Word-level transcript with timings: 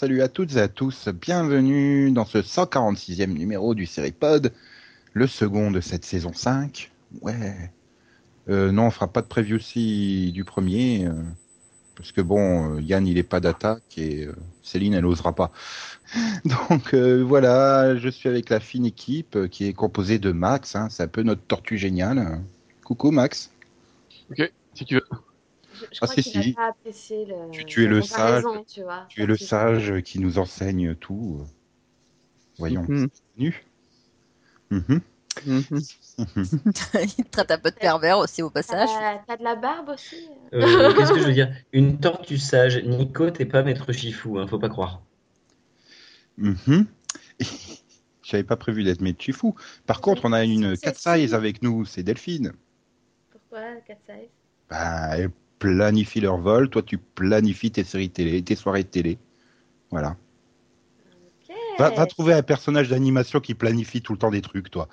salut 0.00 0.22
à 0.22 0.28
toutes 0.28 0.56
et 0.56 0.60
à 0.60 0.68
tous, 0.68 1.10
bienvenue 1.10 2.10
dans 2.10 2.24
ce 2.24 2.38
146e 2.38 3.34
numéro 3.34 3.74
du 3.74 3.84
Seripod, 3.84 4.50
le 5.12 5.26
second 5.26 5.70
de 5.70 5.82
cette 5.82 6.06
saison 6.06 6.32
5. 6.32 6.90
Ouais. 7.20 7.70
Euh, 8.48 8.72
non, 8.72 8.86
on 8.86 8.90
fera 8.90 9.08
pas 9.08 9.20
de 9.20 9.26
preview 9.26 9.56
aussi 9.56 10.32
du 10.32 10.42
premier, 10.44 11.04
euh, 11.04 11.12
parce 11.96 12.12
que 12.12 12.22
bon, 12.22 12.76
euh, 12.76 12.80
Yann 12.80 13.06
il 13.06 13.18
est 13.18 13.22
pas 13.22 13.40
d'attaque 13.40 13.98
et 13.98 14.26
Céline 14.62 14.94
elle 14.94 15.04
osera 15.04 15.34
pas. 15.34 15.52
Donc 16.46 16.94
voilà, 16.94 17.94
je 17.94 18.08
suis 18.08 18.30
avec 18.30 18.48
la 18.48 18.58
fine 18.58 18.86
équipe 18.86 19.50
qui 19.50 19.66
est 19.66 19.74
composée 19.74 20.18
de 20.18 20.32
Max, 20.32 20.76
hein, 20.76 20.88
c'est 20.88 21.02
un 21.02 21.08
peu 21.08 21.22
notre 21.22 21.42
tortue 21.42 21.76
géniale. 21.76 22.40
Coucou 22.84 23.10
Max. 23.10 23.50
Ok, 24.30 24.50
si 24.72 24.86
tu 24.86 24.94
veux. 24.94 25.04
Je, 25.80 25.84
je 25.86 25.98
Ah, 26.02 26.06
crois 26.06 26.08
si, 26.08 26.22
qu'il 26.30 26.42
si. 26.42 26.50
a 26.50 26.54
pas 26.54 26.68
apprécié 26.68 27.24
le, 27.26 27.50
Tu- 27.50 27.64
tu 27.64 27.84
es 27.84 27.86
le 27.86 28.02
sage. 28.02 28.44
Tu, 28.68 28.82
vois, 28.82 29.06
Tu 29.08 29.22
es 29.22 29.26
le 29.26 29.34
Parce 29.34 29.40
que- 29.40 29.46
sage 29.46 30.02
qui 30.02 30.18
nous 30.20 30.38
enseigne 30.38 30.94
tout. 30.94 31.46
Voyons. 32.58 32.86
Nu. 33.36 33.64
Mhm. 34.70 35.00
Il 35.46 37.24
te 37.24 37.30
traite 37.30 37.50
un 37.50 37.58
peu 37.58 37.70
de 37.70 37.76
pervers 37.76 38.18
aussi 38.18 38.42
au 38.42 38.50
passage. 38.50 38.88
T'as 38.88 39.18
t'as 39.26 39.36
de 39.36 39.44
la 39.44 39.54
barbe 39.54 39.90
aussi 39.90 40.28
Euh, 40.52 40.92
Qu'est-ce 40.94 41.12
que 41.12 41.20
je 41.20 41.24
veux 41.26 41.32
dire? 41.32 41.54
Une 41.72 41.98
tortue 41.98 42.36
sage. 42.38 42.82
Nico, 42.84 43.30
t'es 43.30 43.46
pas 43.46 43.62
maître 43.62 43.92
Chifou, 43.92 44.38
hein, 44.38 44.46
faut 44.46 44.58
pas 44.58 44.68
croire. 44.68 45.02
Mhm. 46.36 46.86
J'avais 48.22 48.44
pas 48.44 48.56
prévu 48.56 48.84
d'être 48.84 49.00
métier 49.00 49.32
fou. 49.32 49.54
Par 49.86 50.00
contre, 50.00 50.24
on 50.24 50.32
a 50.32 50.44
une 50.44 50.76
C'est- 50.76 50.82
cat 50.86 50.94
c'est- 50.94 51.20
size 51.20 51.34
avec 51.34 51.62
nous, 51.62 51.84
c'est 51.84 52.02
Delphine. 52.02 52.52
Pourquoi, 53.30 53.60
cat 53.86 53.96
size? 54.08 54.28
Bah, 54.68 55.16
elle 55.68 55.76
planifie 55.76 56.20
leur 56.20 56.38
vol, 56.38 56.68
toi 56.68 56.82
tu 56.82 56.98
planifies 56.98 57.70
tes 57.70 57.84
séries 57.84 58.10
télé, 58.10 58.42
tes 58.42 58.56
soirées 58.56 58.84
télé. 58.84 59.18
Voilà. 59.90 60.16
Ok. 61.48 61.54
Va, 61.78 61.90
va 61.90 62.06
trouver 62.06 62.34
un 62.34 62.42
personnage 62.42 62.88
d'animation 62.88 63.40
qui 63.40 63.54
planifie 63.54 64.02
tout 64.02 64.12
le 64.12 64.18
temps 64.18 64.30
des 64.30 64.42
trucs, 64.42 64.70
toi. 64.70 64.88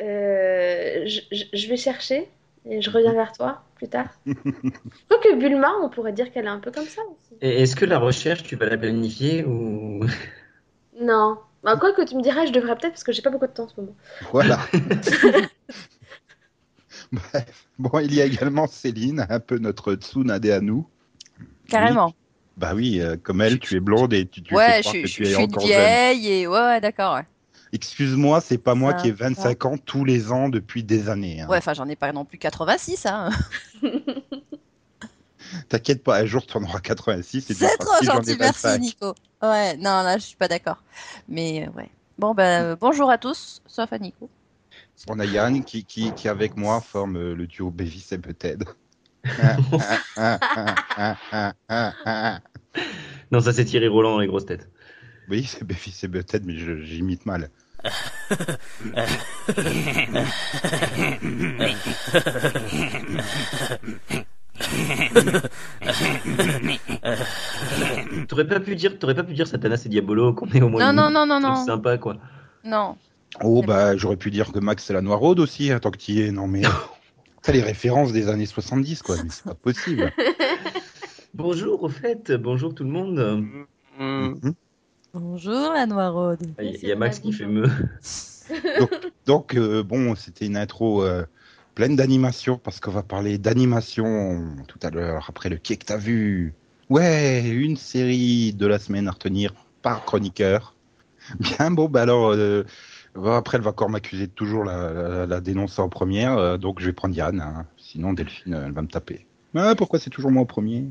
Euh, 0.00 1.06
je, 1.06 1.68
vais 1.68 1.76
chercher 1.76 2.28
et 2.68 2.82
je 2.82 2.90
reviens 2.90 3.12
vers 3.12 3.32
toi 3.32 3.62
plus 3.76 3.88
tard. 3.88 4.08
je 4.26 4.32
crois 4.32 5.20
que 5.22 5.38
Bulma, 5.38 5.72
on 5.82 5.88
pourrait 5.88 6.12
dire 6.12 6.32
qu'elle 6.32 6.46
est 6.46 6.48
un 6.48 6.58
peu 6.58 6.72
comme 6.72 6.86
ça 6.86 7.02
aussi. 7.02 7.34
Et 7.40 7.62
Est-ce 7.62 7.76
que 7.76 7.84
la 7.84 7.98
recherche, 7.98 8.42
tu 8.42 8.56
vas 8.56 8.66
la 8.66 8.76
planifier 8.76 9.44
ou 9.44 10.04
Non. 11.00 11.38
Bah, 11.62 11.76
quoi 11.78 11.92
que 11.92 12.02
tu 12.02 12.16
me 12.16 12.22
dirais, 12.22 12.46
je 12.46 12.52
devrais 12.52 12.74
peut-être 12.76 12.92
parce 12.92 13.04
que 13.04 13.12
j'ai 13.12 13.22
pas 13.22 13.30
beaucoup 13.30 13.46
de 13.46 13.52
temps 13.52 13.64
en 13.64 13.68
ce 13.68 13.80
moment. 13.80 13.96
Voilà. 14.32 14.58
Bref. 17.14 17.66
Bon, 17.78 17.98
il 17.98 18.14
y 18.14 18.22
a 18.22 18.24
également 18.26 18.66
Céline, 18.68 19.26
un 19.28 19.40
peu 19.40 19.58
notre 19.58 19.94
Tsunade 19.94 20.46
à 20.46 20.60
nous. 20.60 20.86
Carrément. 21.68 22.14
Bah 22.56 22.72
oui, 22.74 23.00
euh, 23.00 23.16
comme 23.20 23.40
elle, 23.40 23.58
tu 23.58 23.74
es 23.76 23.80
blonde 23.80 24.12
et 24.12 24.26
tu, 24.26 24.42
tu 24.42 24.50
fais 24.50 24.54
ouais, 24.56 24.74
je, 24.76 24.80
croire 24.82 24.92
suis- 24.94 25.02
que 25.02 25.08
je, 25.08 25.14
tu 25.14 25.24
je 25.24 25.30
es 25.30 25.34
suis 25.34 25.42
jeune. 25.42 25.58
vieille 25.66 26.28
et 26.32 26.46
ouais, 26.46 26.56
ouais 26.60 26.80
d'accord. 26.80 27.14
Ouais. 27.16 27.26
Excuse-moi, 27.72 28.40
c'est 28.40 28.58
pas 28.58 28.76
moi 28.76 28.92
Ça 28.92 28.98
qui 28.98 29.08
ai 29.08 29.12
va. 29.12 29.28
25 29.28 29.64
ans 29.64 29.76
tous 29.76 30.04
les 30.04 30.30
ans 30.30 30.48
depuis 30.48 30.84
des 30.84 31.08
années. 31.08 31.40
hein. 31.40 31.48
Ouais, 31.48 31.58
enfin, 31.58 31.74
j'en 31.74 31.88
ai 31.88 31.96
pas 31.96 32.12
non 32.12 32.24
plus 32.24 32.38
86, 32.38 33.06
hein. 33.06 33.30
T'inquiète 35.68 36.02
pas, 36.04 36.18
un 36.20 36.24
jour 36.26 36.46
tu 36.46 36.56
en 36.56 36.62
auras 36.62 36.80
86 36.80 37.50
et 37.50 37.54
tu 37.54 37.60
C'est 37.60 37.76
trop 37.78 37.96
si 37.98 38.06
gentil, 38.06 38.36
merci 38.38 38.62
25. 38.66 38.78
Nico. 38.78 39.14
Ouais, 39.42 39.76
non, 39.76 40.02
là, 40.02 40.16
je 40.18 40.24
suis 40.24 40.36
pas 40.36 40.48
d'accord. 40.48 40.82
Mais 41.28 41.66
euh, 41.66 41.70
ouais. 41.76 41.90
Bon, 42.18 42.34
ben, 42.34 42.62
euh, 42.62 42.76
bonjour 42.80 43.10
à 43.10 43.18
tous, 43.18 43.60
sauf 43.66 43.92
à 43.92 43.98
Nico. 43.98 44.30
On 45.08 45.18
a 45.20 45.24
Yann 45.26 45.64
qui, 45.64 45.84
qui, 45.84 46.12
qui 46.14 46.28
avec 46.28 46.56
moi 46.56 46.80
forme 46.80 47.16
euh, 47.16 47.34
le 47.34 47.46
duo 47.46 47.70
Bevis 47.70 48.08
et 48.12 48.18
Butthead. 48.18 48.64
Non, 53.30 53.40
ça 53.40 53.52
c'est 53.52 53.64
Thierry 53.64 53.88
Roland 53.88 54.12
dans 54.12 54.18
les 54.20 54.26
grosses 54.26 54.46
têtes. 54.46 54.68
oui, 55.28 55.44
c'est 55.44 55.64
Bevis 55.64 55.98
et 56.02 56.08
Butthead, 56.08 56.44
mais 56.44 56.56
je- 56.56 56.80
j'imite 56.82 57.26
mal. 57.26 57.50
T'aurais 68.28 68.46
pas 68.46 68.60
pu 68.60 68.76
dire, 68.76 68.98
t'aurais 68.98 69.14
pas 69.14 69.24
pu 69.24 69.34
dire 69.34 69.46
Satanas 69.46 69.82
et 69.86 69.88
Diabolo 69.88 70.32
qu'on 70.34 70.46
est 70.48 70.62
au 70.62 70.68
moins. 70.68 70.92
Non, 70.92 70.94
non, 71.02 71.10
non, 71.10 71.26
non, 71.26 71.40
non. 71.40 71.64
Sympa 71.64 71.98
quoi. 71.98 72.16
Non. 72.64 72.96
Oh, 73.42 73.62
bah, 73.62 73.96
j'aurais 73.96 74.16
pu 74.16 74.30
dire 74.30 74.52
que 74.52 74.58
Max 74.58 74.84
c'est 74.84 74.92
la 74.92 75.02
Noiraude 75.02 75.40
aussi, 75.40 75.70
hein, 75.70 75.80
tant 75.80 75.90
que 75.90 75.98
t'y 75.98 76.20
es. 76.20 76.32
Non, 76.32 76.46
mais. 76.46 76.62
T'as 77.42 77.52
les 77.52 77.62
références 77.62 78.12
des 78.12 78.28
années 78.28 78.46
70, 78.46 79.02
quoi, 79.02 79.16
mais 79.22 79.28
c'est 79.28 79.44
pas 79.44 79.54
possible. 79.54 80.10
Bonjour 81.34 81.82
au 81.82 81.88
fait, 81.88 82.30
bonjour 82.30 82.76
tout 82.76 82.84
le 82.84 82.90
monde. 82.90 83.18
Mhm. 83.18 83.66
Mhm. 83.98 84.54
Bonjour 85.12 85.72
la 85.72 85.84
Noiraude. 85.84 86.46
Ah, 86.56 86.62
Il 86.62 86.76
y, 86.76 86.92
a 86.92 86.96
Max 86.96 87.18
qui 87.18 87.32
fait 87.32 87.46
me. 87.46 87.68
Donc, 89.26 89.56
euh, 89.56 89.82
bon, 89.82 90.14
c'était 90.14 90.46
une 90.46 90.56
intro 90.56 91.02
euh, 91.02 91.24
pleine 91.74 91.96
d'animation, 91.96 92.56
parce 92.56 92.78
qu'on 92.78 92.92
va 92.92 93.02
parler 93.02 93.36
d'animation 93.36 94.56
tout 94.68 94.78
à 94.82 94.90
l'heure, 94.90 95.26
après 95.28 95.48
le 95.48 95.56
quai 95.56 95.76
que 95.76 95.84
t'as 95.84 95.96
vu. 95.96 96.54
Ouais, 96.88 97.48
une 97.48 97.76
série 97.76 98.52
de 98.52 98.66
la 98.66 98.78
semaine 98.78 99.08
à 99.08 99.10
retenir 99.10 99.54
par 99.82 100.04
chroniqueur. 100.04 100.76
Bien, 101.40 101.72
bon, 101.72 101.88
bah 101.88 102.02
alors, 102.02 102.32
euh, 102.32 102.64
après, 103.14 103.56
elle 103.58 103.62
va 103.62 103.70
encore 103.70 103.90
m'accuser 103.90 104.26
de 104.26 104.32
toujours 104.32 104.64
la, 104.64 104.92
la, 104.92 105.26
la 105.26 105.40
dénoncer 105.40 105.80
en 105.80 105.88
première, 105.88 106.36
euh, 106.36 106.56
donc 106.58 106.80
je 106.80 106.86
vais 106.86 106.92
prendre 106.92 107.14
Yann, 107.14 107.40
hein. 107.40 107.66
sinon 107.76 108.12
Delphine, 108.12 108.54
elle 108.54 108.72
va 108.72 108.82
me 108.82 108.88
taper. 108.88 109.26
Ah, 109.54 109.74
pourquoi 109.76 109.98
c'est 109.98 110.10
toujours 110.10 110.30
moi 110.30 110.42
en 110.42 110.46
premier? 110.46 110.84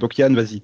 Donc 0.00 0.16
Yann, 0.18 0.34
vas-y, 0.34 0.62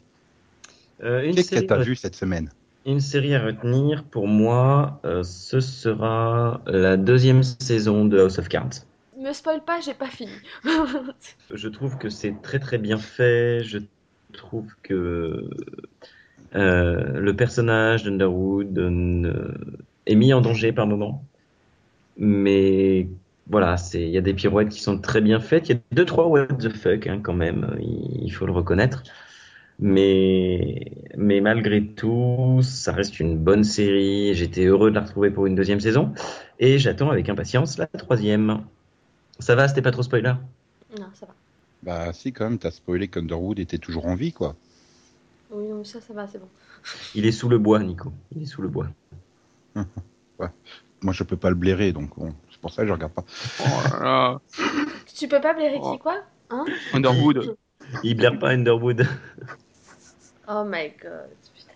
Euh, 1.03 1.33
qu'est-ce 1.33 1.51
que 1.51 1.61
t'as 1.61 1.77
à- 1.77 1.85
vu 1.85 1.97
cette 1.97 2.15
semaine? 2.17 2.51
Une 2.87 3.01
série 3.01 3.35
à 3.35 3.45
retenir 3.45 4.05
pour 4.05 4.27
moi, 4.27 5.01
euh, 5.05 5.23
ce 5.23 5.61
sera 5.61 6.63
la 6.67 6.97
deuxième 6.97 7.43
saison 7.43 8.05
de 8.07 8.19
House 8.19 8.39
of 8.39 8.49
Cards. 8.49 8.71
Me 9.19 9.33
spoil 9.33 9.61
pas, 9.65 9.81
j'ai 9.81 9.95
pas 9.95 10.09
fini. 10.09 10.33
Je 11.55 11.69
trouve 11.69 11.99
que 11.99 12.09
c'est 12.09 12.41
très 12.43 12.59
très 12.59 12.79
bien 12.79 12.97
fait. 12.97 13.63
Je 13.65 13.79
trouve 14.33 14.67
que 14.83 15.51
euh, 16.55 17.21
le 17.21 17.37
personnage 17.37 18.05
d'Underwood 18.05 18.79
euh, 18.79 19.53
est 20.07 20.15
mis 20.15 20.33
en 20.33 20.41
danger 20.41 20.73
par 20.73 20.87
moment. 20.87 21.25
Mais 22.17 23.09
voilà, 23.49 23.77
c'est 23.77 24.03
il 24.03 24.11
y 24.11 24.19
a 24.19 24.21
des 24.21 24.35
pirouettes 24.35 24.69
qui 24.69 24.81
sont 24.81 24.99
très 24.99 25.21
bien 25.21 25.41
faites. 25.41 25.69
Il 25.69 25.73
y 25.73 25.77
a 25.77 25.81
deux 25.93 26.05
trois 26.05 26.27
what 26.27 26.47
the 26.47 26.69
fuck 26.71 27.07
hein, 27.07 27.21
quand 27.23 27.35
même, 27.35 27.77
il, 27.81 28.25
il 28.25 28.31
faut 28.31 28.47
le 28.47 28.53
reconnaître. 28.53 29.03
Mais 29.79 30.93
mais 31.17 31.41
malgré 31.41 31.85
tout, 31.85 32.61
ça 32.63 32.93
reste 32.93 33.19
une 33.21 33.39
bonne 33.39 33.65
série. 33.65 34.35
J'étais 34.35 34.67
heureux 34.67 34.91
de 34.91 34.97
la 34.97 35.03
retrouver 35.03 35.31
pour 35.31 35.47
une 35.47 35.55
deuxième 35.55 35.81
saison 35.81 36.13
et 36.59 36.79
j'attends 36.79 37.11
avec 37.11 37.29
impatience 37.29 37.79
la 37.79 37.87
troisième. 37.87 38.63
Ça 39.39 39.55
va, 39.55 39.69
c'était 39.69 39.81
pas 39.81 39.91
trop 39.91 40.03
spoiler? 40.03 40.35
Non, 40.99 41.07
ça 41.15 41.25
va. 41.25 41.35
Bah 41.83 42.13
si, 42.13 42.31
quand 42.31 42.45
même, 42.45 42.59
t'as 42.59 42.71
spoilé 42.71 43.09
qu'Underwood 43.09 43.59
était 43.59 43.79
toujours 43.79 44.05
en 44.05 44.15
vie, 44.15 44.35
quoi. 44.35 44.55
Oui, 45.51 45.67
non, 45.67 45.83
ça, 45.83 45.99
ça 46.01 46.13
va, 46.13 46.29
c'est 46.29 46.39
bon. 46.39 46.49
Il 47.15 47.25
est 47.25 47.33
sous 47.33 47.49
le 47.49 47.59
bois, 47.59 47.83
Nico. 47.83 48.13
Il 48.37 48.43
est 48.43 48.47
sous 48.47 48.61
le 48.61 48.69
bois. 48.69 48.89
Moi, 51.03 51.15
je 51.15 51.23
peux 51.25 51.37
pas 51.37 51.49
le 51.49 51.55
blairer, 51.55 51.93
donc 51.93 52.15
bon, 52.19 52.35
c'est 52.51 52.61
pour 52.61 52.71
ça 52.73 52.83
que 52.83 52.89
je 52.89 52.93
regarde 52.93 53.13
pas. 53.13 53.25
Oh 53.61 53.65
là 53.91 54.01
là. 54.05 54.41
Tu 55.17 55.29
peux 55.29 55.41
pas 55.41 55.55
blairer 55.55 55.79
Oh. 55.81 55.93
qui, 55.93 55.99
quoi 55.99 56.17
Hein? 56.51 56.65
Underwood. 56.93 57.57
Il 58.03 58.17
blaire 58.17 58.39
pas 58.39 58.51
Underwood. 58.51 59.07
Oh 60.53 60.65
my 60.67 60.89
god. 61.01 61.29
putain. 61.55 61.73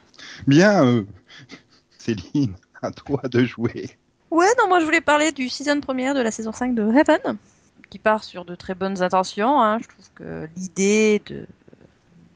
Bien, 0.49 0.85
euh, 0.85 1.05
Céline, 1.99 2.55
à 2.83 2.91
toi 2.91 3.23
de 3.31 3.45
jouer. 3.45 3.89
Ouais, 4.33 4.49
non, 4.59 4.67
moi 4.69 4.81
je 4.81 4.85
voulais 4.85 5.01
parler 5.01 5.31
du 5.31 5.49
season 5.49 5.81
première 5.81 6.13
de 6.15 6.21
la 6.21 6.33
saison 6.33 6.51
5 6.51 6.75
de 6.75 6.83
Heaven, 6.83 7.39
qui 7.89 8.01
part 8.01 8.25
sur 8.25 8.45
de 8.45 8.57
très 8.57 8.75
bonnes 8.75 9.01
intentions. 9.01 9.63
hein. 9.63 9.79
Je 9.81 9.87
trouve 9.87 10.11
que 10.17 10.49
l'idée 10.57 11.23
de, 11.27 11.47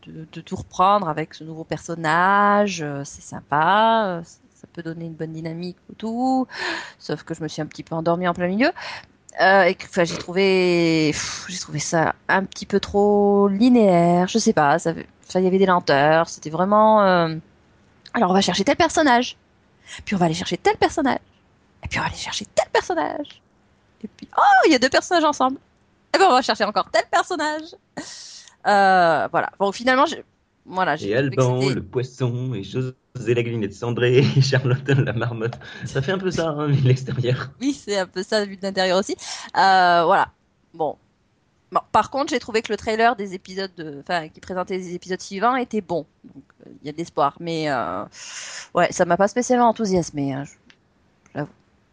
de, 0.06 0.26
de 0.32 0.40
tout 0.40 0.54
reprendre 0.54 1.08
avec 1.08 1.34
ce 1.34 1.42
nouveau 1.42 1.64
personnage, 1.64 2.82
euh, 2.82 3.02
c'est 3.04 3.22
sympa, 3.22 4.04
euh, 4.06 4.22
ça 4.60 4.66
peut 4.72 4.82
donner 4.82 5.04
une 5.04 5.14
bonne 5.14 5.32
dynamique 5.32 5.76
au 5.90 5.94
tout, 5.94 6.46
sauf 6.98 7.22
que 7.22 7.32
je 7.34 7.42
me 7.42 7.48
suis 7.48 7.62
un 7.62 7.66
petit 7.66 7.84
peu 7.84 7.94
endormie 7.94 8.26
en 8.26 8.34
plein 8.34 8.48
milieu. 8.48 8.72
Euh, 9.40 9.72
enfin, 9.84 10.02
j'ai 10.04 10.18
trouvé, 10.18 11.14
j'ai 11.48 11.58
trouvé 11.58 11.78
ça 11.78 12.14
un 12.28 12.44
petit 12.44 12.66
peu 12.66 12.80
trop 12.80 13.46
linéaire. 13.46 14.26
Je 14.26 14.38
sais 14.38 14.52
pas, 14.52 14.80
ça, 14.80 14.92
il 15.36 15.44
y 15.44 15.46
avait 15.46 15.58
des 15.58 15.66
lenteurs. 15.66 16.28
C'était 16.28 16.50
vraiment. 16.50 17.02
euh, 17.04 17.36
Alors, 18.14 18.30
on 18.30 18.34
va 18.34 18.40
chercher 18.40 18.64
tel 18.64 18.74
personnage, 18.76 19.36
puis 20.04 20.16
on 20.16 20.18
va 20.18 20.24
aller 20.26 20.34
chercher 20.34 20.56
tel 20.56 20.76
personnage, 20.76 21.20
et 21.84 21.88
puis 21.88 22.00
on 22.00 22.02
va 22.02 22.08
aller 22.08 22.16
chercher 22.16 22.46
tel 22.46 22.66
personnage. 22.72 23.40
Et 24.02 24.08
puis, 24.08 24.28
oh, 24.36 24.66
il 24.66 24.72
y 24.72 24.74
a 24.74 24.78
deux 24.80 24.88
personnages 24.88 25.24
ensemble. 25.24 25.58
Et 26.14 26.18
ben, 26.18 26.26
on 26.28 26.32
va 26.32 26.42
chercher 26.42 26.64
encore 26.64 26.90
tel 26.90 27.04
personnage. 27.10 27.76
Euh, 28.66 29.28
voilà. 29.30 29.50
Bon, 29.58 29.70
finalement, 29.72 30.06
voilà, 30.68 30.96
j'ai 30.96 31.10
Et 31.10 31.16
Alban, 31.16 31.68
le 31.68 31.82
poisson, 31.82 32.54
et 32.54 32.62
José 32.62 32.94
la 33.16 33.42
glinette 33.42 33.74
cendrée, 33.74 34.18
et 34.36 34.40
Charlotte 34.42 34.86
la 34.88 35.12
marmotte. 35.12 35.58
Ça 35.84 36.02
fait 36.02 36.12
un 36.12 36.18
peu 36.18 36.30
ça, 36.30 36.48
hein, 36.50 36.66
vu 36.68 36.80
de 36.82 36.88
l'extérieur. 36.88 37.50
Oui, 37.60 37.72
c'est 37.72 37.98
un 37.98 38.06
peu 38.06 38.22
ça 38.22 38.44
vu 38.44 38.56
de 38.56 38.62
l'intérieur 38.62 38.98
aussi. 38.98 39.16
Euh, 39.56 40.04
voilà. 40.04 40.32
Bon. 40.74 40.96
Bon, 41.70 41.80
Par 41.92 42.10
contre, 42.10 42.30
j'ai 42.30 42.38
trouvé 42.38 42.62
que 42.62 42.72
le 42.72 42.78
trailer 42.78 43.14
des 43.16 43.34
épisodes, 43.34 43.70
de... 43.76 43.98
enfin, 44.00 44.28
qui 44.28 44.40
présentait 44.40 44.76
les 44.78 44.94
épisodes 44.94 45.20
suivants 45.20 45.56
était 45.56 45.82
bon. 45.82 46.06
Donc, 46.24 46.42
euh, 46.66 46.70
il 46.82 46.86
y 46.86 46.88
a 46.88 46.92
de 46.92 46.96
l'espoir. 46.98 47.36
Mais 47.40 47.70
euh, 47.70 48.04
ouais, 48.74 48.90
ça 48.90 49.04
m'a 49.04 49.16
pas 49.18 49.28
spécialement 49.28 49.68
enthousiasmé. 49.68 50.32
hein. 50.32 50.44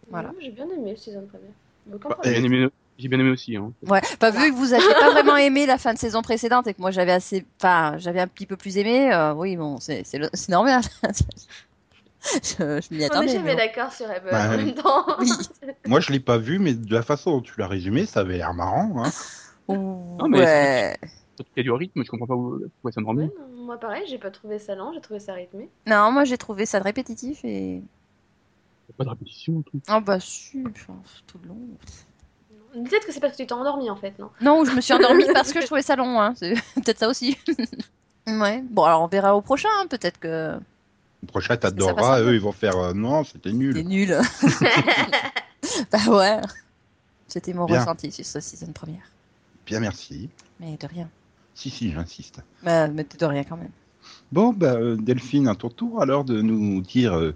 Voilà. 0.10 0.32
J'ai 0.40 0.52
bien 0.52 0.66
aimé 0.66 0.92
le 0.92 0.98
saison 0.98 1.28
première. 1.28 1.50
Bah, 2.10 2.18
J'ai 2.24 2.32
bien 2.40 2.44
aimé, 2.44 2.70
j'ai 2.98 3.08
bien 3.08 3.20
aimé 3.20 3.30
aussi. 3.32 3.56
Hein. 3.58 3.72
Ouais, 3.88 4.02
bah, 4.20 4.32
vu 4.32 4.52
que 4.52 4.56
vous 4.56 4.74
aviez 4.74 4.94
pas 5.00 5.12
vraiment 5.12 5.36
aimé 5.38 5.66
la 5.66 5.78
fin 5.78 5.94
de 5.94 6.00
saison 6.00 6.22
précédente 6.22 6.68
et 6.68 6.74
que 6.74 6.82
moi 6.82 6.92
j'avais 6.92 7.12
assez, 7.12 7.46
enfin, 7.60 7.98
j'avais 7.98 8.20
un 8.22 8.28
petit 8.28 8.46
peu 8.46 8.56
plus 8.58 8.78
aimé, 8.78 9.14
euh, 9.14 9.34
oui, 9.34 9.56
bon, 9.58 9.80
c'est 9.80 10.04
c'est 10.06 10.18
le- 10.18 10.30
normal. 10.50 10.82
je 12.44 12.82
je 12.82 12.94
m'y 12.94 12.98
On 12.98 13.02
est 13.02 13.06
attendais. 13.06 13.28
jamais 13.34 13.56
d'accord 13.56 13.92
sur 13.94 14.10
Ever 14.10 14.32
Bah, 14.32 14.48
en 14.48 14.58
même 14.58 14.74
temps. 14.74 15.06
Oui. 15.20 15.30
Moi, 15.88 16.00
je 16.00 16.12
l'ai 16.12 16.20
pas 16.20 16.38
vu, 16.38 16.58
mais 16.60 16.74
de 16.74 16.94
la 16.94 17.04
façon 17.04 17.32
dont 17.32 17.42
tu 17.42 17.54
l'as 17.60 17.68
résumé, 17.68 18.06
ça 18.06 18.22
avait 18.22 18.38
l'air 18.38 18.54
marrant. 18.54 19.04
Hein. 19.04 19.12
Non, 19.68 20.28
mais 20.30 20.40
ouais. 20.40 20.98
Qu'il 21.38 21.46
y 21.58 21.60
a 21.60 21.64
du 21.64 21.72
rythme, 21.72 22.04
je 22.04 22.10
comprends 22.10 22.28
pas 22.28 22.36
où, 22.36 22.60
pourquoi 22.76 22.92
ça 22.94 23.02
me 23.02 23.06
rend 23.08 23.16
Ouais, 23.18 23.30
moi 23.58 23.78
pareil, 23.78 24.04
j'ai 24.08 24.18
pas 24.18 24.32
trouvé 24.32 24.58
ça 24.58 24.74
lent, 24.76 24.94
j'ai 24.94 25.02
trouvé 25.02 25.20
ça 25.20 25.34
rythmé. 25.34 25.70
Non, 25.86 26.12
moi 26.12 26.24
j'ai 26.24 26.38
trouvé 26.38 26.66
ça 26.66 26.80
répétitif 26.80 27.44
et. 27.44 27.76
Il 27.76 28.92
y 28.92 28.92
a 28.92 28.94
pas 28.98 29.04
de 29.04 29.10
répétition, 29.10 29.62
tout. 29.64 29.82
Ah 29.88 30.00
bah 30.00 30.20
si, 30.20 30.64
tout 31.28 31.40
le 31.44 31.50
long. 31.50 31.58
Peut-être 32.84 33.06
que 33.06 33.14
c'est 33.14 33.20
parce 33.20 33.34
que 33.34 33.38
tu 33.38 33.48
t'es 33.48 33.54
endormi 33.54 33.90
en 33.90 33.96
fait, 33.96 34.18
non? 34.20 34.30
Non, 34.42 34.66
je 34.66 34.72
me 34.72 34.82
suis 34.82 34.94
endormie 34.94 35.26
parce 35.34 35.54
que 35.54 35.62
je 35.62 35.66
trouvais 35.66 35.82
ça 35.82 35.96
long, 35.96 36.20
hein. 36.20 36.34
C'est 36.36 36.54
peut-être 36.76 37.00
ça 37.00 37.08
aussi. 37.08 37.38
ouais. 38.28 38.64
Bon, 38.70 38.84
alors 38.84 39.02
on 39.02 39.08
verra 39.08 39.36
au 39.36 39.42
prochain, 39.42 39.70
hein, 39.80 39.88
peut-être 39.88 40.20
que 40.20 40.58
Le 41.22 41.28
prochain, 41.28 41.58
t'adoreras. 41.58 42.22
Eux, 42.22 42.34
ils 42.34 42.42
vont 42.42 42.52
faire 42.52 42.78
euh, 42.78 42.94
non, 42.94 43.24
c'était 43.24 43.54
nul. 43.54 43.82
nul. 43.86 44.18
bah 45.92 46.00
ouais. 46.08 46.42
C'était 47.28 47.54
mon 47.54 47.66
Bien. 47.66 47.80
ressenti 47.80 48.12
sur 48.12 48.26
cette 48.26 48.44
saison 48.44 48.72
première. 48.72 49.10
Bien, 49.66 49.80
merci. 49.80 50.30
Mais 50.60 50.78
de 50.78 50.88
rien. 50.88 51.10
Si, 51.54 51.70
si, 51.70 51.92
j'insiste. 51.92 52.42
Bah, 52.64 52.88
mais 52.88 53.06
de 53.18 53.26
rien 53.26 53.44
quand 53.44 53.58
même. 53.58 53.72
Bon, 54.32 54.54
bah, 54.54 54.74
euh, 54.74 54.96
Delphine, 54.96 55.48
à 55.48 55.56
ton 55.56 55.70
tour 55.70 56.02
alors 56.02 56.24
de 56.24 56.42
nous 56.42 56.82
dire 56.82 57.18
euh, 57.18 57.36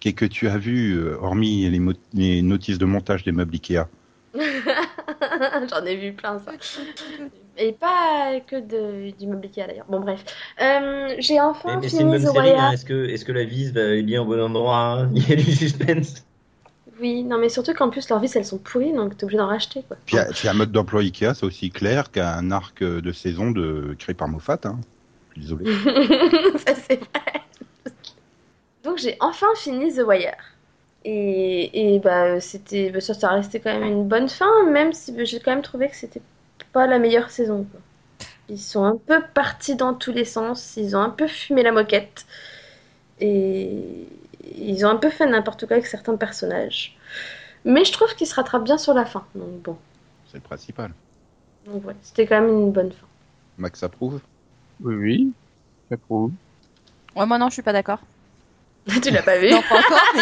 qu'est-ce 0.00 0.14
que 0.14 0.24
tu 0.26 0.48
as 0.48 0.58
vu, 0.58 0.92
euh, 0.92 1.16
hormis 1.20 1.68
les 2.12 2.42
notices 2.42 2.78
de 2.78 2.84
montage 2.84 3.24
des 3.24 3.32
meubles 3.32 3.54
Ikea? 3.54 3.86
J'en 5.70 5.84
ai 5.84 5.96
vu 5.96 6.12
plein 6.12 6.40
ça. 6.40 6.52
Et 7.56 7.72
pas 7.72 8.40
que 8.46 8.56
de, 8.56 9.16
du 9.16 9.26
meuble 9.26 9.46
Ikea 9.46 9.66
d'ailleurs. 9.66 9.86
Bon 9.88 10.00
bref. 10.00 10.24
Euh, 10.60 11.14
j'ai 11.18 11.34
Mais, 11.34 11.40
enfin 11.40 11.78
mais 11.80 11.88
c'est 11.88 12.00
une 12.00 12.10
fini 12.10 12.12
bonne 12.12 12.22
The 12.22 12.34
série, 12.34 12.50
hein. 12.50 12.70
Wire. 12.70 12.72
Est-ce 12.72 13.24
que, 13.24 13.32
la 13.32 13.44
vis 13.44 13.70
va 13.70 13.80
est 13.80 14.02
bien 14.02 14.22
au 14.22 14.24
bon 14.24 14.40
endroit 14.40 14.76
hein? 14.76 15.10
Il 15.14 15.28
y 15.28 15.32
a 15.32 15.36
du 15.36 15.52
suspense. 15.52 16.24
Oui, 17.00 17.22
non 17.24 17.38
mais 17.38 17.48
surtout 17.48 17.74
qu'en 17.74 17.90
plus 17.90 18.08
leurs 18.08 18.20
vis 18.20 18.34
elles 18.36 18.44
sont 18.44 18.58
pourries 18.58 18.92
donc 18.92 19.16
t'es 19.16 19.24
obligé 19.24 19.38
d'en 19.38 19.48
racheter 19.48 19.82
quoi. 19.86 19.96
Puis, 20.06 20.16
puis 20.32 20.48
un 20.48 20.54
mode 20.54 20.70
d'emploi 20.72 21.00
Ikea, 21.00 21.34
c'est 21.34 21.44
aussi 21.44 21.70
clair 21.70 22.10
qu'un 22.10 22.50
arc 22.50 22.82
de 22.82 23.12
saison 23.12 23.50
de... 23.50 23.96
créé 23.98 24.14
par 24.14 24.28
Moffat. 24.28 24.60
Hein. 24.64 24.78
Je 25.36 25.42
suis 25.42 25.54
Désolé. 25.56 25.72
ça 26.66 26.74
c'est 26.74 26.98
vrai. 26.98 27.42
Donc 28.84 28.98
j'ai 28.98 29.16
enfin 29.20 29.46
fini 29.56 29.92
The 29.92 30.02
Wire. 30.06 30.53
Et, 31.04 31.94
et 31.94 31.98
bah 31.98 32.40
c'était 32.40 32.90
bah, 32.90 33.00
ça, 33.00 33.14
ça 33.14 33.30
restait 33.30 33.60
quand 33.60 33.78
même 33.78 33.84
une 33.90 34.08
bonne 34.08 34.28
fin, 34.28 34.64
même 34.70 34.92
si 34.92 35.12
bah, 35.12 35.24
j'ai 35.24 35.40
quand 35.40 35.50
même 35.52 35.62
trouvé 35.62 35.88
que 35.88 35.96
c'était 35.96 36.22
pas 36.72 36.86
la 36.86 36.98
meilleure 36.98 37.30
saison. 37.30 37.64
quoi. 37.70 37.80
Ils 38.48 38.58
sont 38.58 38.84
un 38.84 38.96
peu 38.96 39.22
partis 39.34 39.76
dans 39.76 39.94
tous 39.94 40.12
les 40.12 40.24
sens, 40.24 40.76
ils 40.76 40.96
ont 40.96 41.00
un 41.00 41.10
peu 41.10 41.26
fumé 41.26 41.62
la 41.62 41.72
moquette. 41.72 42.26
Et 43.20 44.08
ils 44.56 44.84
ont 44.84 44.88
un 44.88 44.96
peu 44.96 45.10
fait 45.10 45.26
n'importe 45.26 45.66
quoi 45.66 45.76
avec 45.76 45.86
certains 45.86 46.16
personnages. 46.16 46.96
Mais 47.64 47.84
je 47.84 47.92
trouve 47.92 48.14
qu'ils 48.14 48.26
se 48.26 48.34
rattrapent 48.34 48.64
bien 48.64 48.78
sur 48.78 48.94
la 48.94 49.06
fin. 49.06 49.24
Donc 49.34 49.62
bon. 49.62 49.78
C'est 50.26 50.38
le 50.38 50.42
principal. 50.42 50.92
Donc 51.66 51.86
ouais, 51.86 51.96
c'était 52.02 52.26
quand 52.26 52.40
même 52.40 52.50
une 52.50 52.72
bonne 52.72 52.92
fin. 52.92 53.06
Max 53.58 53.82
approuve. 53.82 54.20
Oui, 54.80 54.94
oui. 54.94 55.32
J'approuve. 55.90 56.32
Ouais, 57.16 57.26
moi 57.26 57.38
non, 57.38 57.48
je 57.48 57.54
suis 57.54 57.62
pas 57.62 57.72
d'accord. 57.72 58.00
tu 59.02 59.10
l'as 59.10 59.22
pas 59.22 59.38
vu 59.38 59.50
Non, 59.50 59.62
pas 59.62 59.78
encore, 59.80 60.02
mais. 60.14 60.20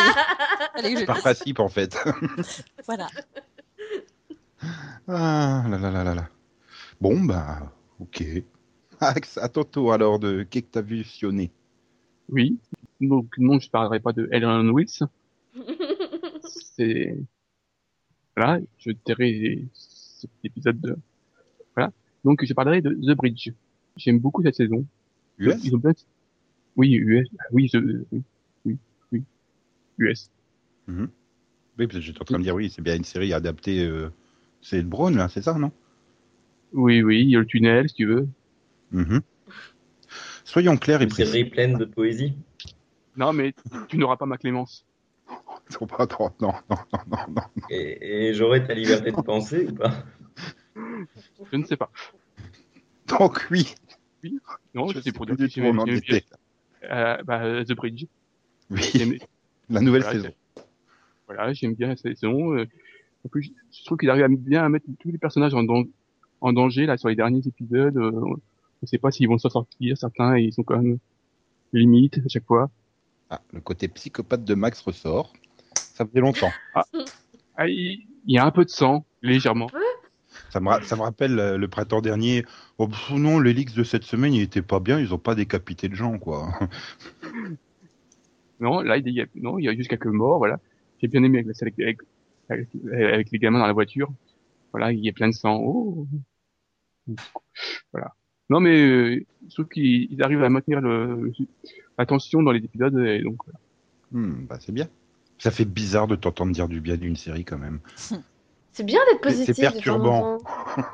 Allez, 0.75 0.97
je 0.97 1.05
Par 1.05 1.19
principe, 1.21 1.59
en 1.61 1.69
fait. 1.69 1.97
Voilà. 2.87 3.09
ah 5.09 5.65
là 5.69 5.79
là 5.79 5.91
là 5.91 6.05
là 6.05 6.15
là. 6.15 6.29
Bon, 7.01 7.21
bah, 7.25 7.73
ok. 7.99 8.25
Max, 9.01 9.39
à 9.39 9.49
ton 9.49 9.65
tour 9.65 9.93
alors 9.93 10.19
de 10.19 10.45
qu'est-ce 10.45 10.65
que 10.65 10.71
t'as 10.71 10.83
vu 10.83 11.03
sionner 11.05 11.51
Oui. 12.29 12.59
Donc, 13.01 13.27
non, 13.39 13.59
je 13.59 13.69
parlerai 13.69 13.99
pas 13.99 14.13
de 14.13 14.29
Ellen 14.31 14.71
Wills. 14.71 15.01
C'est, 16.45 17.17
voilà, 18.37 18.61
je 18.79 18.93
dirais 19.05 19.65
cet 19.75 20.31
épisode 20.45 20.81
de, 20.81 20.97
voilà. 21.75 21.91
Donc, 22.25 22.45
je 22.45 22.55
parlerai 22.55 22.81
de 22.81 22.91
The 22.91 23.17
Bridge. 23.17 23.51
J'aime 23.97 24.21
beaucoup 24.21 24.43
cette 24.43 24.55
saison. 24.55 24.87
US 25.39 25.57
Ils 25.65 25.75
ont 25.75 25.79
bien, 25.79 25.93
oui, 26.77 26.93
US, 26.95 27.29
oui, 27.51 27.69
The- 27.69 27.77
oui, 27.77 28.07
oui, 28.13 28.23
US. 30.03 30.31
Oui, 30.89 31.87
parce 31.87 31.95
que 31.95 32.01
j'étais 32.01 32.21
en 32.21 32.25
train 32.25 32.39
de 32.39 32.43
dire, 32.43 32.55
oui, 32.55 32.71
c'est 32.71 32.83
bien 32.83 32.97
une 32.97 33.05
série 33.05 33.33
adaptée. 33.33 33.85
euh, 33.85 34.11
C'est 34.61 34.77
le 34.79 34.83
Brown, 34.87 35.17
là, 35.17 35.29
c'est 35.29 35.43
ça, 35.43 35.55
non? 35.55 35.73
Oui, 36.73 37.03
oui, 37.03 37.23
il 37.23 37.31
y 37.31 37.37
a 37.37 37.41
le 37.41 37.47
tunnel, 37.47 37.89
si 37.89 37.95
tu 37.95 38.07
veux. 38.07 38.29
Mhm. 38.91 39.21
Soyons 40.45 40.77
clairs 40.77 41.01
et 41.01 41.05
Une 41.05 41.11
série 41.11 41.31
précis. 41.31 41.45
pleine 41.45 41.79
de 41.79 41.85
poésie. 41.85 42.35
Non, 43.17 43.33
mais 43.33 43.55
tu 43.89 43.99
n'auras 43.99 44.17
pas 44.17 44.27
ma 44.27 44.39
clémence. 44.39 44.85
Non, 45.81 45.87
pas 45.87 46.07
trop, 46.07 46.31
non, 46.41 46.53
non, 46.69 46.77
non, 46.93 47.17
non. 47.29 47.43
Et, 47.71 48.29
et 48.29 48.35
j'aurai 48.35 48.67
ta 48.67 48.75
liberté 48.75 49.11
de 49.11 49.23
penser 49.23 49.67
ou 49.67 49.75
pas? 49.75 50.05
Je 50.77 51.57
ne 51.57 51.65
sais 51.65 51.77
pas. 51.79 51.91
Donc, 53.07 53.47
oui. 53.51 53.75
Non, 54.75 54.89
je 54.89 54.95
c'est 54.95 55.05
sais 55.05 55.13
pour 55.13 55.25
dire 55.27 55.37
était. 55.37 56.25
euh, 56.85 57.23
bah, 57.25 57.65
The 57.65 57.73
Bridge. 57.73 58.05
Oui, 58.71 58.81
la 59.71 59.81
nouvelle 59.81 60.03
Voilà, 60.03 60.19
saison. 60.23 60.35
Voilà, 61.27 61.53
j'aime 61.53 61.75
bien 61.75 61.95
cette 61.97 62.19
saison. 62.19 62.55
euh, 62.55 62.67
En 63.25 63.29
plus, 63.29 63.53
je 63.73 63.85
trouve 63.85 63.99
qu'il 63.99 64.11
arrive 64.11 64.25
à 64.25 64.29
bien 64.29 64.65
à 64.65 64.69
mettre 64.69 64.87
tous 64.99 65.11
les 65.11 65.19
personnages 65.19 65.55
en, 65.55 65.63
dan- 65.63 65.89
en 66.41 66.53
danger 66.53 66.87
là 66.87 66.97
sur 66.97 67.09
les 67.09 67.17
derniers 67.17 67.47
épisodes. 67.47 67.97
euh, 67.97 68.11
on 68.13 68.37
ne 68.83 68.87
sait 68.87 68.99
pas 68.99 69.11
s'ils 69.13 69.29
vont 69.29 69.39
s'en 69.39 69.49
sortir. 69.51 69.97
Certains, 69.97 70.37
ils 70.39 70.53
sont 70.53 70.65
quand 70.65 70.81
même 70.81 70.99
limite 71.73 72.19
à 72.19 72.29
chaque 72.29 72.45
fois. 72.47 72.71
Ah, 73.31 73.41
le 73.53 73.61
côté 73.61 73.89
psychopathe 73.89 74.45
de 74.45 74.55
Max 74.55 74.81
ressort. 74.81 75.33
Ça 75.95 76.05
faisait 76.05 76.21
longtemps. 76.21 76.53
Ah, 76.75 77.69
il 77.69 78.07
il 78.27 78.35
y 78.35 78.39
a 78.39 78.45
un 78.47 78.51
peu 78.53 78.65
de 78.65 78.71
sang, 78.71 79.05
légèrement. 79.21 79.69
Ça 80.51 80.61
me, 80.61 80.69
ra- 80.69 80.83
ça 80.83 80.97
me 80.97 81.03
rappelle 81.03 81.39
euh, 81.39 81.57
le 81.59 81.67
printemps 81.69 82.01
dernier. 82.01 82.45
Oh, 82.79 82.87
pff, 82.89 83.11
non, 83.11 83.39
l'Elix 83.41 83.75
de 83.75 83.83
cette 83.85 84.05
semaine, 84.05 84.33
il 84.35 84.43
était 84.43 84.63
pas 84.63 84.81
bien. 84.81 84.99
Ils 85.01 85.13
ont 85.15 85.19
pas 85.19 85.35
décapité 85.35 85.89
de 85.89 85.95
gens, 85.95 86.19
quoi. 86.19 86.53
Non, 88.63 88.81
là, 88.81 88.97
il 88.97 89.09
y 89.09 89.21
a, 89.21 89.27
non, 89.35 89.59
il 89.59 89.65
y 89.65 89.69
a 89.69 89.75
juste 89.75 89.91
quelques 89.91 90.07
morts. 90.07 90.39
Voilà, 90.39 90.59
j'ai 91.01 91.09
bien 91.09 91.23
aimé 91.23 91.41
avec, 91.41 91.47
la- 91.49 91.53
avec, 91.63 91.81
avec, 91.81 91.99
avec, 92.49 92.69
avec 93.13 93.31
les 93.31 93.39
gamins 93.39 93.59
dans 93.59 93.67
la 93.67 93.73
voiture. 93.75 94.11
Voilà, 94.73 94.93
il 94.93 95.01
y 95.05 95.09
a 95.09 95.13
plein 95.13 95.29
de 95.29 95.35
sang. 95.35 95.59
Oh. 95.63 96.07
Voilà. 97.93 98.15
Non, 98.51 98.61
mais 98.61 98.77
euh, 98.81 99.25
je 99.49 99.55
trouve 99.55 99.69
qu'ils 99.69 100.09
ils 100.13 100.23
arrivent 100.23 100.43
à 100.43 100.49
maintenir 100.49 100.81
le, 100.81 101.33
la 101.99 102.07
tension 102.07 102.43
dans 102.43 102.53
les 102.53 102.65
épisodes. 102.65 102.97
Et 102.99 103.21
donc, 103.23 103.37
voilà. 103.45 103.59
Hmm, 104.13 104.47
bah, 104.47 104.59
c'est 104.61 104.73
bien. 104.73 104.89
Ça 105.39 105.51
fait 105.51 105.65
bizarre 105.65 106.07
de 106.07 106.15
t'entendre 106.17 106.53
dire 106.53 106.69
du 106.69 106.81
bien 106.81 106.97
d'une 106.97 107.17
série, 107.17 107.45
quand 107.45 107.59
même. 107.59 107.81
C'est 108.75 108.85
bien 108.87 109.01
d'être 109.11 109.29
C'est- 109.29 109.45
c'est 109.45 109.53
positif. 109.53 109.65
en 109.69 109.73
perturbant. 109.73 110.39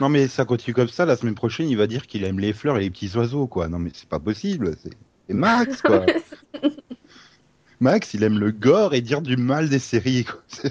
Non, 0.00 0.08
mais 0.10 0.28
ça 0.28 0.44
continue 0.44 0.74
comme 0.74 0.88
ça. 0.88 1.06
La 1.06 1.16
semaine 1.16 1.34
prochaine, 1.34 1.68
il 1.68 1.76
va 1.76 1.86
dire 1.88 2.06
qu'il 2.06 2.22
aime 2.22 2.38
les 2.38 2.52
fleurs 2.52 2.76
et 2.76 2.80
les 2.80 2.90
petits 2.90 3.10
oiseaux, 3.16 3.46
quoi. 3.48 3.66
Non, 3.68 3.78
mais 3.80 3.90
c'est 3.94 4.08
pas 4.08 4.20
possible. 4.20 4.76
C'est 4.80 4.90
c'est 5.26 5.34
Max, 5.34 5.82
quoi. 5.82 6.04
Max, 7.80 8.14
il 8.14 8.22
aime 8.22 8.38
le 8.38 8.50
gore 8.52 8.94
et 8.94 9.00
dire 9.02 9.20
du 9.22 9.36
mal 9.36 9.68
des 9.68 9.78
séries, 9.78 10.24
quoi. 10.24 10.42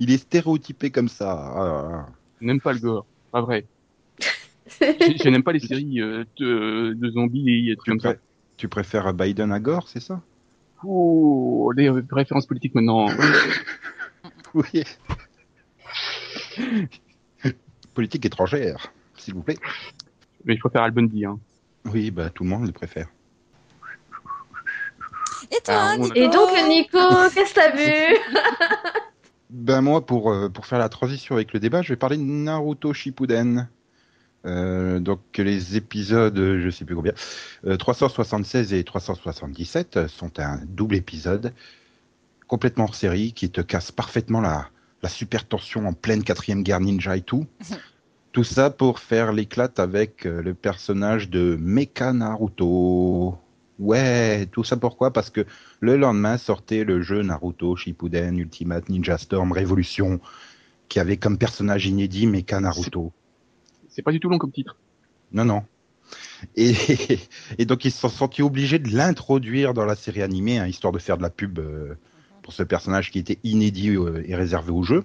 Il 0.00 0.10
est 0.10 0.18
stéréotypé 0.18 0.90
comme 0.90 1.08
ça. 1.08 1.32
Ah 1.32 1.64
là. 1.64 2.06
je 2.40 2.46
n'aime 2.46 2.60
pas 2.60 2.72
le 2.72 2.80
gore, 2.80 3.06
pas 3.30 3.40
vrai. 3.40 3.64
Je, 4.80 5.22
je 5.22 5.28
n'aime 5.28 5.42
pas 5.44 5.52
les 5.52 5.60
séries 5.60 6.00
euh, 6.00 6.24
de, 6.38 6.94
de 6.94 7.10
zombies 7.10 7.70
et 7.70 7.76
tout 7.76 7.84
Tu, 7.84 7.90
comme 7.90 8.00
ça. 8.00 8.14
tu 8.56 8.66
préfères 8.66 9.12
Biden 9.14 9.52
à 9.52 9.60
Gore, 9.60 9.88
c'est 9.88 10.00
ça? 10.00 10.20
Oh, 10.82 11.70
les 11.76 11.90
références 11.90 12.46
politiques 12.46 12.74
maintenant. 12.74 13.06
Oui. 14.54 14.82
Politique 17.94 18.24
étrangère, 18.26 18.92
s'il 19.16 19.34
vous 19.34 19.42
plaît. 19.42 19.58
Mais 20.44 20.54
je 20.56 20.60
préfère 20.60 20.82
Al 20.82 20.90
Bundy. 20.90 21.24
Hein. 21.24 21.38
Oui, 21.84 22.10
bah 22.10 22.30
tout 22.30 22.42
le 22.44 22.50
monde 22.50 22.66
le 22.66 22.72
préfère. 22.72 23.08
Toi, 25.64 25.74
Ah, 25.76 25.96
Nico 25.96 26.14
Et 26.14 26.28
donc 26.28 26.50
Nico, 26.68 26.98
qu'est-ce 27.34 27.54
que 27.54 27.60
t'as 27.60 27.70
vu 27.70 28.16
Ben 29.50 29.80
moi, 29.80 30.04
pour, 30.04 30.32
euh, 30.32 30.48
pour 30.48 30.66
faire 30.66 30.78
la 30.78 30.88
transition 30.88 31.36
avec 31.36 31.52
le 31.52 31.60
débat, 31.60 31.80
je 31.82 31.90
vais 31.90 31.96
parler 31.96 32.16
de 32.16 32.22
Naruto 32.22 32.92
Shippuden. 32.92 33.68
Euh, 34.46 35.00
donc 35.00 35.20
les 35.38 35.76
épisodes, 35.76 36.38
euh, 36.38 36.60
je 36.62 36.70
sais 36.70 36.84
plus 36.84 36.94
combien, 36.94 37.14
euh, 37.66 37.76
376 37.76 38.74
et 38.74 38.84
377 38.84 39.96
euh, 39.96 40.08
sont 40.08 40.38
un 40.38 40.60
double 40.66 40.96
épisode 40.96 41.54
complètement 42.46 42.84
hors 42.84 42.94
série 42.94 43.32
qui 43.32 43.50
te 43.50 43.62
casse 43.62 43.90
parfaitement 43.90 44.42
la, 44.42 44.68
la 45.02 45.08
super 45.08 45.46
tension 45.46 45.86
en 45.86 45.94
pleine 45.94 46.22
quatrième 46.22 46.62
guerre 46.62 46.80
ninja 46.80 47.16
et 47.16 47.22
tout. 47.22 47.46
tout 48.32 48.44
ça 48.44 48.68
pour 48.68 48.98
faire 48.98 49.32
l'éclate 49.32 49.78
avec 49.78 50.24
le 50.24 50.52
personnage 50.54 51.30
de 51.30 51.56
Mecha 51.58 52.12
Naruto. 52.12 53.38
Ouais, 53.78 54.46
tout 54.52 54.62
ça 54.64 54.76
pourquoi? 54.76 55.12
Parce 55.12 55.30
que 55.30 55.44
le 55.80 55.96
lendemain 55.96 56.38
sortait 56.38 56.84
le 56.84 57.02
jeu 57.02 57.22
Naruto 57.22 57.74
Shippuden 57.76 58.38
Ultimate 58.38 58.88
Ninja 58.88 59.18
Storm 59.18 59.50
Révolution 59.52 60.20
qui 60.88 61.00
avait 61.00 61.16
comme 61.16 61.38
personnage 61.38 61.86
inédit 61.86 62.26
Mecha 62.26 62.60
Naruto. 62.60 63.12
C'est 63.88 64.02
pas 64.02 64.12
du 64.12 64.20
tout 64.20 64.28
long 64.28 64.38
comme 64.38 64.52
titre. 64.52 64.76
Non, 65.32 65.44
non. 65.44 65.62
Et, 66.56 66.74
et 67.58 67.64
donc 67.64 67.84
ils 67.84 67.90
se 67.90 67.98
sont 68.00 68.08
sentis 68.08 68.42
obligés 68.42 68.78
de 68.78 68.94
l'introduire 68.94 69.74
dans 69.74 69.84
la 69.84 69.96
série 69.96 70.22
animée, 70.22 70.58
hein, 70.58 70.66
histoire 70.66 70.92
de 70.92 70.98
faire 70.98 71.16
de 71.16 71.22
la 71.22 71.30
pub 71.30 71.58
euh, 71.58 71.94
pour 72.42 72.52
ce 72.52 72.62
personnage 72.62 73.10
qui 73.10 73.18
était 73.18 73.38
inédit 73.42 73.96
euh, 73.96 74.22
et 74.26 74.36
réservé 74.36 74.70
au 74.70 74.82
jeu. 74.84 75.04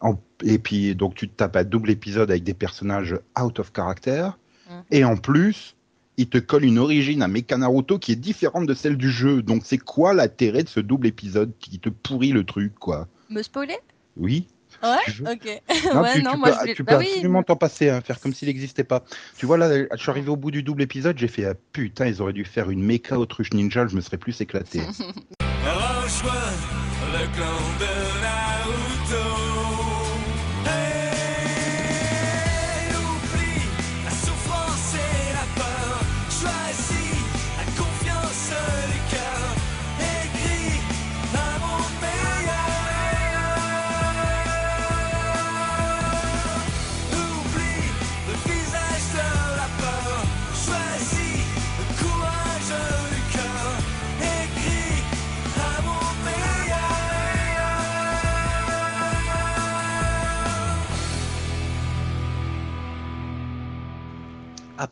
En- 0.00 0.18
et 0.42 0.58
puis 0.58 0.94
donc 0.94 1.14
tu 1.14 1.28
te 1.28 1.34
tapes 1.34 1.56
un 1.56 1.64
double 1.64 1.90
épisode 1.90 2.30
avec 2.30 2.42
des 2.44 2.54
personnages 2.54 3.18
out 3.38 3.58
of 3.58 3.70
character. 3.74 4.30
Mhm. 4.70 4.82
Et 4.92 5.04
en 5.04 5.16
plus, 5.16 5.76
il 6.16 6.28
te 6.28 6.38
colle 6.38 6.64
une 6.64 6.78
origine 6.78 7.22
à 7.22 7.28
Mecha 7.28 7.56
Naruto 7.56 7.98
qui 7.98 8.12
est 8.12 8.16
différente 8.16 8.66
de 8.66 8.74
celle 8.74 8.96
du 8.96 9.10
jeu. 9.10 9.42
Donc 9.42 9.62
c'est 9.64 9.78
quoi 9.78 10.14
l'intérêt 10.14 10.62
de 10.62 10.68
ce 10.68 10.80
double 10.80 11.06
épisode 11.06 11.52
qui 11.58 11.78
te 11.78 11.88
pourrit 11.88 12.32
le 12.32 12.44
truc, 12.44 12.74
quoi? 12.78 13.08
Me 13.30 13.42
spoiler? 13.42 13.78
Oui 14.16 14.46
Ouais, 14.82 15.30
ok. 15.32 15.62
Non, 15.94 16.00
ouais, 16.02 16.14
tu, 16.14 16.22
non, 16.22 16.32
tu 16.32 16.38
moi 16.38 16.50
peux, 16.50 16.68
je 16.68 16.72
tu 16.74 16.82
bah 16.82 16.94
peux 16.94 16.98
oui. 17.00 17.08
absolument 17.10 17.42
t'en 17.42 17.56
passer, 17.56 17.88
hein, 17.88 18.00
faire 18.00 18.18
comme 18.18 18.32
s'il 18.32 18.48
n'existait 18.48 18.84
pas. 18.84 19.04
Tu 19.36 19.46
vois, 19.46 19.56
là, 19.56 19.68
je 19.70 19.96
suis 19.96 20.10
arrivé 20.10 20.28
au 20.28 20.36
bout 20.36 20.50
du 20.50 20.62
double 20.62 20.82
épisode, 20.82 21.16
j'ai 21.18 21.28
fait 21.28 21.44
ah, 21.44 21.54
putain, 21.72 22.06
ils 22.06 22.20
auraient 22.20 22.32
dû 22.32 22.44
faire 22.44 22.70
une 22.70 22.82
méca 22.82 23.18
autruche 23.18 23.52
ninja, 23.52 23.86
je 23.86 23.94
me 23.94 24.00
serais 24.00 24.18
plus 24.18 24.40
éclaté. 24.40 24.80
Rejoins 25.40 26.32
le 27.12 27.36
clan 27.36 27.46
de 27.78 28.22
Naruto. 28.22 28.41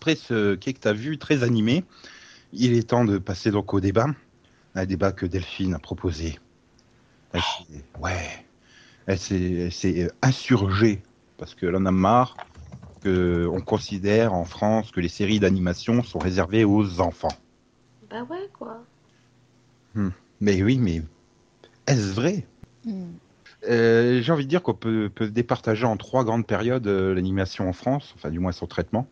Après 0.01 0.17
ce 0.17 0.55
quai 0.55 0.73
que 0.73 0.81
tu 0.81 0.89
as 0.89 0.95
vu, 0.95 1.19
très 1.19 1.43
animé, 1.43 1.85
il 2.55 2.73
est 2.73 2.89
temps 2.89 3.05
de 3.05 3.19
passer 3.19 3.51
donc 3.51 3.75
au 3.75 3.81
débat. 3.81 4.07
Un 4.75 4.87
débat 4.87 5.13
que 5.13 5.27
Delphine 5.27 5.75
a 5.75 5.79
proposé. 5.79 6.39
Elle 7.35 7.43
s'est- 7.43 7.85
ouais, 8.01 8.47
elle 9.07 9.19
s'est 9.19 9.69
s'est 9.69 10.11
insurgée 10.23 11.03
parce 11.37 11.55
qu'elle 11.55 11.77
en 11.77 11.85
a 11.85 11.91
marre 11.91 12.39
qu'on 13.03 13.61
considère 13.61 14.33
en 14.33 14.47
France 14.47 14.91
que 14.91 15.01
les 15.01 15.11
séries 15.11 15.39
d'animation 15.39 16.03
sont 16.03 16.19
réservées 16.19 16.65
aux 16.65 17.01
enfants. 17.01 17.37
bah 18.11 18.23
ouais, 18.23 18.49
quoi. 18.59 18.83
Mais 20.41 20.63
oui, 20.63 20.79
mais 20.79 21.03
est-ce 21.87 22.15
vrai? 22.15 22.47
Hmm. 22.87 23.11
Euh, 23.69 24.23
J'ai 24.23 24.33
envie 24.33 24.45
de 24.45 24.49
dire 24.49 24.63
qu'on 24.63 24.73
peut, 24.73 25.11
peut 25.15 25.29
départager 25.29 25.85
en 25.85 25.99
trois 25.99 26.25
grandes 26.25 26.47
périodes 26.47 26.87
euh, 26.87 27.13
l'animation 27.13 27.69
en 27.69 27.75
France, 27.75 28.15
enfin 28.17 28.31
du 28.31 28.39
moins 28.39 28.53
son 28.53 28.67
traitement. 28.67 29.07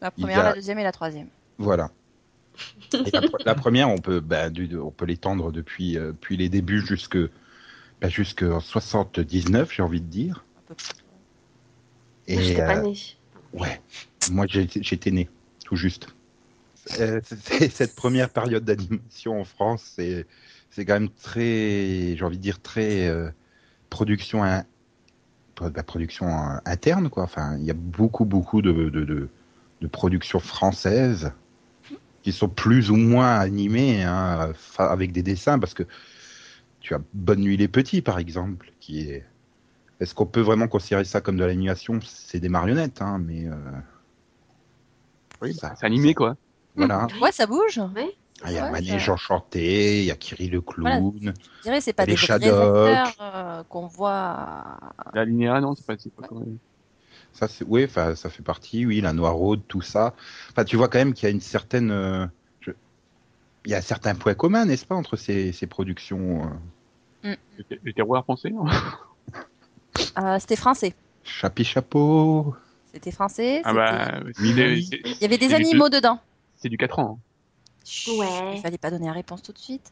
La 0.00 0.10
première, 0.10 0.40
a- 0.40 0.42
la 0.44 0.54
deuxième 0.54 0.78
et 0.78 0.84
la 0.84 0.92
troisième. 0.92 1.28
Voilà. 1.58 1.90
Et 2.92 3.10
la, 3.10 3.20
pre- 3.20 3.44
la 3.44 3.54
première, 3.54 3.90
on 3.90 3.98
peut, 3.98 4.20
bah, 4.20 4.48
du- 4.50 4.76
on 4.78 4.90
peut 4.90 5.04
l'étendre 5.04 5.52
depuis, 5.52 5.98
euh, 5.98 6.12
depuis 6.12 6.36
les 6.36 6.48
débuts 6.48 6.80
jusque, 6.86 7.18
bah, 8.00 8.08
jusqu'en 8.08 8.60
79, 8.60 9.72
j'ai 9.74 9.82
envie 9.82 10.00
de 10.00 10.06
dire. 10.06 10.44
Un 10.56 10.68
peu 10.68 10.74
plus. 10.74 10.88
Et 12.28 12.34
Moi, 12.34 12.42
j'étais 12.42 12.66
pas 12.66 12.76
euh, 12.78 12.82
née. 12.82 12.94
ouais, 13.52 13.80
moi 14.32 14.46
j'ai- 14.48 14.68
j'étais 14.68 15.10
né, 15.10 15.28
tout 15.64 15.76
juste. 15.76 16.08
Euh, 17.00 17.20
cette 17.70 17.94
première 17.94 18.30
période 18.30 18.64
d'animation 18.64 19.40
en 19.40 19.44
France, 19.44 19.92
c'est 19.96 20.26
c'est 20.70 20.84
quand 20.84 20.94
même 20.94 21.08
très, 21.08 22.16
j'ai 22.16 22.22
envie 22.22 22.36
de 22.36 22.42
dire 22.42 22.60
très 22.60 23.06
euh, 23.08 23.30
production 23.90 24.44
in- 24.44 24.64
bah, 25.60 25.82
production 25.82 26.28
interne 26.64 27.08
quoi. 27.10 27.24
Enfin, 27.24 27.56
il 27.58 27.64
y 27.64 27.70
a 27.70 27.74
beaucoup 27.74 28.24
beaucoup 28.24 28.62
de 28.62 28.72
de, 28.72 29.04
de, 29.04 29.28
de 29.80 29.86
productions 29.86 30.40
françaises 30.40 31.32
qui 32.22 32.32
sont 32.32 32.48
plus 32.48 32.90
ou 32.90 32.96
moins 32.96 33.36
animées 33.38 34.02
hein, 34.02 34.52
avec 34.78 35.12
des 35.12 35.22
dessins 35.22 35.58
parce 35.58 35.74
que 35.74 35.84
tu 36.80 36.94
as 36.94 37.00
Bonne 37.14 37.40
nuit 37.40 37.56
les 37.56 37.68
petits 37.68 38.02
par 38.02 38.18
exemple 38.18 38.72
qui 38.80 39.00
est 39.10 39.24
est-ce 40.00 40.14
qu'on 40.14 40.26
peut 40.26 40.40
vraiment 40.40 40.68
considérer 40.68 41.04
ça 41.04 41.20
comme 41.22 41.38
de 41.38 41.44
l'animation? 41.44 42.00
C'est 42.02 42.38
des 42.38 42.50
marionnettes, 42.50 43.00
hein, 43.00 43.18
mais 43.18 43.46
euh, 43.46 43.54
Oui, 45.40 45.54
Ça- 45.54 45.70
bah, 45.70 45.74
c'est 45.80 45.86
animé 45.86 46.14
quoi. 46.14 46.36
voilà. 46.74 47.06
Ouais, 47.20 47.32
ça 47.32 47.46
bouge. 47.46 47.80
Oui. 47.96 48.10
Ah, 48.42 48.50
Il 48.52 48.54
y 48.54 48.58
a 48.58 48.64
Ouais, 48.64 48.72
Manège 48.72 49.08
enchanté, 49.08 50.00
il 50.00 50.04
y 50.04 50.10
a 50.10 50.16
Kiri 50.16 50.48
le 50.48 50.60
clown. 50.60 51.32
Je 51.58 51.62
dirais 51.62 51.80
c'est 51.80 51.94
pas 51.94 52.04
Les 52.04 52.14
des 52.14 52.22
acteurs 52.30 53.14
euh, 53.20 53.62
qu'on 53.64 53.86
voit. 53.86 54.78
La 55.14 55.24
linéa, 55.24 55.60
non, 55.60 55.74
c'est 55.74 55.86
pas, 55.86 55.94
c'est 55.98 56.12
pas 56.14 56.26
quand 56.28 56.42
Ça, 57.38 57.48
c'est, 57.48 57.64
oui, 57.68 57.84
enfin, 57.84 58.14
ça 58.14 58.30
fait 58.30 58.42
partie, 58.42 58.86
oui, 58.86 59.00
la 59.00 59.12
Noiraude, 59.12 59.60
tout 59.68 59.82
ça. 59.82 60.14
Enfin, 60.50 60.64
tu 60.64 60.76
vois 60.76 60.88
quand 60.88 60.98
même 60.98 61.12
qu'il 61.12 61.24
y 61.24 61.26
a 61.26 61.30
une 61.34 61.40
certaine, 61.42 61.90
euh, 61.90 62.26
je- 62.60 62.70
il 63.66 63.70
y 63.70 63.74
a 63.74 63.82
certains 63.82 64.14
points 64.14 64.34
communs, 64.34 64.64
n'est-ce 64.64 64.86
pas, 64.86 64.94
entre 64.94 65.16
ces, 65.16 65.52
ces 65.52 65.66
productions. 65.66 66.50
euh, 67.24 67.34
le, 67.70 67.78
le 67.82 67.92
terroir 67.92 68.24
français. 68.24 68.52
hein? 68.58 68.64
Euh, 70.18 70.38
c'était 70.38 70.56
français. 70.56 70.94
Chapi 71.24 71.64
chapeau. 71.64 72.54
C'était 72.92 73.10
français. 73.10 73.62
Ah 73.64 73.72
bah, 73.72 74.20
Il 74.40 74.58
y 75.20 75.24
avait 75.24 75.38
des 75.38 75.48
du- 75.48 75.54
animaux 75.54 75.88
dedans. 75.88 76.20
C'est 76.56 76.68
du 76.68 76.76
4 76.76 76.98
ans. 76.98 77.18
hein. 77.18 77.22
Chut, 77.84 78.12
Ouais. 78.18 78.56
Il 78.56 78.60
fallait 78.60 78.76
pas 78.78 78.90
donner 78.90 79.06
la 79.06 79.12
réponse 79.12 79.42
tout 79.42 79.52
de 79.52 79.58
suite. 79.58 79.90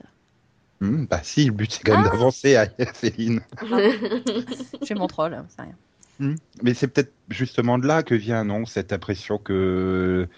Hmm, 0.80 1.04
bah 1.06 1.20
si, 1.22 1.46
le 1.46 1.52
but 1.52 1.72
c'est 1.72 1.82
quand 1.84 1.96
même 1.96 2.06
Ah. 2.06 2.10
d'avancer, 2.10 2.56
hein, 2.56 2.66
Céline. 2.94 3.40
Je 3.62 4.86
fais 4.86 4.94
mon 4.94 5.06
troll, 5.06 5.42
c'est 5.48 5.62
rien. 5.62 5.74
Hmm. 6.20 6.34
Mais 6.62 6.74
c'est 6.74 6.88
peut-être 6.88 7.12
justement 7.28 7.78
de 7.78 7.86
là 7.86 8.02
que 8.02 8.14
vient, 8.14 8.44
non, 8.44 8.66
cette 8.66 8.92
impression 8.92 9.38
que 9.38 10.28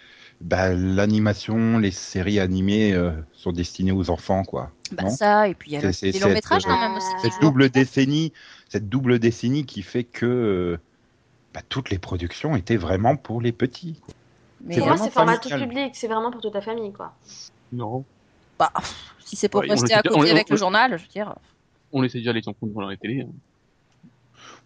bah, 0.41 0.73
l'animation, 0.75 1.79
les 1.79 1.91
séries 1.91 2.41
animées 2.41 2.93
euh, 2.95 3.13
sont 3.33 3.53
destinées 3.53 3.93
aux 3.93 4.11
enfants, 4.11 4.43
quoi. 4.45 4.71
Bah 4.93 5.09
ça, 5.11 5.49
et 5.49 5.55
puis 5.55 5.73
il 5.73 5.75
y 5.75 5.77
a 5.85 5.93
C'est- 5.93 6.13
des 6.13 6.19
longs 6.21 6.29
métrages 6.33 6.63
cette, 6.63 6.71
quand 6.71 6.79
même 6.81 6.97
aussi. 6.97 7.07
euh, 7.15 7.19
cette 7.23 7.33
jouent. 7.33 7.41
double 7.41 7.71
décennie, 7.71 8.33
cette 8.69 8.89
double 8.89 9.19
décennie 9.19 9.65
qui 9.67 9.83
fait 9.83 10.05
que 10.05 10.27
euh, 10.27 10.79
bah, 11.55 11.61
toutes 11.69 11.91
les 11.91 11.99
productions 11.99 12.55
étaient 12.57 12.77
vraiment 12.77 13.17
pour 13.17 13.41
les 13.41 13.53
petits. 13.53 14.01
quoi. 14.05 14.15
Mais 14.65 14.75
c'est 14.75 14.81
Pour 14.81 14.87
moi, 14.89 14.97
vraiment 14.97 15.09
c'est 15.09 15.15
format 15.15 15.39
tout 15.39 15.49
public, 15.51 15.91
c'est 15.95 16.07
vraiment 16.09 16.31
pour 16.31 16.41
toute 16.41 16.55
la 16.55 16.61
famille, 16.63 16.93
quoi. 16.93 17.15
Non. 17.73 18.05
bah, 18.59 18.73
si 19.25 19.37
c'est 19.37 19.49
pour 19.49 19.61
Ouais, 19.63 19.69
rester 19.71 19.93
à 19.95 20.03
côté 20.03 20.15
on- 20.17 20.23
avec 20.23 20.47
on- 20.49 20.55
le 20.55 20.57
journal, 20.59 20.97
je 20.97 21.03
veux 21.03 21.09
dire. 21.11 21.35
On 21.93 22.01
laissait 22.01 22.19
déjà 22.19 22.33
les 22.33 22.49
enfants 22.49 22.67
devant 22.67 22.83
la 22.83 22.97
télé. 22.97 23.23
hein. 23.23 23.29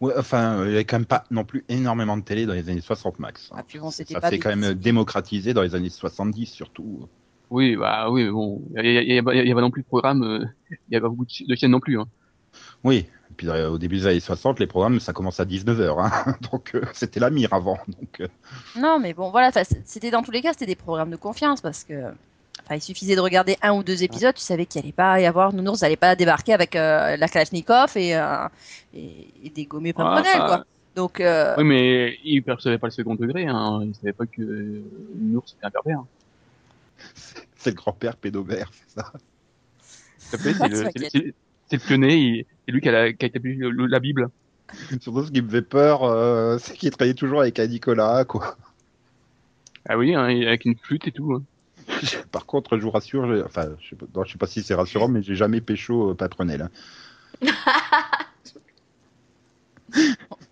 Ouais, 0.01 0.15
enfin, 0.17 0.59
euh, 0.61 0.65
il 0.65 0.69
n'y 0.69 0.75
avait 0.77 0.85
quand 0.85 0.99
même 0.99 1.07
pas 1.07 1.25
non 1.31 1.45
plus 1.45 1.65
énormément 1.69 2.17
de 2.17 2.23
télé 2.23 2.47
dans 2.47 2.55
les 2.55 2.69
années 2.71 2.81
60 2.81 3.19
max. 3.19 3.51
hein. 3.53 3.57
Ah, 3.59 3.63
puis 3.67 3.79
bon, 3.79 3.91
c'était 3.91 4.15
Ça 4.15 4.21
pas 4.21 4.31
s'est 4.31 4.39
quand 4.39 4.55
même 4.57 4.75
démocratisé 4.75 5.53
dans 5.53 5.63
les 5.63 5.75
années 5.75 5.91
70 5.91 6.47
surtout. 6.47 7.07
Oui, 7.51 7.77
bah 7.77 8.11
oui, 8.11 8.25
mais 8.25 8.31
bon, 8.31 8.63
il 8.77 8.87
y, 8.87 9.19
a- 9.19 9.23
a- 9.23 9.29
a- 9.29 9.41
avait 9.53 9.61
non 9.61 9.71
plus 9.71 9.83
de 9.83 9.87
programme, 9.89 10.23
euh, 10.23 10.45
il 10.71 10.93
y 10.93 10.97
avait 10.97 11.03
pas 11.03 11.09
beaucoup 11.09 11.27
de, 11.27 11.55
chaînes 11.57 11.71
non 11.73 11.81
plus. 11.81 11.99
Hein. 12.01 12.07
Oui, 12.85 12.97
et 13.31 13.35
puis 13.37 13.49
euh, 13.49 13.69
au 13.71 13.79
début 13.79 13.97
des 13.99 14.07
années 14.07 14.21
60, 14.21 14.59
les 14.59 14.67
programmes, 14.67 15.01
ça 15.01 15.13
commence 15.13 15.39
à 15.41 15.45
19h. 15.45 15.99
Hein. 15.99 16.37
Donc 16.53 16.75
euh, 16.75 16.83
c'était 16.95 17.21
la 17.21 17.29
mire 17.31 17.53
avant. 17.53 17.79
Donc, 17.89 18.21
euh, 18.21 18.29
Non, 18.77 18.99
mais 19.01 19.13
bon, 19.13 19.31
voilà, 19.31 19.51
c'était 19.85 20.11
dans 20.11 20.23
tous 20.23 20.31
les 20.31 20.41
cas, 20.41 20.53
c'était 20.53 20.67
des 20.67 20.77
programmes 20.77 21.11
de 21.11 21.17
confiance 21.17 21.61
parce 21.61 21.85
que. 21.85 21.95
Enfin, 22.71 22.77
il 22.79 22.83
suffisait 22.83 23.17
de 23.17 23.21
regarder 23.21 23.57
un 23.63 23.73
ou 23.73 23.83
deux 23.83 24.05
épisodes, 24.05 24.33
tu 24.33 24.43
savais 24.45 24.65
qu'il 24.65 24.81
allait 24.81 24.93
pas 24.93 25.21
y 25.21 25.27
avoir, 25.27 25.53
Nounours 25.53 25.83
n'allait 25.83 25.97
pas 25.97 26.15
débarquer 26.15 26.53
avec 26.53 26.77
euh, 26.77 27.17
la 27.17 27.27
Kalachnikov 27.27 27.97
et, 27.97 28.15
euh, 28.15 28.47
et, 28.95 29.27
et 29.43 29.51
des 29.51 29.65
gommets 29.65 29.93
Ah, 29.97 30.23
quoi. 30.47 30.65
Donc, 30.95 31.19
euh, 31.19 31.57
Oui, 31.59 31.65
mais 31.65 32.17
ils 32.23 32.45
percevaient 32.45 32.79
pas 32.79 32.87
le 32.87 32.93
second 32.93 33.17
degré. 33.17 33.47
Hein. 33.49 33.81
Ils 33.83 33.95
savaient 33.97 34.13
pas 34.13 34.25
que 34.27 34.41
euh, 34.43 34.85
Nours 35.17 35.49
c'était 35.49 35.67
un 35.67 35.71
pervers. 35.71 36.05
c'est 37.57 37.71
le 37.71 37.75
grand-père 37.77 38.17
pédobère, 38.17 38.71
c'est 38.73 39.01
ça. 39.01 39.13
C'est 40.31 40.39
le, 41.73 41.79
pionnier, 41.81 42.15
il- 42.15 42.45
c'est 42.65 42.73
lui 42.73 42.81
qui 42.81 42.89
a, 42.89 42.93
la- 42.93 43.13
qui 43.13 43.25
a 43.25 43.29
établi 43.29 43.57
le- 43.57 43.71
le- 43.71 43.87
la 43.87 43.99
Bible. 43.99 44.29
Surtout 45.01 45.25
ce 45.25 45.33
qui 45.33 45.43
me 45.43 45.49
fait 45.49 45.63
peur, 45.63 46.05
euh, 46.05 46.57
c'est 46.59 46.77
qu'il 46.77 46.91
travaillait 46.91 47.15
toujours 47.15 47.41
avec 47.41 47.59
un 47.59 47.67
Nicolas, 47.67 48.25
quoi. 48.25 48.57
Ah 49.89 49.99
oui, 49.99 50.15
hein, 50.15 50.23
avec 50.27 50.67
une 50.67 50.77
flûte 50.77 51.09
et 51.09 51.13
tout. 51.13 51.33
hein. 51.35 51.43
Par 52.33 52.47
contre, 52.47 52.77
je 52.79 52.83
vous 52.83 52.91
rassure, 52.91 53.43
enfin, 53.47 53.69
je 53.81 53.91
sais 53.91 53.97
pas, 53.97 54.07
non, 54.15 54.25
je 54.25 54.33
sais 54.33 54.39
pas 54.39 54.47
si 54.47 54.63
c'est 54.63 54.75
rassurant, 54.75 55.09
mais 55.09 55.23
j'ai 55.23 55.35
jamais 55.37 55.61
pécho 55.61 56.11
euh, 56.11 56.15
Paprenel. 56.15 56.63
hein. 57.43 57.51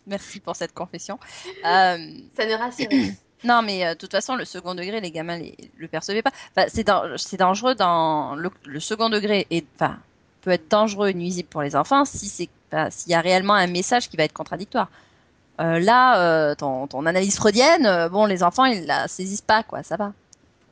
Merci 0.06 0.40
pour 0.40 0.56
cette 0.56 0.72
confession. 0.74 1.18
Euh, 1.64 1.96
Ça 2.36 2.46
ne 2.46 2.54
rassure 2.58 2.88
pas. 2.88 2.96
non, 3.44 3.62
mais 3.62 3.84
euh, 3.86 3.94
de 3.94 3.98
toute 3.98 4.10
façon, 4.10 4.36
le 4.36 4.44
second 4.44 4.74
degré, 4.74 5.00
les 5.00 5.10
gamins 5.10 5.38
les, 5.38 5.54
le 5.76 5.86
percevaient 5.88 6.22
pas. 6.22 6.32
Enfin, 6.56 6.66
c'est 6.72 6.84
dan- 6.84 7.16
c'est 7.16 7.36
dangereux 7.36 7.74
dans 7.74 8.34
le, 8.34 8.50
le 8.64 8.80
second 8.80 9.10
degré 9.10 9.46
et 9.50 9.64
enfin 9.76 9.98
peut 10.40 10.50
être 10.50 10.70
dangereux 10.70 11.08
et 11.10 11.14
nuisible 11.14 11.48
pour 11.48 11.62
les 11.62 11.74
enfants 11.76 12.04
si 12.04 12.26
c'est 12.28 12.48
enfin, 12.72 12.90
s'il 12.90 13.10
y 13.12 13.14
a 13.14 13.20
réellement 13.20 13.54
un 13.54 13.66
message 13.66 14.08
qui 14.08 14.16
va 14.16 14.24
être 14.24 14.32
contradictoire. 14.32 14.88
Euh, 15.60 15.78
là, 15.80 16.20
euh, 16.50 16.54
ton, 16.54 16.86
ton 16.86 17.04
analyse 17.06 17.36
freudienne, 17.36 17.84
euh, 17.86 18.08
bon, 18.08 18.24
les 18.26 18.42
enfants 18.42 18.64
ils 18.64 18.86
la 18.86 19.08
saisissent 19.08 19.40
pas, 19.42 19.62
quoi, 19.62 19.82
ça 19.82 19.96
va. 19.96 20.12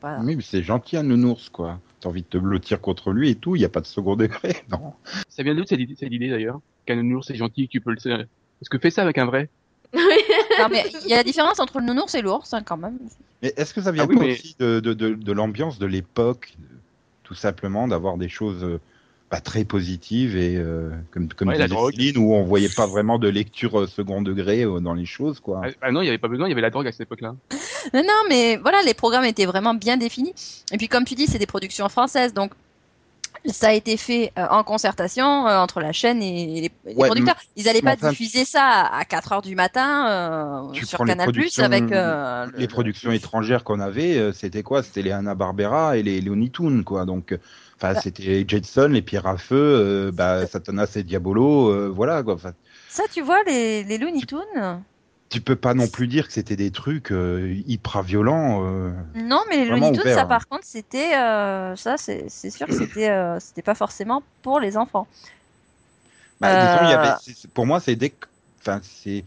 Voilà. 0.01 0.19
Oui, 0.21 0.35
mais 0.35 0.41
c'est 0.43 0.61
gentil 0.63 0.97
un 0.97 1.03
nounours, 1.03 1.49
quoi. 1.49 1.79
T'as 1.99 2.09
envie 2.09 2.21
de 2.21 2.27
te 2.27 2.37
blottir 2.37 2.79
contre 2.81 3.11
lui 3.11 3.29
et 3.31 3.35
tout, 3.35 3.55
il 3.55 3.59
n'y 3.59 3.65
a 3.65 3.69
pas 3.69 3.81
de 3.81 3.87
second 3.87 4.15
degré, 4.15 4.55
non. 4.71 4.93
Ça 5.29 5.41
vient 5.43 5.55
d'où 5.55 5.65
cette 5.65 5.79
idée, 5.79 5.95
cette 5.95 6.11
idée 6.13 6.29
d'ailleurs 6.29 6.59
Qu'un 6.85 6.95
nounours 6.97 7.27
c'est 7.27 7.35
gentil, 7.35 7.67
tu 7.67 7.81
peux 7.81 7.91
le. 7.91 7.97
Est-ce 8.61 8.69
que 8.69 8.77
fais 8.77 8.91
ça 8.91 9.01
avec 9.01 9.17
un 9.17 9.25
vrai. 9.25 9.49
Non, 9.93 10.67
mais 10.69 10.83
il 11.03 11.09
y 11.09 11.13
a 11.13 11.17
la 11.17 11.23
différence 11.23 11.59
entre 11.59 11.79
le 11.79 11.85
nounours 11.85 12.13
et 12.15 12.21
l'ours, 12.21 12.53
hein, 12.53 12.61
quand 12.63 12.77
même. 12.77 12.97
Mais 13.41 13.53
est-ce 13.57 13.73
que 13.73 13.81
ça 13.81 13.91
vient 13.91 14.03
Ah 14.03 14.07
oui, 14.09 14.15
pas 14.17 14.23
mais- 14.25 14.33
aussi 14.33 14.55
de, 14.59 14.79
de, 14.79 14.93
de, 14.93 15.13
de 15.13 15.31
l'ambiance 15.31 15.79
de 15.79 15.85
l'époque, 15.85 16.55
tout 17.23 17.35
simplement, 17.35 17.87
d'avoir 17.87 18.17
des 18.17 18.29
choses 18.29 18.79
bah, 19.29 19.41
très 19.41 19.65
positives 19.65 20.37
et, 20.37 20.55
euh, 20.55 20.89
comme, 21.11 21.27
comme 21.29 21.49
Ouais, 21.49 21.57
la 21.57 21.65
disait 21.65 21.75
drogue. 21.75 21.93
Céline, 21.93 22.17
où 22.17 22.33
on 22.33 22.43
voyait 22.43 22.69
pas 22.69 22.87
vraiment 22.87 23.19
de 23.19 23.27
lecture 23.27 23.81
euh, 23.81 23.87
second 23.87 24.21
degré 24.21 24.63
euh, 24.63 24.79
dans 24.79 24.93
les 24.93 25.05
choses, 25.05 25.39
quoi. 25.41 25.61
ah, 25.65 25.69
ah 25.81 25.91
non, 25.91 25.99
il 26.01 26.05
n'y 26.05 26.09
avait 26.09 26.17
pas 26.17 26.29
besoin, 26.29 26.47
il 26.47 26.49
y 26.49 26.53
avait 26.53 26.61
la 26.61 26.69
drogue 26.69 26.87
à 26.87 26.91
cette 26.91 27.01
époque-là. 27.01 27.35
Non, 27.93 28.01
non, 28.03 28.13
mais 28.27 28.57
voilà, 28.57 28.81
les 28.85 28.93
programmes 28.93 29.23
étaient 29.23 29.45
vraiment 29.45 29.73
bien 29.73 29.95
définis. 29.95 30.33
Et 30.73 30.77
puis, 30.77 30.89
comme 30.89 31.05
tu 31.05 31.15
dis, 31.15 31.25
c'est 31.25 31.37
des 31.39 31.45
productions 31.45 31.87
françaises, 31.87 32.33
donc 32.33 32.51
ça 33.45 33.69
a 33.69 33.73
été 33.73 33.95
fait 33.95 34.33
euh, 34.37 34.45
en 34.49 34.63
concertation 34.63 35.47
euh, 35.47 35.57
entre 35.59 35.79
la 35.79 35.93
chaîne 35.93 36.21
et 36.21 36.69
les, 36.85 36.91
les 36.91 36.95
Ouais, 36.95 37.07
producteurs. 37.07 37.37
Ils 37.55 37.63
n'allaient 37.65 37.81
pas 37.81 37.93
enfin, 37.93 38.09
diffuser 38.09 38.43
ça 38.43 38.89
à 38.91 39.05
4 39.05 39.31
heures 39.31 39.41
du 39.41 39.55
matin 39.55 40.09
euh, 40.09 40.73
sur 40.83 41.05
les 41.05 41.11
Canal 41.13 41.31
Plus 41.31 41.43
productions- 41.43 41.63
avec 41.63 41.91
euh, 41.93 42.45
le- 42.47 42.57
les 42.59 42.67
productions 42.67 43.11
étrangères 43.11 43.63
qu'on 43.63 43.79
avait, 43.79 44.33
c'était 44.33 44.63
quoi? 44.63 44.83
C'était 44.83 45.03
les 45.03 45.11
Hanna 45.11 45.33
Barbera 45.35 45.95
et 45.95 46.03
les 46.03 46.19
Looney 46.19 46.49
Tunes, 46.49 46.83
quoi. 46.83 47.05
Donc, 47.05 47.31
euh, 47.31 47.37
enfin, 47.77 47.93
Bah. 47.93 48.01
c'était 48.01 48.45
Jetson, 48.47 48.89
les 48.91 49.01
Pierres 49.01 49.27
à 49.27 49.37
Feu, 49.37 49.55
euh, 49.55 50.11
bah, 50.11 50.45
Satanas 50.47 50.91
et 50.95 51.03
Diabolo, 51.03 51.69
euh, 51.69 51.87
voilà, 51.89 52.23
quoi. 52.23 52.33
Enfin, 52.35 52.53
Ça, 52.89 53.03
tu 53.11 53.21
vois, 53.21 53.43
les, 53.43 53.83
les 53.83 53.97
Looney 53.97 54.25
Tunes. 54.25 54.83
tu 55.29 55.41
peux 55.41 55.55
pas 55.57 55.73
non 55.73 55.87
plus 55.87 56.07
dire 56.07 56.27
que 56.27 56.33
c'était 56.33 56.55
des 56.55 56.71
trucs 56.71 57.11
euh, 57.11 57.53
hyper 57.67 58.01
violents. 58.01 58.63
euh. 58.65 58.91
Non, 59.15 59.41
mais 59.49 59.57
les 59.57 59.65
Looney 59.69 59.91
Tunes, 59.91 60.13
ça, 60.13 60.21
hein. 60.21 60.25
par 60.25 60.47
contre, 60.47 60.63
c'était 60.65 61.15
euh, 61.17 61.75
ça, 61.75 61.97
c'est 61.97 62.29
sûr 62.49 62.65
que 62.67 62.73
c'était 62.73 63.09
c'était 63.39 63.61
pas 63.61 63.75
forcément 63.75 64.23
pour 64.41 64.59
les 64.59 64.77
enfants. 64.77 65.07
Bah, 66.39 66.49
disons, 66.67 66.85
il 66.85 66.91
y 66.91 66.93
avait, 66.93 67.15
c'est- 67.21 67.47
pour 67.51 67.65
moi, 67.65 67.79
c'est 67.79 67.95
des, 67.95 68.13
enfin, 68.61 68.79
c'est, 68.83 69.23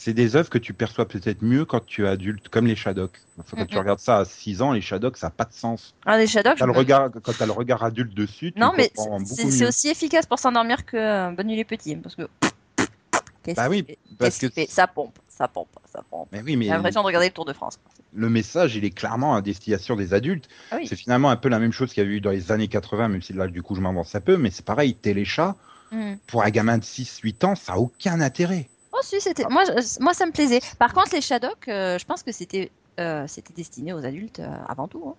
c'est 0.00 0.14
des 0.14 0.36
œuvres 0.36 0.48
que 0.48 0.58
tu 0.58 0.74
perçois 0.74 1.08
peut-être 1.08 1.42
mieux 1.42 1.64
quand 1.64 1.84
tu 1.84 2.04
es 2.04 2.08
adulte, 2.08 2.48
comme 2.48 2.66
les 2.68 2.76
Shadocks. 2.76 3.18
Enfin, 3.40 3.56
quand 3.56 3.66
tu 3.66 3.76
regardes 3.76 3.98
ça 3.98 4.18
à 4.18 4.24
6 4.24 4.62
ans, 4.62 4.70
les 4.72 4.80
Shadocks, 4.80 5.16
ça 5.16 5.26
n'a 5.26 5.30
pas 5.32 5.44
de 5.44 5.52
sens. 5.52 5.92
Ah, 6.06 6.16
les 6.16 6.26
le 6.26 6.70
regard, 6.70 7.10
quand 7.20 7.32
tu 7.32 7.42
as 7.42 7.46
le 7.46 7.52
regard 7.52 7.82
adulte 7.82 8.14
dessus, 8.14 8.52
tu 8.52 8.60
Non, 8.60 8.72
mais 8.76 8.92
c'est- 9.26 9.66
aussi 9.66 9.88
efficace 9.88 10.24
pour 10.24 10.38
s'endormir 10.38 10.86
que 10.86 10.96
euh, 10.96 11.30
Bonne 11.32 11.48
nuit 11.48 11.56
les 11.56 11.64
petits, 11.64 11.96
parce 11.96 12.14
que. 12.14 12.22
Bah 13.56 13.68
oui, 13.70 13.84
parce 14.18 14.38
que- 14.38 14.46
Ça 14.68 14.86
pompe, 14.86 15.18
ça 15.28 15.48
pompe, 15.48 15.68
ça 15.90 16.02
pompe. 16.08 16.28
Mais 16.32 16.42
oui, 16.42 16.56
mais 16.56 16.66
J'ai 16.66 16.70
l'impression 16.72 17.00
de 17.00 17.06
regarder 17.06 17.28
le 17.28 17.32
Tour 17.32 17.46
de 17.46 17.52
France. 17.54 17.78
le 18.12 18.28
message, 18.28 18.76
il 18.76 18.84
est 18.84 18.90
clairement 18.90 19.34
à 19.34 19.40
destination 19.42 19.96
des 19.96 20.12
adultes. 20.14 20.48
Ah 20.70 20.76
oui. 20.78 20.86
C'est 20.86 20.96
finalement 20.96 21.30
un 21.30 21.36
peu 21.36 21.48
la 21.48 21.58
même 21.58 21.72
chose 21.72 21.92
qu'il 21.92 22.04
y 22.04 22.06
a 22.06 22.10
eu 22.10 22.20
dans 22.20 22.30
les 22.30 22.52
années 22.52 22.68
80, 22.68 23.08
même 23.08 23.22
si 23.22 23.32
là, 23.32 23.46
du 23.48 23.62
coup, 23.62 23.74
je 23.74 23.80
m'avance 23.80 24.14
un 24.14 24.20
peu, 24.20 24.36
mais 24.36 24.50
c'est 24.50 24.64
pareil, 24.64 24.94
Téléchat, 24.94 25.56
Hmm. 25.90 26.16
pour 26.26 26.42
un 26.42 26.50
gamin 26.50 26.76
de 26.76 26.84
6-8 26.84 27.44
ans, 27.44 27.54
ça 27.54 27.72
n'a 27.72 27.78
aucun 27.78 28.20
intérêt. 28.20 28.68
Oh 28.98 29.02
si, 29.02 29.20
c'était. 29.20 29.44
Moi, 29.48 29.64
je- 29.66 30.02
moi, 30.02 30.14
ça 30.14 30.26
me 30.26 30.32
plaisait. 30.32 30.60
Par 30.78 30.92
contre, 30.92 31.14
les 31.14 31.20
Shadocks, 31.20 31.68
euh, 31.68 31.98
je 31.98 32.04
pense 32.04 32.22
que 32.22 32.32
c'était 32.32 32.70
euh, 33.00 33.26
c'était 33.28 33.54
destiné 33.54 33.92
aux 33.92 34.04
adultes 34.04 34.40
euh, 34.40 34.48
avant 34.68 34.88
tout. 34.88 35.04
hein. 35.08 35.14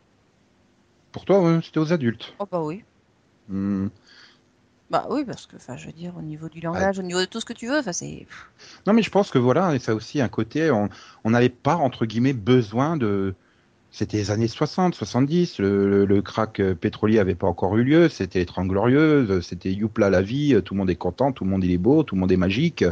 Pour 1.12 1.26
toi, 1.26 1.42
ouais, 1.42 1.60
c'était 1.64 1.80
aux 1.80 1.94
adultes. 1.94 2.34
Oh 2.40 2.46
bah 2.52 2.62
oui. 2.62 2.84
Hmm. 3.48 3.88
Bah 4.90 5.06
oui, 5.12 5.24
parce 5.24 5.46
que, 5.46 5.56
enfin, 5.56 5.78
je 5.78 5.86
veux 5.86 5.92
dire, 5.94 6.14
au 6.18 6.22
niveau 6.22 6.50
du 6.50 6.62
langage, 6.62 6.98
au 6.98 7.04
niveau 7.04 7.20
de 7.20 7.26
tout 7.26 7.40
ce 7.40 7.46
que 7.46 7.54
tu 7.54 7.68
veux, 7.68 7.78
enfin, 7.78 7.94
c'est. 7.94 8.26
Non, 8.88 8.94
mais 8.94 9.04
je 9.04 9.12
pense 9.12 9.30
que 9.30 9.38
voilà, 9.38 9.76
et 9.76 9.80
ça 9.80 9.92
a 9.92 9.96
aussi 9.96 10.20
un 10.22 10.30
côté, 10.30 10.72
on 10.72 10.90
on 11.24 11.30
n'avait 11.32 11.50
pas, 11.50 11.76
entre 11.76 12.06
guillemets, 12.06 12.34
besoin 12.34 12.98
de... 12.98 13.36
C'était 13.92 14.18
les 14.18 14.32
années 14.32 14.48
60, 14.48 14.96
70, 14.96 15.60
le, 15.60 15.90
le, 15.90 16.06
le 16.06 16.22
crack 16.22 16.62
pétrolier 16.82 17.20
avait 17.20 17.36
pas 17.36 17.48
encore 17.48 17.78
eu 17.78 17.84
lieu, 17.84 18.10
c'était 18.10 18.40
les 18.40 18.46
30 18.48 18.68
glorieuses, 18.68 19.42
c'était 19.46 19.74
youpla 19.74 20.10
la 20.12 20.22
vie, 20.22 20.62
tout 20.64 20.76
le 20.76 20.80
monde 20.80 20.90
est 20.92 20.96
content, 20.96 21.32
tout 21.32 21.44
le 21.44 21.50
monde 21.52 21.64
il 21.64 21.72
est 21.72 21.78
beau, 21.80 22.04
tout 22.04 22.16
le 22.16 22.22
monde 22.22 22.32
est 22.32 22.38
magique. 22.38 22.84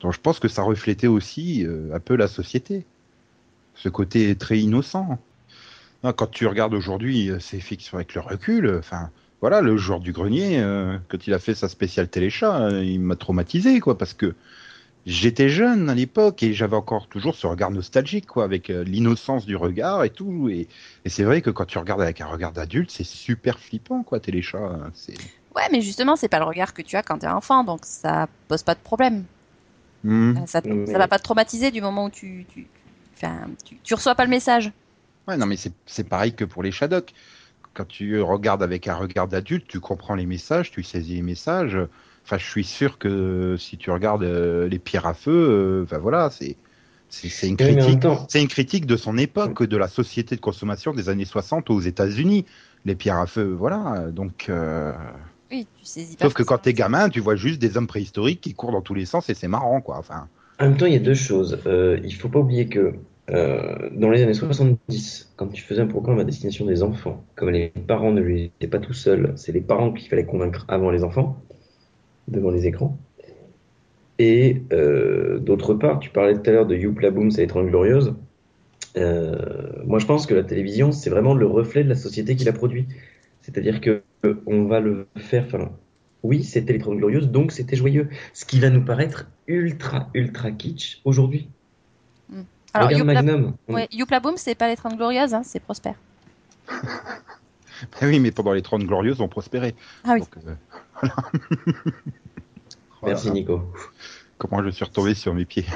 Donc 0.00 0.12
je 0.12 0.20
pense 0.20 0.38
que 0.38 0.48
ça 0.48 0.62
reflétait 0.62 1.06
aussi 1.06 1.64
euh, 1.64 1.94
un 1.94 2.00
peu 2.00 2.16
la 2.16 2.28
société. 2.28 2.84
Ce 3.74 3.88
côté 3.88 4.34
très 4.34 4.58
innocent. 4.58 5.18
Quand 6.02 6.30
tu 6.30 6.46
regardes 6.46 6.74
aujourd'hui 6.74 7.30
euh, 7.30 7.38
ces 7.38 7.60
fictions 7.60 7.98
avec 7.98 8.14
le 8.14 8.20
recul, 8.20 8.66
euh, 8.66 8.78
enfin, 8.78 9.10
voilà, 9.40 9.60
le 9.60 9.76
joueur 9.76 10.00
du 10.00 10.12
grenier, 10.12 10.62
quand 11.08 11.26
il 11.26 11.32
a 11.32 11.38
fait 11.38 11.54
sa 11.54 11.70
spéciale 11.70 12.08
téléchat, 12.08 12.68
il 12.82 13.00
m'a 13.00 13.16
traumatisé, 13.16 13.80
quoi, 13.80 13.96
parce 13.96 14.12
que 14.12 14.34
j'étais 15.06 15.48
jeune 15.48 15.88
à 15.88 15.94
l'époque 15.94 16.42
et 16.42 16.52
j'avais 16.52 16.76
encore 16.76 17.06
toujours 17.06 17.34
ce 17.34 17.46
regard 17.46 17.70
nostalgique, 17.70 18.26
quoi, 18.26 18.44
avec 18.44 18.68
l'innocence 18.68 19.46
du 19.46 19.56
regard 19.56 20.04
et 20.04 20.10
tout. 20.10 20.50
Et, 20.50 20.68
et 21.06 21.08
c'est 21.08 21.24
vrai 21.24 21.40
que 21.40 21.48
quand 21.48 21.64
tu 21.64 21.78
regardes 21.78 22.02
avec 22.02 22.20
un 22.20 22.26
regard 22.26 22.52
d'adulte, 22.52 22.90
c'est 22.90 23.02
super 23.02 23.58
flippant, 23.58 24.02
quoi, 24.02 24.20
téléchat. 24.20 24.58
hein. 24.58 24.92
Ouais, 25.56 25.68
mais 25.72 25.80
justement, 25.80 26.16
c'est 26.16 26.28
pas 26.28 26.38
le 26.38 26.44
regard 26.44 26.74
que 26.74 26.82
tu 26.82 26.96
as 26.96 27.02
quand 27.02 27.16
t'es 27.16 27.26
enfant, 27.26 27.64
donc 27.64 27.80
ça 27.84 28.28
pose 28.46 28.62
pas 28.62 28.74
de 28.74 28.80
problème. 28.80 29.24
Hmm. 30.04 30.36
Euh, 30.36 30.46
Ça, 30.46 30.60
ça 30.62 30.98
va 30.98 31.08
pas 31.08 31.18
te 31.18 31.24
traumatiser 31.24 31.70
du 31.70 31.80
moment 31.80 32.06
où 32.06 32.10
tu, 32.10 32.46
tu, 32.52 32.66
enfin, 33.14 33.46
tu, 33.64 33.76
tu 33.82 33.94
reçois 33.94 34.14
pas 34.14 34.24
le 34.24 34.30
message. 34.30 34.72
Ouais, 35.28 35.36
non, 35.36 35.46
mais 35.46 35.56
c'est, 35.56 35.72
c'est 35.86 36.08
pareil 36.08 36.34
que 36.34 36.44
pour 36.44 36.62
les 36.62 36.72
Shadocks. 36.72 37.12
Quand 37.74 37.86
tu 37.86 38.20
regardes 38.20 38.62
avec 38.62 38.88
un 38.88 38.96
regard 38.96 39.28
d'adulte, 39.28 39.66
tu 39.68 39.78
comprends 39.78 40.16
les 40.16 40.26
messages, 40.26 40.72
tu 40.72 40.82
saisis 40.82 41.14
les 41.14 41.22
messages. 41.22 41.78
Enfin, 42.24 42.38
je 42.38 42.46
suis 42.46 42.64
sûr 42.64 42.98
que 42.98 43.56
si 43.58 43.76
tu 43.76 43.90
regardes 43.90 44.22
euh, 44.22 44.68
les 44.68 44.78
pierres 44.78 45.06
à 45.06 45.14
feu, 45.14 45.32
euh, 45.32 45.84
enfin 45.84 45.98
voilà, 45.98 46.30
c'est, 46.30 46.56
une 47.46 47.56
critique. 47.56 48.06
C'est 48.28 48.42
une 48.42 48.48
critique 48.48 48.86
de 48.86 48.96
son 48.96 49.18
époque, 49.18 49.62
de 49.62 49.76
la 49.76 49.88
société 49.88 50.36
de 50.36 50.40
consommation 50.40 50.92
des 50.92 51.08
années 51.08 51.24
60 51.24 51.70
aux 51.70 51.80
États-Unis. 51.80 52.44
Les 52.84 52.94
pierres 52.94 53.18
à 53.18 53.26
feu, 53.26 53.54
voilà. 53.56 54.06
Donc, 54.10 54.46
euh, 54.48 54.92
Oui, 55.50 55.66
tu 55.78 55.84
saisis 55.84 56.16
pas. 56.16 56.26
sauf 56.26 56.34
que 56.34 56.42
quand 56.42 56.58
t'es 56.58 56.72
gamin, 56.72 57.08
tu 57.08 57.20
vois 57.20 57.36
juste 57.36 57.60
des 57.60 57.76
hommes 57.76 57.86
préhistoriques 57.86 58.40
qui 58.40 58.54
courent 58.54 58.72
dans 58.72 58.82
tous 58.82 58.94
les 58.94 59.04
sens 59.04 59.28
et 59.30 59.34
c'est 59.34 59.48
marrant, 59.48 59.80
quoi. 59.80 59.98
Enfin, 59.98 60.28
En 60.60 60.64
même 60.64 60.76
temps, 60.76 60.86
il 60.86 60.92
y 60.92 60.96
a 60.96 61.00
deux 61.00 61.14
choses. 61.14 61.58
Euh, 61.66 61.98
il 62.04 62.14
faut 62.14 62.28
pas 62.28 62.38
oublier 62.38 62.68
que 62.68 62.94
euh, 63.30 63.90
dans 63.92 64.10
les 64.10 64.22
années 64.22 64.34
70, 64.34 65.32
quand 65.36 65.48
tu 65.48 65.62
faisais 65.62 65.80
un 65.80 65.86
programme 65.86 66.18
à 66.18 66.24
destination 66.24 66.66
des 66.66 66.82
enfants, 66.82 67.24
comme 67.36 67.50
les 67.50 67.68
parents 67.86 68.12
ne 68.12 68.20
l'étaient 68.20 68.66
pas 68.66 68.78
tout 68.78 68.92
seuls, 68.92 69.32
c'est 69.36 69.52
les 69.52 69.60
parents 69.60 69.92
qu'il 69.92 70.08
fallait 70.08 70.24
convaincre 70.24 70.64
avant 70.68 70.90
les 70.90 71.04
enfants, 71.04 71.40
devant 72.28 72.50
les 72.50 72.66
écrans. 72.66 72.98
Et 74.18 74.62
euh, 74.72 75.38
d'autre 75.38 75.74
part, 75.74 76.00
tu 76.00 76.10
parlais 76.10 76.34
tout 76.34 76.50
à 76.50 76.52
l'heure 76.52 76.66
de 76.66 76.76
Youpla 76.76 77.10
Boom, 77.10 77.30
c'est 77.30 77.42
l'étrange 77.42 77.68
glorieuse. 77.68 78.14
Euh, 78.96 79.36
moi, 79.86 79.98
je 79.98 80.06
pense 80.06 80.26
que 80.26 80.34
la 80.34 80.42
télévision, 80.42 80.90
c'est 80.92 81.10
vraiment 81.10 81.34
le 81.34 81.46
reflet 81.46 81.84
de 81.84 81.88
la 81.88 81.94
société 81.94 82.36
qui 82.36 82.44
la 82.44 82.52
produit. 82.52 82.86
C'est-à-dire 83.42 83.80
que 83.80 84.02
on 84.46 84.64
va 84.64 84.80
le 84.80 85.06
faire. 85.16 85.44
Enfin, 85.46 85.70
oui, 86.22 86.44
c'était 86.44 86.72
l'étrange 86.72 86.98
glorieuse, 86.98 87.28
donc 87.30 87.52
c'était 87.52 87.76
joyeux. 87.76 88.08
Ce 88.34 88.44
qui 88.44 88.60
va 88.60 88.70
nous 88.70 88.84
paraître 88.84 89.26
ultra, 89.46 90.08
ultra 90.14 90.50
kitsch 90.50 91.00
aujourd'hui. 91.04 91.48
Alors, 92.72 92.88
Regarde 92.88 93.06
Youpla, 93.08 93.22
Magnum. 93.22 93.54
On- 93.68 93.74
ouais, 93.74 93.88
Youpla 93.90 94.20
Boom, 94.20 94.36
c'est 94.36 94.54
pas 94.54 94.68
les 94.68 94.76
30 94.76 94.96
glorieuses, 94.96 95.34
hein, 95.34 95.42
c'est 95.44 95.58
Prosper. 95.60 95.92
ben 96.68 98.08
oui, 98.08 98.20
mais 98.20 98.30
pendant 98.30 98.52
les 98.52 98.62
30 98.62 98.84
glorieuses, 98.84 99.20
on 99.20 99.28
prospérait. 99.28 99.74
Ah 100.04 100.12
oui. 100.14 100.20
Donc, 100.20 100.36
euh, 100.46 100.54
voilà. 101.00 101.16
Merci. 103.02 103.30
Nico. 103.32 103.72
Comment 104.38 104.62
je 104.62 104.70
suis 104.70 104.84
retombé 104.84 105.14
sur 105.14 105.34
mes 105.34 105.44
pieds? 105.44 105.66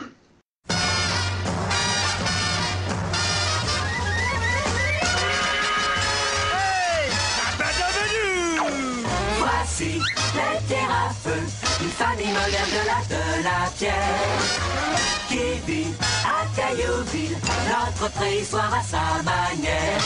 Famille 12.25 12.33
moderne 12.33 12.71
de 12.71 12.83
la 12.87 13.01
de 13.09 13.23
la 13.45 13.71
terre 13.79 13.93
qui 15.29 15.47
vit 15.67 15.93
à 16.25 16.47
Caillouville, 16.57 17.37
notre 17.69 18.13
préhistoire 18.13 18.73
à 18.75 18.83
sa 18.83 19.23
manière. 19.23 20.01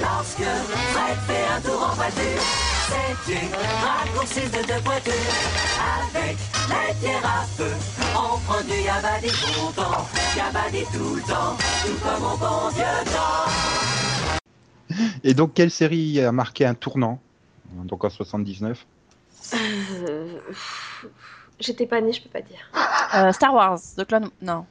Lorsque 0.00 0.42
Fred 0.42 1.18
fait 1.26 1.46
un 1.54 1.60
tour 1.60 1.82
en 1.90 1.94
voiture, 1.94 2.42
C'est 2.88 3.32
une 3.32 3.54
raccourcisse 3.84 4.50
de 4.50 4.62
deux. 4.66 4.82
Avec 5.98 6.36
les 6.68 6.94
thérapeutes, 7.00 7.86
on 8.14 8.38
prend 8.40 8.62
du 8.62 8.78
Yabadi 8.82 9.28
content. 9.54 10.06
Yabadi 10.36 10.84
tout 10.92 11.14
le 11.16 11.22
temps, 11.22 11.56
tout 11.84 11.98
comme 12.02 12.24
au 12.24 12.36
bon 12.36 12.68
vieux 12.74 13.04
temps. 13.06 13.50
Et 15.24 15.34
donc, 15.34 15.54
quelle 15.54 15.70
série 15.70 16.20
a 16.20 16.32
marqué 16.32 16.64
un 16.64 16.74
tournant 16.74 17.18
Donc 17.72 18.04
en 18.04 18.10
79 18.10 18.86
Euh, 19.54 20.38
J'étais 21.58 21.86
pas 21.86 22.00
née, 22.00 22.12
je 22.12 22.22
peux 22.22 22.28
pas 22.28 22.42
dire. 22.42 22.58
Euh, 23.14 23.32
Star 23.32 23.54
Wars, 23.54 23.78
The 23.96 24.04
Clone... 24.04 24.30
Non. 24.42 24.66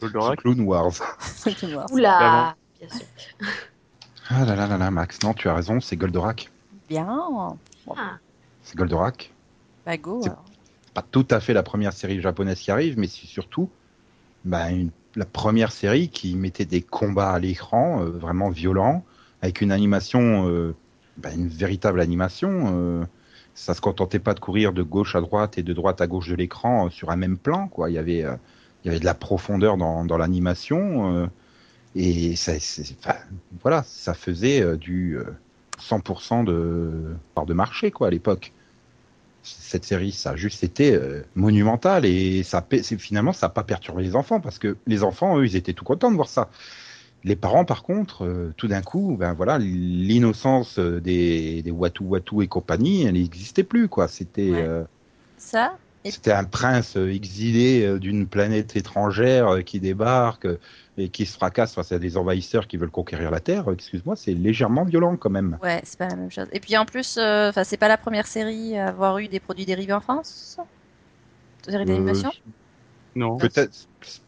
Goldorak. 0.00 0.38
Clone 0.40 0.60
Wars. 0.62 0.92
The 1.44 1.54
Clone 1.56 1.74
Wars. 1.74 1.86
Oula 1.92 2.56
Bien 2.80 2.88
sûr. 2.90 3.06
Ah 4.28 4.44
là 4.44 4.56
là 4.56 4.66
là 4.66 4.76
là, 4.76 4.90
Max, 4.90 5.22
non, 5.22 5.32
tu 5.32 5.48
as 5.48 5.54
raison, 5.54 5.80
c'est 5.80 5.96
Goldorak. 5.96 6.50
Bien. 6.88 7.56
Ah, 7.96 8.18
C'est 8.62 8.76
Goldorak. 8.76 9.32
Bah 9.86 9.96
go. 9.96 10.20
Alors. 10.24 10.44
Pas 10.94 11.02
tout 11.02 11.26
à 11.30 11.40
fait 11.40 11.52
la 11.52 11.62
première 11.62 11.92
série 11.92 12.20
japonaise 12.20 12.58
qui 12.58 12.70
arrive, 12.70 12.98
mais 12.98 13.06
c'est 13.06 13.26
surtout 13.26 13.70
bah, 14.44 14.70
une- 14.70 14.90
la 15.14 15.24
première 15.26 15.70
série 15.72 16.08
qui 16.08 16.34
mettait 16.34 16.64
des 16.64 16.82
combats 16.82 17.30
à 17.32 17.38
l'écran 17.38 18.02
euh, 18.02 18.06
vraiment 18.10 18.50
violents, 18.50 19.04
avec 19.42 19.60
une 19.60 19.70
animation, 19.72 20.48
euh, 20.48 20.74
bah, 21.16 21.30
une 21.32 21.48
véritable 21.48 22.00
animation. 22.00 23.06
Ça 23.56 23.74
se 23.74 23.80
contentait 23.80 24.20
pas 24.20 24.34
de 24.34 24.40
courir 24.40 24.72
de 24.72 24.82
gauche 24.82 25.16
à 25.16 25.20
droite 25.20 25.58
et 25.58 25.64
de 25.64 25.72
droite 25.72 26.00
à 26.00 26.06
gauche 26.06 26.28
de 26.28 26.36
l'écran 26.36 26.86
euh, 26.86 26.90
sur 26.90 27.10
un 27.10 27.16
même 27.16 27.38
plan. 27.38 27.66
Quoi. 27.68 27.90
Il, 27.90 27.94
y 27.94 27.98
avait, 27.98 28.22
euh, 28.22 28.36
il 28.84 28.88
y 28.88 28.90
avait 28.90 29.00
de 29.00 29.04
la 29.04 29.14
profondeur 29.14 29.76
dans, 29.76 30.04
dans 30.04 30.18
l'animation. 30.18 31.16
euh, 31.16 31.26
et 31.96 32.36
ça, 32.36 32.52
enfin, 33.00 33.16
voilà, 33.62 33.82
ça 33.84 34.12
faisait 34.12 34.60
euh, 34.60 34.76
du 34.76 35.16
euh, 35.16 35.24
100% 35.80 36.44
de 36.44 37.14
part 37.34 37.46
de 37.46 37.54
marché 37.54 37.90
quoi, 37.90 38.08
à 38.08 38.10
l'époque 38.10 38.52
cette 39.46 39.84
série, 39.84 40.12
ça 40.12 40.30
a 40.30 40.36
juste 40.36 40.64
été 40.64 40.94
euh, 40.94 41.22
monumental 41.34 42.04
et 42.04 42.42
ça, 42.42 42.66
finalement, 42.98 43.32
ça 43.32 43.46
n'a 43.46 43.50
pas 43.50 43.62
perturbé 43.62 44.02
les 44.02 44.16
enfants 44.16 44.40
parce 44.40 44.58
que 44.58 44.76
les 44.86 45.04
enfants, 45.04 45.38
eux, 45.38 45.46
ils 45.46 45.56
étaient 45.56 45.72
tout 45.72 45.84
contents 45.84 46.10
de 46.10 46.16
voir 46.16 46.28
ça. 46.28 46.50
Les 47.26 47.36
parents, 47.36 47.66
par 47.66 47.82
contre, 47.82 48.24
euh, 48.24 48.54
tout 48.56 48.68
d'un 48.68 48.80
coup, 48.82 49.16
ben 49.18 49.34
voilà, 49.34 49.58
l'innocence 49.58 50.78
euh, 50.78 51.00
des, 51.00 51.62
des 51.62 51.70
Watu 51.70 52.04
Watu 52.04 52.42
et 52.42 52.48
compagnie, 52.48 53.02
elle 53.02 53.14
n'existait 53.14 53.64
plus, 53.64 53.88
quoi. 53.88 54.08
C'était, 54.08 54.42
Ouais. 54.52 54.62
euh, 54.62 54.84
Ça, 55.38 55.76
Et- 56.04 56.10
c'était 56.10 56.32
un 56.32 56.44
prince 56.44 56.96
exilé 56.96 57.98
d'une 57.98 58.28
planète 58.28 58.76
étrangère 58.76 59.64
qui 59.64 59.80
débarque 59.80 60.46
et 60.96 61.10
qui 61.10 61.26
se 61.26 61.34
fracasse 61.34 61.74
face 61.74 61.92
à 61.92 61.98
des 61.98 62.16
envahisseurs 62.16 62.66
qui 62.68 62.76
veulent 62.76 62.90
conquérir 62.90 63.30
la 63.30 63.40
Terre. 63.40 63.70
Excuse-moi, 63.70 64.16
c'est 64.16 64.34
légèrement 64.34 64.84
violent 64.84 65.16
quand 65.16 65.30
même. 65.30 65.58
ouais, 65.62 65.80
c'est 65.84 65.98
pas 65.98 66.08
la 66.08 66.16
même 66.16 66.30
chose. 66.30 66.48
Et 66.52 66.60
puis 66.60 66.76
en 66.76 66.84
plus, 66.86 67.18
enfin, 67.18 67.64
c'est 67.64 67.76
pas 67.76 67.88
la 67.88 67.98
première 67.98 68.26
série 68.26 68.76
à 68.78 68.88
avoir 68.88 69.18
eu 69.18 69.28
des 69.28 69.40
produits 69.40 69.66
dérivés 69.66 69.92
en 69.92 70.00
France? 70.00 70.58
Série 71.64 71.84
d'animation? 71.84 72.30
Non. 73.16 73.38
Peut-être, 73.38 73.72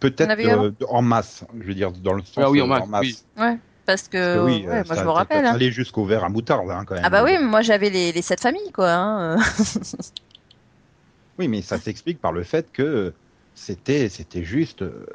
euh, 0.02 0.72
en 0.88 1.02
masse, 1.02 1.44
je 1.60 1.66
veux 1.66 1.74
dire 1.74 1.92
dans 1.92 2.14
le 2.14 2.22
sens 2.22 2.38
Ah 2.38 2.50
oui, 2.50 2.60
en 2.62 2.64
euh, 2.64 2.86
masse, 2.86 3.00
oui. 3.02 3.18
Ouais, 3.38 3.58
parce 3.86 4.08
que, 4.08 4.16
Parce 4.16 4.38
que 4.38 4.44
oui, 4.44 4.66
ouais, 4.66 4.82
moi 4.84 4.96
je 4.96 5.02
me 5.04 5.10
rappelle. 5.10 5.44
ça 5.44 5.50
hein. 5.52 5.54
allait 5.54 5.70
jusqu'au 5.70 6.04
verre 6.06 6.24
à 6.24 6.28
moutarde 6.30 6.70
hein, 6.70 6.84
quand 6.86 6.94
même. 6.94 7.04
Ah 7.04 7.10
bah 7.10 7.22
oui, 7.22 7.32
mais 7.38 7.44
moi 7.46 7.60
j'avais 7.60 7.90
les, 7.90 8.12
les 8.12 8.22
sept 8.22 8.40
familles 8.40 8.72
quoi. 8.72 8.90
hein. 8.90 9.36
Oui, 11.38 11.46
mais 11.46 11.62
ça 11.62 11.78
s'explique 11.78 12.20
par 12.20 12.32
le 12.32 12.42
fait 12.42 12.72
que 12.72 13.12
c'était 13.54 14.08
c'était 14.08 14.42
juste 14.42 14.82
euh, 14.82 15.06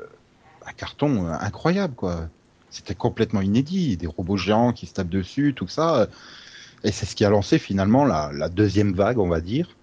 un 0.66 0.72
carton 0.72 1.26
euh, 1.26 1.34
incroyable 1.40 1.96
quoi. 1.96 2.30
C'était 2.70 2.96
complètement 2.96 3.42
inédit, 3.42 3.98
des 3.98 4.08
robots 4.08 4.38
géants 4.38 4.72
qui 4.72 4.86
se 4.88 4.94
tapent 4.94 5.10
dessus, 5.10 5.54
tout 5.56 5.68
ça. 5.68 6.08
Et 6.84 6.92
c'est 6.92 7.06
ce 7.06 7.16
qui 7.16 7.26
a 7.26 7.30
lancé 7.30 7.60
finalement 7.60 8.06
la, 8.06 8.32
la 8.34 8.50
deuxième 8.50 8.94
vague, 8.94 9.20
on 9.20 9.28
va 9.30 9.42
dire. 9.42 9.78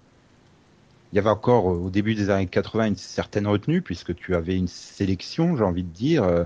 Il 1.12 1.16
y 1.16 1.18
avait 1.18 1.31
encore 1.31 1.70
euh, 1.70 1.77
au 1.77 1.90
début 1.90 2.14
des 2.14 2.31
années 2.31 2.46
80 2.46 2.87
une 2.87 2.96
certaine 2.96 3.46
retenue 3.46 3.83
puisque 3.83 4.14
tu 4.14 4.35
avais 4.35 4.57
une 4.57 4.68
sélection, 4.68 5.57
j'ai 5.57 5.64
envie 5.64 5.83
de 5.83 5.92
dire, 5.92 6.23
euh, 6.25 6.44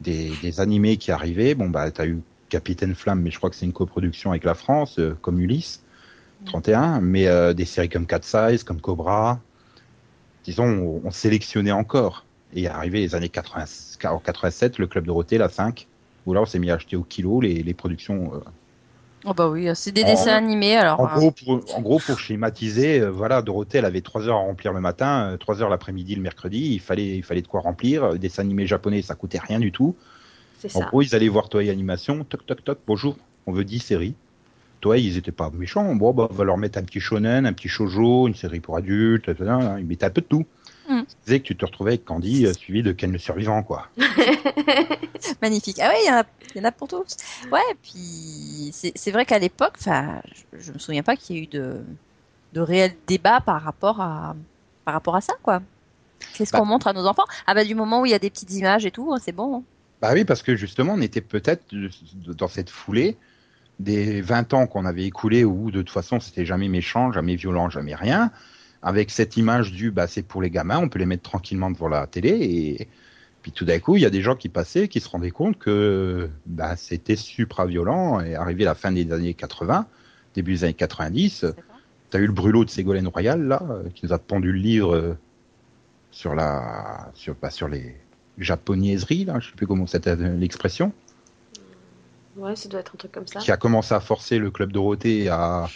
des, 0.00 0.32
des 0.42 0.60
animés 0.60 0.96
qui 0.96 1.12
arrivaient. 1.12 1.54
Bon 1.54 1.68
bah 1.68 1.90
t'as 1.90 2.06
eu 2.06 2.20
Capitaine 2.52 2.94
Flamme, 2.94 3.22
mais 3.22 3.30
je 3.30 3.38
crois 3.38 3.48
que 3.48 3.56
c'est 3.56 3.64
une 3.64 3.72
coproduction 3.72 4.30
avec 4.30 4.44
la 4.44 4.54
France, 4.54 4.98
euh, 4.98 5.16
comme 5.22 5.40
Ulysse 5.40 5.82
31, 6.44 7.00
mais 7.00 7.26
euh, 7.26 7.54
des 7.54 7.64
séries 7.64 7.88
comme 7.88 8.06
Cat 8.06 8.20
Size, 8.22 8.62
comme 8.62 8.80
Cobra, 8.80 9.40
disons, 10.44 10.66
on, 10.66 11.02
on 11.04 11.10
sélectionnait 11.10 11.72
encore. 11.72 12.26
Et 12.54 12.68
arrivé 12.68 13.00
les 13.00 13.14
années 13.14 13.30
80, 13.30 13.64
en 14.04 14.18
87, 14.18 14.78
le 14.78 14.86
Club 14.86 15.06
Dorothée, 15.06 15.38
la 15.38 15.48
5, 15.48 15.86
où 16.26 16.34
là 16.34 16.42
on 16.42 16.44
s'est 16.44 16.58
mis 16.58 16.70
à 16.70 16.74
acheter 16.74 16.96
au 16.96 17.04
kilo 17.04 17.40
les, 17.40 17.62
les 17.62 17.74
productions. 17.74 18.32
Euh, 19.24 19.28
Oh 19.30 19.34
bah 19.34 19.48
oui, 19.48 19.68
c'est 19.74 19.92
des 19.92 20.02
En- 20.04 20.06
dessins 20.06 20.36
animés 20.36 20.76
alors. 20.76 21.00
en, 21.00 21.06
hein. 21.06 21.14
gros, 21.14 21.30
pour, 21.30 21.48
en 21.76 21.80
gros, 21.80 21.98
pour 21.98 22.18
schématiser, 22.18 23.00
euh, 23.00 23.10
voilà, 23.10 23.42
Dorothée, 23.42 23.78
elle 23.78 23.84
avait 23.84 24.00
3 24.00 24.28
heures 24.28 24.36
à 24.36 24.40
remplir 24.40 24.72
le 24.72 24.80
matin, 24.80 25.36
3 25.38 25.62
heures 25.62 25.68
l'après-midi, 25.70 26.14
le 26.14 26.22
mercredi, 26.22 26.74
il 26.74 26.80
fallait, 26.80 27.16
il 27.16 27.22
fallait 27.22 27.42
de 27.42 27.46
quoi 27.48 27.60
remplir. 27.60 28.04
Euh, 28.04 28.12
Des 28.12 28.18
dessins 28.28 28.42
animés 28.42 28.66
japonais, 28.66 29.02
ça 29.02 29.14
coûtait 29.14 29.38
rien 29.38 29.60
du 29.60 29.72
tout. 29.72 29.94
c'est 30.58 30.74
En 30.76 30.80
ça. 30.80 30.86
gros, 30.86 31.02
ils 31.02 31.14
allaient 31.14 31.28
voir 31.28 31.48
Toei 31.48 31.70
Animation, 31.70 32.24
toc 32.24 32.44
toc 32.46 32.64
toc, 32.64 32.78
bonjour, 32.86 33.16
on 33.46 33.52
veut 33.52 33.64
10 33.64 33.78
séries. 33.80 34.14
Toei, 34.80 35.00
ils 35.02 35.16
étaient 35.16 35.30
pas 35.30 35.50
méchants, 35.56 35.94
bon, 35.94 36.12
bah, 36.12 36.26
on 36.30 36.34
va 36.34 36.42
leur 36.44 36.58
mettre 36.58 36.78
un 36.78 36.82
petit 36.82 36.98
shonen, 36.98 37.46
un 37.46 37.52
petit 37.52 37.68
shoujo, 37.68 38.26
une 38.26 38.34
série 38.34 38.58
pour 38.58 38.76
adultes, 38.76 39.28
etc. 39.28 39.50
ils 39.78 39.86
mettaient 39.86 40.06
un 40.06 40.10
peu 40.10 40.20
de 40.22 40.26
tout. 40.26 40.44
Mm. 40.92 41.04
Faisait 41.24 41.40
que 41.40 41.44
tu 41.46 41.56
te 41.56 41.64
retrouvais 41.64 41.92
avec 41.92 42.04
Candy, 42.04 42.46
euh, 42.46 42.52
suivi 42.52 42.82
de 42.82 42.92
Ken 42.92 43.10
le 43.12 43.18
survivant, 43.18 43.62
quoi. 43.62 43.88
Magnifique. 45.42 45.78
Ah 45.80 45.90
oui, 45.90 45.96
il 46.04 46.08
y, 46.08 46.10
en 46.10 46.18
a- 46.20 46.24
il 46.54 46.58
y 46.58 46.60
en 46.60 46.64
a 46.68 46.72
pour 46.72 46.88
tous. 46.88 47.16
Ouais, 47.50 47.60
puis 47.82 48.70
c'est 48.72 48.92
c'est 48.94 49.10
vrai 49.10 49.24
qu'à 49.24 49.38
l'époque, 49.38 49.76
je, 49.84 49.90
je 50.58 50.72
me 50.72 50.78
souviens 50.78 51.02
pas 51.02 51.16
qu'il 51.16 51.36
y 51.36 51.38
ait 51.38 51.42
eu 51.44 51.46
de, 51.46 51.80
de 52.52 52.60
réel 52.60 52.92
débat 53.06 53.40
par 53.40 53.62
rapport 53.62 54.00
à, 54.00 54.34
par 54.84 54.94
rapport 54.94 55.16
à 55.16 55.20
ça, 55.20 55.34
quoi. 55.42 55.62
Qu'est-ce 56.34 56.52
Bah. 56.52 56.58
qu'on 56.60 56.66
montre 56.66 56.86
à 56.86 56.92
nos 56.92 57.06
enfants? 57.06 57.24
Ah 57.46 57.54
bah 57.54 57.64
du 57.64 57.74
moment 57.74 58.00
où 58.02 58.06
il 58.06 58.12
y 58.12 58.14
a 58.14 58.18
des 58.18 58.30
petites 58.30 58.52
images 58.52 58.86
et 58.86 58.90
tout, 58.90 59.16
c'est 59.22 59.32
bon. 59.32 59.56
hein. 59.58 59.62
Bah 60.00 60.10
oui, 60.14 60.24
parce 60.24 60.42
que 60.42 60.56
justement, 60.56 60.94
on 60.94 61.00
était 61.00 61.20
peut-être 61.20 61.64
dans 62.26 62.48
cette 62.48 62.70
foulée 62.70 63.16
des 63.78 64.20
20 64.20 64.52
ans 64.54 64.66
qu'on 64.66 64.84
avait 64.84 65.04
écoulés 65.04 65.44
où 65.44 65.70
de 65.70 65.80
toute 65.80 65.90
façon 65.90 66.20
c'était 66.20 66.44
jamais 66.44 66.68
méchant, 66.68 67.12
jamais 67.12 67.36
violent, 67.36 67.70
jamais 67.70 67.94
rien, 67.94 68.30
avec 68.82 69.10
cette 69.10 69.36
image 69.36 69.72
du 69.72 69.90
bah 69.90 70.06
c'est 70.06 70.22
pour 70.22 70.42
les 70.42 70.50
gamins, 70.50 70.78
on 70.78 70.88
peut 70.88 70.98
les 70.98 71.06
mettre 71.06 71.22
tranquillement 71.22 71.70
devant 71.70 71.88
la 71.88 72.06
télé 72.06 72.30
et 72.30 72.88
puis 73.42 73.52
tout 73.52 73.64
d'un 73.64 73.78
coup 73.78 73.96
il 73.96 74.02
y 74.02 74.06
a 74.06 74.10
des 74.10 74.22
gens 74.22 74.36
qui 74.36 74.48
passaient 74.48 74.88
qui 74.88 75.00
se 75.00 75.08
rendaient 75.08 75.30
compte 75.30 75.58
que 75.58 76.28
bah 76.46 76.76
c'était 76.76 77.16
supra 77.16 77.66
violent 77.66 78.20
et 78.20 78.34
arrivé 78.34 78.64
à 78.64 78.70
la 78.70 78.74
fin 78.74 78.92
des 78.92 79.10
années 79.12 79.34
80, 79.34 79.86
début 80.34 80.52
des 80.54 80.64
années 80.64 80.74
90, 80.74 81.46
t'as 82.10 82.18
eu 82.18 82.26
le 82.26 82.32
brûlot 82.32 82.64
de 82.64 82.70
Ségolène 82.70 83.08
Royal 83.08 83.42
là 83.42 83.62
qui 83.94 84.06
nous 84.06 84.12
a 84.12 84.18
pondu 84.18 84.52
le 84.52 84.58
livre 84.58 85.16
sur 86.10 86.34
la 86.34 87.10
sur 87.14 87.34
bah, 87.40 87.50
sur 87.50 87.68
les 87.68 87.96
japonaiseries 88.38 89.24
là, 89.24 89.38
je 89.40 89.48
sais 89.48 89.56
plus 89.56 89.66
comment 89.66 89.86
c'était 89.86 90.16
l'expression 90.16 90.92
Ouais, 92.36 92.56
ça 92.56 92.68
doit 92.68 92.80
être 92.80 92.94
un 92.94 92.96
truc 92.96 93.12
comme 93.12 93.26
ça. 93.26 93.40
qui 93.40 93.50
a 93.50 93.56
commencé 93.58 93.94
à 93.94 94.00
forcer 94.00 94.38
le 94.38 94.50
club 94.50 94.72
Dorothée 94.72 95.28
à 95.28 95.68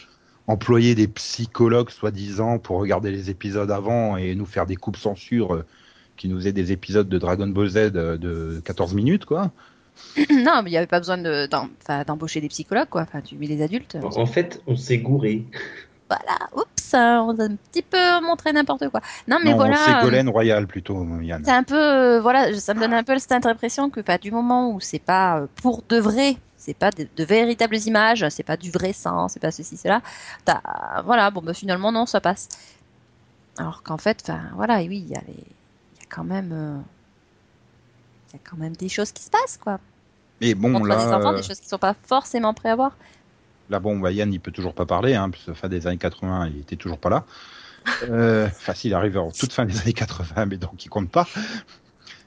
employer 0.47 0.95
des 0.95 1.09
psychologues 1.09 1.91
soi-disant 1.91 2.59
pour 2.59 2.79
regarder 2.79 3.11
les 3.11 3.31
épisodes 3.31 3.71
avant 3.71 4.17
et 4.17 4.35
nous 4.35 4.47
faire 4.47 4.67
des 4.67 4.77
coupes 4.77 4.97
censure 4.97 5.55
euh, 5.55 5.65
qui 6.17 6.29
nous 6.29 6.37
faisaient 6.37 6.53
des 6.53 6.73
épisodes 6.73 7.09
de 7.09 7.19
Dragon 7.19 7.49
Ball 7.49 7.69
Z 7.69 7.77
euh, 7.77 8.17
de 8.17 8.61
14 8.65 8.95
minutes 8.95 9.25
quoi. 9.25 9.51
non, 10.31 10.63
mais 10.63 10.71
il 10.71 10.73
n'y 10.73 10.77
avait 10.77 10.87
pas 10.87 11.01
besoin 11.01 11.19
de- 11.19 11.49
d'embaucher 12.05 12.41
des 12.41 12.49
psychologues, 12.49 12.89
quoi. 12.91 13.03
Enfin, 13.03 13.23
tu 13.23 13.35
mets 13.37 13.47
les 13.47 13.63
adultes. 13.63 13.97
En 14.03 14.21
en 14.21 14.27
fait, 14.27 14.61
on 14.67 14.77
s'est 14.77 14.99
gouré. 14.99 15.45
Voilà, 16.09 16.39
oups, 16.55 16.95
on 16.95 17.39
a 17.39 17.45
un 17.45 17.57
petit 17.57 17.83
peu 17.83 18.21
montré 18.23 18.53
n'importe 18.53 18.89
quoi. 18.91 19.01
Non, 19.27 19.39
mais 19.43 19.51
non, 19.51 19.57
voilà. 19.57 19.75
euh, 19.75 20.01
Ségolène 20.01 20.29
Royal 20.29 20.67
plutôt 20.67 21.05
Yann. 21.21 21.43
C'est 21.45 21.51
un 21.51 21.63
peu, 21.65 21.75
euh, 21.75 22.21
voilà, 22.21 22.55
ça 22.61 22.75
me 22.75 22.81
donne 22.81 22.95
un 22.95 23.03
peu 23.03 23.19
cette 23.19 23.33
impression 23.47 23.91
que, 23.91 24.01
bah, 24.01 24.19
du 24.19 24.31
moment 24.31 24.73
où 24.73 24.81
c'est 24.81 25.01
pas 25.01 25.47
pour 25.63 25.83
de 25.89 25.99
vrai, 25.99 26.37
c'est 26.67 26.75
pas 26.75 26.91
de, 26.91 27.07
de 27.17 27.25
véritables 27.25 27.77
images, 27.77 28.29
c'est 28.31 28.43
pas 28.43 28.57
du 28.57 28.73
vrai 28.73 28.93
sang, 28.93 29.29
c'est 29.29 29.39
pas 29.39 29.53
ceci, 29.53 29.77
cela, 29.77 30.03
t'as, 30.45 30.61
voilà, 31.05 31.31
bon, 31.31 31.41
bah, 31.41 31.55
finalement, 31.55 31.93
non, 31.93 32.07
ça 32.07 32.21
passe. 32.21 32.49
Alors 33.57 33.85
qu'en 33.85 33.99
fait, 33.99 34.19
enfin, 34.23 34.41
voilà, 34.57 34.79
oui, 34.79 34.99
il 34.99 35.09
y 35.09 35.15
a 35.15 35.21
les, 35.29 35.33
il 35.35 36.01
y 36.01 36.03
a 36.03 36.07
quand 36.09 36.25
même, 36.25 36.51
euh, 36.53 36.79
il 38.29 38.33
y 38.33 38.37
a 38.37 38.41
quand 38.51 38.57
même 38.57 38.75
des 38.75 38.89
choses 38.89 39.13
qui 39.13 39.23
se 39.23 39.31
passent, 39.31 39.59
quoi. 39.63 39.79
Mais 40.41 40.55
bon 40.55 40.73
Contre 40.73 40.89
là 40.89 40.97
des 40.97 41.13
enfants, 41.13 41.33
euh, 41.33 41.37
des 41.37 41.45
choses 41.45 41.61
qui 41.61 41.69
sont 41.69 41.79
pas 41.79 41.95
forcément 42.03 42.53
prêts 42.53 42.71
à 42.71 42.77
voir. 42.77 42.97
Là, 43.71 43.79
bon, 43.79 43.97
bah, 44.01 44.11
Yann, 44.11 44.33
il 44.33 44.41
peut 44.41 44.51
toujours 44.51 44.75
pas 44.75 44.87
parler, 44.87 45.15
hein, 45.15 45.31
parce 45.31 45.45
que 45.45 45.55
fin 45.55 45.69
des 45.69 45.87
années 45.87 45.99
80, 45.99 46.49
il 46.49 46.61
était 46.61 46.77
toujours 46.77 46.99
pas 46.99 47.11
là. 47.11 47.25
Euh, 48.11 48.47
Enfin, 48.57 48.75
s'il 48.75 48.93
arrive 48.93 49.17
en 49.19 49.31
toute 49.31 49.53
fin 49.53 49.65
des 49.65 49.79
années 49.81 49.93
80, 49.93 50.47
mais 50.47 50.57
donc 50.57 50.85
il 50.85 50.89
compte 50.89 51.11
pas. 51.11 51.29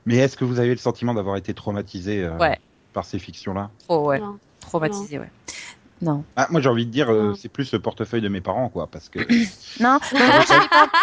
Mais 0.06 0.16
est-ce 0.16 0.38
que 0.38 0.46
vous 0.46 0.60
avez 0.60 0.72
le 0.72 0.78
sentiment 0.78 1.14
d'avoir 1.14 1.36
été 1.36 1.54
traumatisé 1.54 2.24
euh, 2.24 2.38
Ouais. 2.38 2.58
Par 2.94 3.06
ces 3.06 3.20
fictions-là 3.20 3.70
Trop, 3.88 4.08
ouais. 4.10 4.20
Non. 4.20 4.38
Traumatisé, 4.60 5.20
ouais. 5.20 5.30
Non. 6.02 6.24
Ah, 6.38 6.48
moi, 6.50 6.62
j'ai 6.62 6.70
envie 6.70 6.86
de 6.86 6.92
dire, 6.92 7.12
euh, 7.12 7.34
c'est 7.36 7.50
plus 7.50 7.74
le 7.74 7.80
portefeuille 7.82 8.22
de 8.22 8.30
mes 8.30 8.40
parents, 8.40 8.70
quoi, 8.70 8.88
parce 8.88 9.10
que. 9.10 9.20
Non, 9.82 10.00
mais 10.14 10.20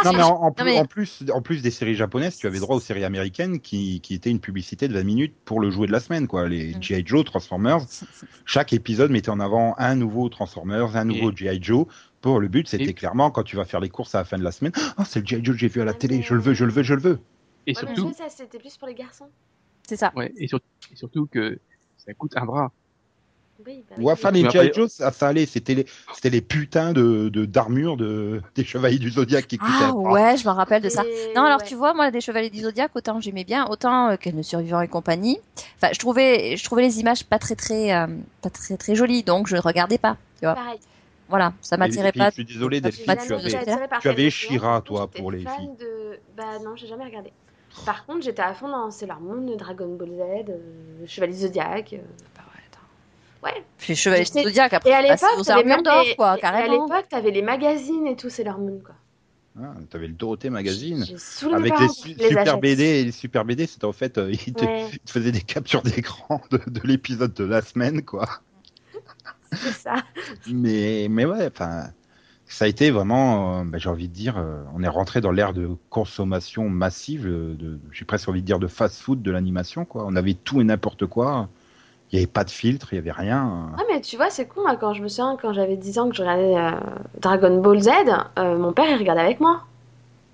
non, 0.04 0.12
mais 0.14 0.22
en, 0.22 0.28
en 0.42 0.52
plus, 0.52 0.64
mais- 0.64 0.78
en 0.78 0.84
plus, 0.86 1.24
en 1.34 1.42
plus 1.42 1.60
des 1.62 1.70
séries 1.70 1.94
japonaises, 1.94 2.36
tu 2.38 2.46
avais 2.46 2.58
droit 2.60 2.76
aux 2.76 2.80
séries 2.80 3.04
américaines 3.04 3.60
qui, 3.60 4.00
qui 4.00 4.14
étaient 4.14 4.30
une 4.30 4.40
publicité 4.40 4.88
de 4.88 4.94
20 4.94 5.04
minutes 5.04 5.34
pour 5.44 5.60
le 5.60 5.70
jouet 5.70 5.86
de 5.86 5.92
la 5.92 6.00
semaine, 6.00 6.26
quoi. 6.26 6.48
Les 6.48 6.74
Mm. 6.74 6.82
G.I. 6.82 7.02
Joe, 7.06 7.24
Transformers. 7.24 7.80
Chaque 8.46 8.72
épisode 8.72 9.10
mettait 9.10 9.28
en 9.30 9.40
avant 9.40 9.74
un 9.78 9.94
nouveau 9.96 10.28
Transformers, 10.30 10.96
un 10.96 11.04
nouveau 11.04 11.30
G.I. 11.34 11.58
Joe. 11.62 11.86
Pour 12.22 12.40
le 12.40 12.48
but, 12.48 12.66
c'était 12.66 12.84
Et- 12.84 12.94
clairement 12.94 13.30
quand 13.30 13.42
tu 13.42 13.56
vas 13.56 13.64
faire 13.66 13.80
les 13.80 13.90
courses 13.90 14.14
à 14.14 14.18
la 14.18 14.24
fin 14.24 14.38
de 14.38 14.44
la 14.44 14.50
semaine. 14.52 14.72
Oh, 14.98 15.02
c'est 15.06 15.20
le 15.20 15.26
G.I. 15.26 15.44
Joe 15.44 15.54
que 15.54 15.60
j'ai 15.60 15.68
vu 15.68 15.80
à 15.82 15.84
la 15.84 15.90
Ah, 15.92 15.94
télé. 15.94 16.16
mais- 16.18 16.22
Je 16.22 16.34
le 16.34 16.40
veux, 16.40 16.54
je 16.54 16.64
le 16.64 16.72
veux, 16.72 16.82
je 16.82 16.94
le 16.94 17.00
veux. 17.00 17.20
Et 17.66 17.72
Ouais, 17.76 17.82
mais 17.82 17.94
surtout, 17.94 18.08
je 18.12 18.14
sais, 18.16 18.22
ça, 18.30 18.34
c'était 18.44 18.58
plus 18.58 18.76
pour 18.78 18.88
les 18.88 18.94
garçons. 18.94 19.28
C'est 19.86 19.96
ça. 19.96 20.10
ouais, 20.16 20.32
et, 20.38 20.48
sur- 20.48 20.58
et 20.92 20.96
surtout 20.96 21.26
que 21.26 21.58
ça 22.06 22.14
coûte 22.14 22.36
un 22.36 22.44
bras. 22.44 22.72
Oui, 23.64 23.84
bah 23.88 23.96
oui, 23.98 24.04
Ouais, 24.04 24.12
oui. 24.12 24.12
enfin, 24.12 24.30
les 24.30 24.42
Mais 24.44 24.50
G.I. 24.50 24.70
Joe, 24.72 24.92
ça, 24.92 25.10
ça 25.12 25.28
allait. 25.28 25.46
C'était 25.46 25.74
les, 25.74 25.86
c'était 26.12 26.30
les 26.30 26.42
putains 26.42 26.92
de, 26.92 27.28
de, 27.30 27.44
d'armure 27.46 27.96
de, 27.96 28.42
des 28.54 28.64
chevaliers 28.64 28.98
du 28.98 29.10
Zodiac 29.10 29.46
qui 29.46 29.58
coûtaient 29.58 29.84
Ah 29.84 29.90
un 29.90 29.94
bras. 30.02 30.12
ouais, 30.12 30.36
je 30.36 30.46
me 30.46 30.52
rappelle 30.52 30.82
de 30.82 30.88
ça. 30.90 31.06
Et- 31.06 31.32
Non, 31.34 31.42
alors 31.42 31.62
ouais. 31.62 31.68
tu 31.68 31.74
vois, 31.74 31.94
moi, 31.94 32.10
des 32.10 32.20
Chevaliers 32.20 32.50
du 32.50 32.60
Zodiaque, 32.60 32.90
autant 32.94 33.20
j'aimais 33.20 33.44
bien, 33.44 33.66
autant 33.68 34.10
euh, 34.10 34.16
qu'elle 34.16 34.34
ne 34.36 34.42
survivant 34.42 34.80
et 34.82 34.88
compagnie. 34.88 35.38
Enfin, 35.76 35.92
je 35.92 35.98
trouvais, 35.98 36.56
je 36.56 36.64
trouvais 36.64 36.82
les 36.82 37.00
images 37.00 37.24
pas 37.24 37.38
très 37.38 37.54
très, 37.54 37.94
euh, 37.94 38.06
pas 38.42 38.50
très 38.50 38.76
très 38.76 38.94
jolies, 38.94 39.22
donc 39.22 39.46
je 39.46 39.56
ne 39.56 39.60
regardais 39.60 39.98
pas. 39.98 40.18
Tu 40.40 40.44
vois, 40.44 40.54
Pareil. 40.54 40.78
voilà, 41.28 41.54
ça 41.62 41.76
Et 41.76 41.80
m'attirait 41.80 42.12
pas. 42.12 42.28
Je 42.28 42.34
suis 42.34 42.44
désolé, 42.44 42.80
Delphine, 42.82 43.16
tu 43.26 43.32
avais, 43.32 43.58
tu 43.98 44.08
avais 44.08 44.30
Shira, 44.30 44.82
toi, 44.82 45.10
pour 45.10 45.30
les 45.32 45.40
fan 45.40 45.56
filles. 45.56 45.76
De... 45.78 46.20
Bah 46.36 46.58
non, 46.62 46.76
j'ai 46.76 46.86
jamais 46.86 47.04
regardé. 47.04 47.32
Par 47.84 48.06
contre, 48.06 48.22
j'étais 48.22 48.42
à 48.42 48.54
fond 48.54 48.68
dans 48.68 48.90
Sailor 48.90 49.20
Moon, 49.20 49.54
Dragon 49.56 49.94
Ball 49.94 50.08
Z, 50.10 50.48
euh, 50.50 51.06
Chevalier 51.06 51.34
Zodiac. 51.34 51.92
euh, 51.92 51.98
Bah 52.36 52.42
ouais. 53.44 53.64
Puis 53.78 53.94
Chevaliers 53.94 54.24
du 54.24 54.28
J'étais- 54.28 54.44
Zodiaque, 54.44 54.72
après, 54.74 54.90
Et 54.90 54.94
à 54.94 55.02
l'époque, 55.02 55.18
aux 55.38 55.42
t'avais 55.44 55.60
armures 55.60 55.76
même 55.76 55.82
d'or, 55.84 56.02
les- 56.04 56.16
quoi, 56.16 56.30
et 56.30 56.38
À 56.38 56.38
carrément. 56.38 56.86
l'époque, 56.86 57.06
t'avais 57.08 57.30
les 57.30 57.42
magazines 57.42 58.06
et 58.06 58.16
tout 58.16 58.30
Sailor 58.30 58.58
Moon, 58.58 58.80
quoi. 58.84 58.94
Ah, 59.58 59.72
T'avais 59.88 60.06
le 60.08 60.12
Dorothée 60.12 60.50
Magazine. 60.50 61.02
J'ai 61.06 61.16
saoulé 61.16 61.52
mes 61.54 61.58
Avec 61.60 61.72
parents 61.72 61.80
les 61.82 61.86
pour 61.88 61.96
su- 61.96 62.02
qu'ils 62.08 62.16
les 62.18 62.28
super 62.28 62.42
achètent. 62.42 62.60
BD, 62.60 62.82
et 62.84 63.04
les 63.04 63.12
super 63.12 63.44
BD, 63.44 63.66
c'était 63.66 63.84
en 63.86 63.92
fait, 63.92 64.18
euh, 64.18 64.30
ils, 64.46 64.52
te, 64.52 64.64
Ouais, 64.64 64.88
ils 64.92 64.98
te 64.98 65.10
faisaient 65.10 65.32
des 65.32 65.40
captures 65.40 65.80
d'écran 65.82 66.42
de, 66.50 66.58
de 66.66 66.80
l'épisode 66.84 67.32
de 67.32 67.44
la 67.44 67.62
semaine, 67.62 68.02
quoi. 68.04 68.28
c'est 69.52 69.72
ça. 69.72 69.96
Mais, 70.50 71.06
mais 71.08 71.24
ouais, 71.24 71.46
enfin, 71.46 71.88
ça 72.48 72.64
a 72.64 72.68
été 72.68 72.90
vraiment, 72.90 73.60
euh, 73.60 73.64
bah, 73.64 73.78
j'ai 73.78 73.88
envie 73.88 74.08
de 74.08 74.12
dire, 74.12 74.38
euh, 74.38 74.62
on 74.74 74.82
est 74.82 74.88
rentré 74.88 75.20
dans 75.20 75.32
l'ère 75.32 75.52
de 75.52 75.70
consommation 75.90 76.68
massive, 76.68 77.26
euh, 77.26 77.54
de, 77.54 77.78
j'ai 77.92 78.04
presque 78.04 78.28
envie 78.28 78.40
de 78.40 78.46
dire 78.46 78.58
de 78.58 78.68
fast-food 78.68 79.20
de 79.20 79.30
l'animation, 79.30 79.84
quoi. 79.84 80.04
On 80.06 80.14
avait 80.14 80.34
tout 80.34 80.60
et 80.60 80.64
n'importe 80.64 81.06
quoi. 81.06 81.48
Il 82.12 82.16
n'y 82.16 82.22
avait 82.22 82.30
pas 82.30 82.44
de 82.44 82.50
filtre, 82.50 82.92
il 82.92 82.96
n'y 82.96 82.98
avait 83.00 83.10
rien. 83.10 83.72
Ah, 83.76 83.82
mais 83.90 84.00
tu 84.00 84.16
vois, 84.16 84.30
c'est 84.30 84.46
con, 84.46 84.62
quand 84.78 84.94
je 84.94 85.02
me 85.02 85.08
souviens, 85.08 85.36
quand 85.42 85.52
j'avais 85.52 85.76
10 85.76 85.98
ans 85.98 86.08
que 86.08 86.14
je 86.14 86.22
regardais 86.22 86.56
euh, 86.56 86.70
Dragon 87.20 87.60
Ball 87.60 87.80
Z, 87.80 87.90
mon 88.36 88.72
père, 88.72 88.88
il 88.88 88.96
regardait 88.96 89.22
avec 89.22 89.40
moi. 89.40 89.64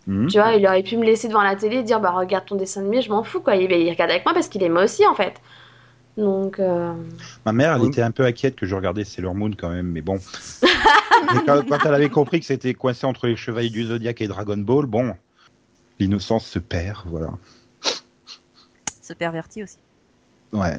Mhm. 0.07 0.27
Tu 0.27 0.39
vois, 0.39 0.53
il 0.53 0.67
aurait 0.67 0.83
pu 0.83 0.99
me 0.99 1.05
laisser 1.05 1.29
devant 1.29 1.43
la 1.43 1.57
télé 1.57 1.77
et 1.77 1.83
dire, 1.83 1.99
bah 1.99 2.11
regarde 2.11 2.45
ton 2.45 2.57
dessin 2.57 2.81
animé, 2.83 3.01
je 3.01 3.09
m'en 3.09 3.23
fous, 3.23 3.41
quoi. 3.41 3.57
Il, 3.57 3.73
il 3.73 3.89
regardait 3.89 4.15
avec 4.15 4.27
moi 4.27 4.35
parce 4.35 4.49
qu'il 4.49 4.63
aimait 4.63 4.83
aussi, 4.83 5.07
en 5.07 5.15
fait. 5.15 5.41
Donc, 6.17 6.59
euh, 6.59 6.93
Ma 7.47 7.53
mère, 7.53 7.75
elle 7.75 7.83
Oui. 7.83 7.89
était 7.89 8.03
un 8.03 8.11
peu 8.11 8.25
inquiète 8.25 8.55
que 8.57 8.67
je 8.67 8.75
regardais 8.75 9.05
Sailor 9.05 9.35
Moon 9.35 9.51
quand 9.59 9.71
même, 9.71 9.87
mais 9.87 10.03
bon. 10.03 10.19
Mais 10.63 11.41
quand, 11.47 11.67
quand 11.67 11.79
elle 11.87 11.95
avait 11.95 12.11
compris 12.11 12.41
que 12.41 12.47
c'était 12.47 12.75
coincé 12.75 13.07
entre 13.07 13.27
les 13.29 13.37
Chevaliers 13.37 13.71
du 13.71 13.85
Zodiac 13.85 14.21
et 14.21 14.29
Dragon 14.29 14.59
Ball, 14.59 14.85
bon, 14.87 15.15
l'innocence 15.99 16.47
se 16.47 16.59
perd, 16.59 17.07
voilà. 17.07 17.31
Se 19.01 19.13
pervertit 19.15 19.63
aussi. 19.63 19.79
Ouais. 20.53 20.79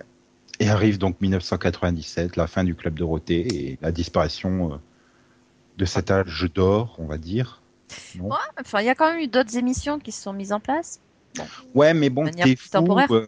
Et 0.60 0.70
arrive 0.70 1.00
donc 1.00 1.20
1997, 1.20 2.36
la 2.36 2.46
fin 2.48 2.64
du 2.64 2.76
Club 2.76 2.94
Dorothée 2.94 3.48
et 3.72 3.80
la 3.82 3.92
disparition 3.92 4.74
euh, 4.74 4.76
de 5.78 5.86
cet 5.86 6.12
âge 6.12 6.46
d'or, 6.54 6.96
on 7.00 7.06
va 7.08 7.18
dire. 7.18 7.62
Non? 8.16 8.30
Ouais, 8.30 8.36
enfin, 8.62 8.82
il 8.82 8.86
y 8.86 8.90
a 8.90 8.96
quand 8.96 9.12
même 9.12 9.22
eu 9.22 9.28
d'autres 9.28 9.58
émissions 9.58 9.98
qui 10.00 10.12
se 10.12 10.22
sont 10.22 10.34
mises 10.34 10.54
en 10.54 10.60
place. 10.60 11.00
Ouais, 11.76 11.94
mais 11.94 12.10
bon, 12.10 12.30
t'es 12.30 12.56
fou. 12.56 12.86
euh, 13.12 13.26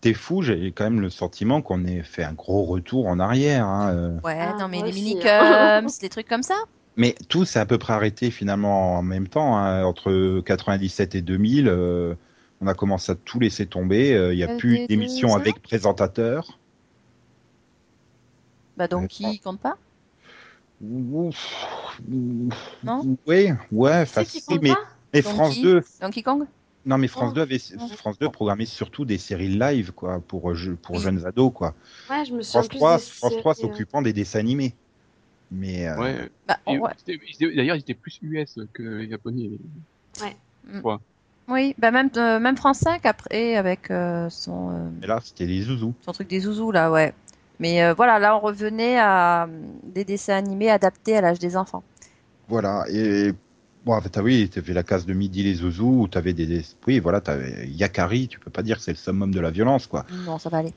t'es 0.00 0.14
fou, 0.14 0.42
j'ai 0.42 0.72
quand 0.72 0.84
même 0.84 1.00
le 1.00 1.10
sentiment 1.10 1.62
qu'on 1.62 1.84
ait 1.84 2.02
fait 2.02 2.24
un 2.24 2.32
gros 2.32 2.64
retour 2.64 3.06
en 3.06 3.18
arrière. 3.20 3.66
hein, 3.66 3.94
euh. 3.94 4.18
Ouais, 4.24 4.36
Ah, 4.40 4.54
non, 4.58 4.68
mais 4.68 4.78
les 4.82 4.88
aussi, 4.88 5.00
minicums, 5.04 5.90
les 6.02 6.08
trucs 6.08 6.28
comme 6.28 6.42
ça. 6.42 6.56
Mais 6.96 7.14
tout 7.28 7.44
s'est 7.44 7.60
à 7.60 7.66
peu 7.66 7.78
près 7.78 7.92
arrêté 7.92 8.30
finalement 8.30 8.96
en 8.98 9.02
même 9.02 9.28
temps. 9.28 9.56
hein, 9.56 9.84
entre 9.84 10.40
97 10.44 11.14
et 11.14 11.22
2000, 11.22 11.68
euh, 11.68 12.14
on 12.60 12.66
a 12.66 12.74
commencé 12.74 13.12
à 13.12 13.14
tout 13.14 13.38
laisser 13.38 13.66
tomber. 13.66 14.14
euh, 14.14 14.32
Il 14.34 14.36
n'y 14.38 14.42
a 14.42 14.48
Euh, 14.48 14.58
plus 14.58 14.80
des- 14.88 15.24
avec 15.32 15.62
présentateur. 15.62 16.58
Bah, 18.76 18.88
donc, 18.88 19.08
qui 19.08 19.38
compte 19.40 19.60
pas? 19.60 19.76
Ouf, 20.80 22.00
Non? 22.84 23.16
Oui, 23.26 23.48
ouais, 23.72 24.06
facile. 24.06 24.60
Mais, 24.62 24.74
mais 25.12 25.22
France 25.22 25.54
qui? 25.54 25.62
2, 25.62 25.82
Donkey 26.00 26.22
Kong? 26.22 26.46
Non 26.88 26.98
mais 26.98 27.06
France 27.06 27.30
Oh. 27.30 27.34
2 27.34 27.40
avait. 27.42 27.58
France 27.96 28.18
2 28.18 28.28
programmait 28.30 28.66
surtout 28.66 29.04
des 29.04 29.18
séries 29.18 29.48
live 29.48 29.92
quoi 29.92 30.20
pour 30.26 30.54
je- 30.54 30.72
pour 30.72 30.98
jeunes 30.98 31.24
ados 31.26 31.52
quoi. 31.54 31.74
Ouais, 32.10 32.24
je 32.24 32.32
me 32.34 32.42
souviens 32.42 32.60
France 32.62 32.68
plus 32.68 32.78
3, 32.78 32.96
des 32.96 33.02
France 33.02 33.36
3 33.38 33.54
séries, 33.54 33.68
euh. 33.68 33.72
s'occupant 33.72 34.02
des 34.02 34.12
dessins 34.12 34.40
animés. 34.40 34.74
Mais 35.50 35.86
euh, 35.86 35.96
Ouais. 35.98 36.28
bah, 36.46 36.58
ouais. 36.66 36.90
D'ailleurs, 37.54 37.76
ils 37.76 37.80
étaient 37.80 37.94
plus 37.94 38.18
US 38.22 38.58
que 38.74 39.08
japonais. 39.08 39.50
Oui, 41.48 41.74
bah, 41.78 41.90
même, 41.90 42.10
euh, 42.16 42.38
même 42.38 42.56
France 42.56 42.80
5 42.80 43.06
après, 43.06 43.56
avec 43.56 43.90
euh, 43.90 44.28
son, 44.28 44.70
euh, 44.70 44.88
mais 45.00 45.06
là 45.06 45.18
c'était 45.22 45.46
les 45.46 45.62
zouzous. 45.62 45.94
son 46.04 46.12
truc 46.12 46.28
des 46.28 46.40
zouzous, 46.40 46.72
là, 46.72 46.90
ouais. 46.90 47.14
Mais 47.58 47.82
euh, 47.82 47.94
voilà, 47.94 48.18
là, 48.18 48.36
on 48.36 48.40
revenait 48.40 48.98
à 48.98 49.44
euh, 49.44 49.46
des 49.82 50.04
dessins 50.04 50.34
animés 50.36 50.70
adaptés 50.70 51.16
à 51.16 51.20
l'âge 51.22 51.38
des 51.38 51.56
enfants. 51.56 51.82
Voilà, 52.48 52.84
et 52.90 53.32
bon, 53.84 53.94
en 53.94 54.00
fait, 54.00 54.16
ah 54.16 54.22
oui, 54.22 54.48
tu 54.52 54.58
avais 54.58 54.72
la 54.74 54.82
case 54.82 55.06
de 55.06 55.12
midi 55.14 55.42
les 55.42 55.54
zouzous, 55.54 56.02
où 56.02 56.08
tu 56.08 56.18
avais 56.18 56.32
des, 56.32 56.46
des- 56.46 56.64
Oui, 56.86 56.98
voilà, 56.98 57.20
tu 57.20 57.30
avais 57.30 57.66
Yakari, 57.68 58.28
tu 58.28 58.38
peux 58.38 58.50
pas 58.50 58.62
dire 58.62 58.76
que 58.78 58.82
c'est 58.82 58.92
le 58.92 58.96
summum 58.96 59.32
de 59.32 59.40
la 59.40 59.50
violence, 59.50 59.86
quoi. 59.86 60.04
Non, 60.26 60.38
ça 60.38 60.48
va 60.48 60.58
aller. 60.58 60.72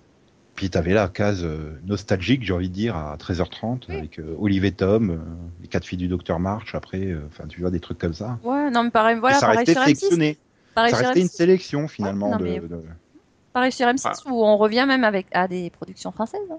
Puis 0.55 0.69
tu 0.69 0.77
avais 0.77 0.93
la 0.93 1.07
case 1.07 1.43
euh, 1.43 1.79
nostalgique, 1.85 2.43
j'ai 2.43 2.53
envie 2.53 2.69
de 2.69 2.73
dire, 2.73 2.95
à 2.95 3.15
13h30, 3.17 3.85
Oui. 3.89 3.95
avec 3.95 4.19
euh, 4.19 4.35
Olive 4.39 4.65
et 4.65 4.71
Tom, 4.71 5.09
euh, 5.11 5.17
les 5.61 5.67
quatre 5.67 5.85
filles 5.85 5.97
du 5.97 6.07
docteur 6.07 6.39
March, 6.39 6.75
après, 6.75 7.05
euh, 7.05 7.21
enfin, 7.27 7.45
tu 7.47 7.61
vois, 7.61 7.71
des 7.71 7.79
trucs 7.79 7.97
comme 7.97 8.13
ça. 8.13 8.37
Ouais, 8.43 8.69
non, 8.69 8.83
mais 8.83 8.91
pareil, 8.91 9.17
voilà, 9.19 9.37
et 9.37 9.39
ça 9.39 9.47
pareil 9.47 9.59
restait 9.59 9.73
sur 9.73 9.81
M6. 9.81 9.85
sélectionné. 9.85 10.37
Pareil 10.75 10.91
Ça 10.91 10.97
sur 10.97 11.07
restait 11.07 11.21
une 11.21 11.27
M6. 11.27 11.31
sélection, 11.35 11.87
finalement. 11.87 12.31
non, 12.31 12.37
de, 12.37 12.43
mais- 12.43 12.59
de- 12.59 12.81
Pareil 13.53 13.71
sur 13.71 13.87
M6, 13.87 14.01
Ah. 14.05 14.13
où 14.31 14.45
on 14.45 14.57
revient 14.57 14.85
même 14.87 15.03
avec 15.03 15.27
à 15.33 15.47
des 15.47 15.69
productions 15.69 16.11
françaises. 16.11 16.39
hein. 16.51 16.57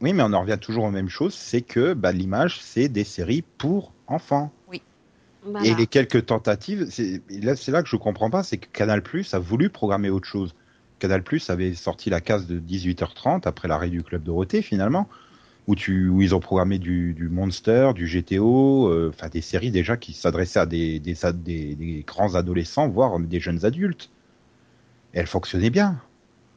Oui, 0.00 0.12
mais 0.12 0.22
on 0.22 0.32
en 0.32 0.40
revient 0.42 0.58
toujours 0.60 0.84
aux 0.84 0.90
mêmes 0.90 1.08
choses, 1.08 1.34
c'est 1.34 1.62
que 1.62 1.92
bah, 1.92 2.12
l'image, 2.12 2.60
c'est 2.62 2.88
des 2.88 3.04
séries 3.04 3.42
pour 3.58 3.92
enfants. 4.06 4.52
Voilà. 5.50 5.66
Et 5.66 5.74
les 5.74 5.86
quelques 5.86 6.26
tentatives, 6.26 6.88
c'est 6.90 7.22
là, 7.30 7.56
c'est 7.56 7.72
là 7.72 7.82
que 7.82 7.88
je 7.88 7.96
comprends 7.96 8.30
pas, 8.30 8.42
c'est 8.42 8.58
que 8.58 8.68
Canal 8.72 9.02
Plus 9.02 9.34
a 9.34 9.38
voulu 9.38 9.70
programmer 9.70 10.10
autre 10.10 10.26
chose. 10.28 10.54
Canal 11.00 11.22
Plus 11.22 11.50
avait 11.50 11.74
sorti 11.74 12.10
la 12.10 12.20
case 12.20 12.46
de 12.46 12.58
18h30 12.58 13.46
après 13.46 13.68
l'arrêt 13.68 13.90
du 13.90 14.02
club 14.02 14.22
Dorothée 14.22 14.62
finalement, 14.62 15.08
où 15.68 15.76
tu 15.76 16.08
où 16.08 16.22
ils 16.22 16.34
ont 16.34 16.40
programmé 16.40 16.78
du, 16.78 17.14
du 17.14 17.28
Monster, 17.28 17.92
du 17.94 18.06
GTO, 18.06 18.88
euh, 18.88 19.10
enfin 19.14 19.28
des 19.28 19.42
séries 19.42 19.70
déjà 19.72 19.96
qui 19.96 20.14
s'adressaient 20.14 20.60
à 20.60 20.66
des 20.66 21.00
des, 21.00 21.24
ad- 21.26 21.42
des 21.42 21.74
des 21.76 22.04
grands 22.06 22.34
adolescents, 22.36 22.88
voire 22.88 23.18
des 23.20 23.40
jeunes 23.40 23.64
adultes. 23.64 24.10
Et 25.12 25.18
elles 25.18 25.26
fonctionnaient 25.26 25.70
bien, 25.70 26.00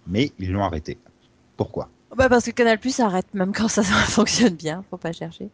mais 0.08 0.32
ils 0.40 0.52
l'ont 0.52 0.64
arrêté. 0.64 1.00
Pourquoi? 1.58 1.90
Bah, 2.16 2.30
parce 2.30 2.46
que 2.46 2.52
Canal 2.52 2.80
Plus 2.80 3.00
arrête 3.02 3.34
même 3.34 3.52
quand 3.54 3.68
ça, 3.68 3.84
ça 3.84 3.94
fonctionne 4.06 4.56
bien, 4.56 4.84
faut 4.90 4.98
pas 4.98 5.12
chercher. 5.14 5.50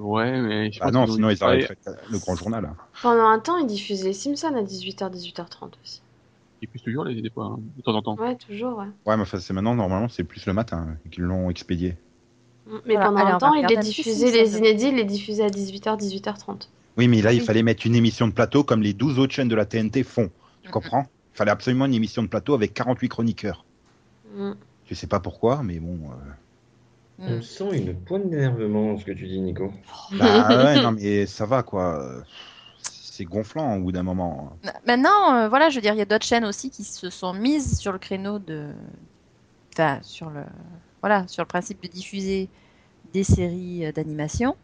Ouais, 0.00 0.40
mais 0.40 0.72
je 0.72 0.80
Ah 0.80 0.90
pense 0.90 0.92
non, 0.92 1.06
qu'ils 1.06 1.12
ont 1.12 1.14
sinon 1.14 1.30
ils 1.30 1.42
arrêteraient 1.44 1.76
le 2.08 2.18
grand 2.18 2.34
journal. 2.36 2.64
hein. 2.64 2.76
Pendant 3.02 3.26
un 3.26 3.40
temps, 3.40 3.58
ils 3.58 3.66
diffusaient 3.66 4.06
les 4.06 4.12
Simpsons 4.14 4.54
à 4.54 4.62
18h, 4.62 5.10
18h30 5.10 5.76
aussi. 5.82 6.00
Ils 6.62 6.68
poussent 6.68 6.82
toujours 6.82 7.04
les, 7.04 7.20
des 7.20 7.30
fois, 7.30 7.46
hein, 7.46 7.56
de 7.60 7.82
temps 7.82 7.94
en 7.94 8.02
temps. 8.02 8.18
Ouais, 8.18 8.36
toujours, 8.36 8.78
ouais. 8.78 8.86
Ouais, 9.06 9.16
mais 9.16 9.22
enfin, 9.22 9.40
c'est 9.40 9.52
maintenant 9.54 9.74
normalement 9.74 10.08
c'est 10.08 10.24
plus 10.24 10.46
le 10.46 10.52
matin 10.54 10.98
qu'ils 11.10 11.24
l'ont 11.24 11.50
expédié. 11.50 11.96
Mais 12.86 12.96
Voilà, 12.96 12.98
pendant 12.98 13.20
allez, 13.20 13.32
on 13.32 13.36
un 13.36 13.38
va 13.38 13.50
temps, 13.50 13.52
ils 13.52 13.66
regarder 13.66 13.66
les 13.66 13.76
un 13.80 13.84
petit 13.84 13.88
diffusaient, 13.88 14.30
les 14.30 14.56
inédits, 14.56 14.88
ils 14.88 14.96
les 14.96 15.04
diffusaient 15.04 15.44
à 15.44 15.50
18h, 15.50 15.98
18h30. 15.98 16.70
Oui, 16.96 17.08
mais 17.08 17.20
là, 17.20 17.32
il 17.32 17.40
Oui. 17.40 17.46
fallait 17.46 17.64
mettre 17.64 17.84
une 17.84 17.96
émission 17.96 18.28
de 18.28 18.32
plateau 18.32 18.62
comme 18.62 18.80
les 18.80 18.94
12 18.94 19.18
autres 19.18 19.34
chaînes 19.34 19.48
de 19.48 19.56
la 19.56 19.66
TNT 19.66 20.04
font. 20.04 20.30
Tu 20.62 20.70
Mhm. 20.70 20.70
comprends? 20.70 21.10
Il 21.34 21.36
fallait 21.36 21.50
absolument 21.50 21.86
une 21.86 21.94
émission 21.94 22.22
de 22.22 22.28
plateau 22.28 22.54
avec 22.54 22.74
48 22.74 23.08
chroniqueurs. 23.08 23.66
Mm. 24.24 24.56
Je 24.84 24.94
sais 24.94 25.06
pas 25.06 25.20
pourquoi, 25.20 25.62
mais 25.62 25.80
bon. 25.80 26.12
euh, 26.12 26.16
On 27.26 27.38
Mm. 27.38 27.42
sent 27.42 27.64
une 27.74 27.94
pointe 28.04 28.30
d'énervement, 28.30 28.96
ce 28.98 29.04
que 29.04 29.12
tu 29.12 29.26
dis, 29.26 29.40
Nico. 29.40 29.72
Bah 30.12 30.64
ouais, 30.64 30.82
non, 30.82 30.92
mais 30.92 31.26
ça 31.26 31.46
va, 31.46 31.62
quoi. 31.62 32.22
C'est 32.82 33.24
gonflant 33.24 33.76
au 33.76 33.80
bout 33.80 33.92
d'un 33.92 34.02
moment. 34.02 34.52
Maintenant, 34.86 35.34
euh, 35.34 35.48
voilà, 35.48 35.68
je 35.70 35.76
veux 35.76 35.80
dire, 35.82 35.94
il 35.94 35.98
y 35.98 36.02
a 36.02 36.06
d'autres 36.06 36.26
chaînes 36.26 36.44
aussi 36.44 36.70
qui 36.70 36.84
se 36.84 37.10
sont 37.10 37.32
mises 37.34 37.78
sur 37.78 37.92
le 37.92 37.98
créneau 37.98 38.38
de, 38.38 38.72
enfin, 39.74 39.98
sur 40.02 40.30
le, 40.30 40.42
voilà, 41.02 41.26
sur 41.28 41.42
le 41.42 41.46
principe 41.48 41.82
de 41.82 41.88
diffuser 41.88 42.48
des 43.12 43.24
séries 43.24 43.86
euh, 43.86 43.92
d'animation, 43.92 44.56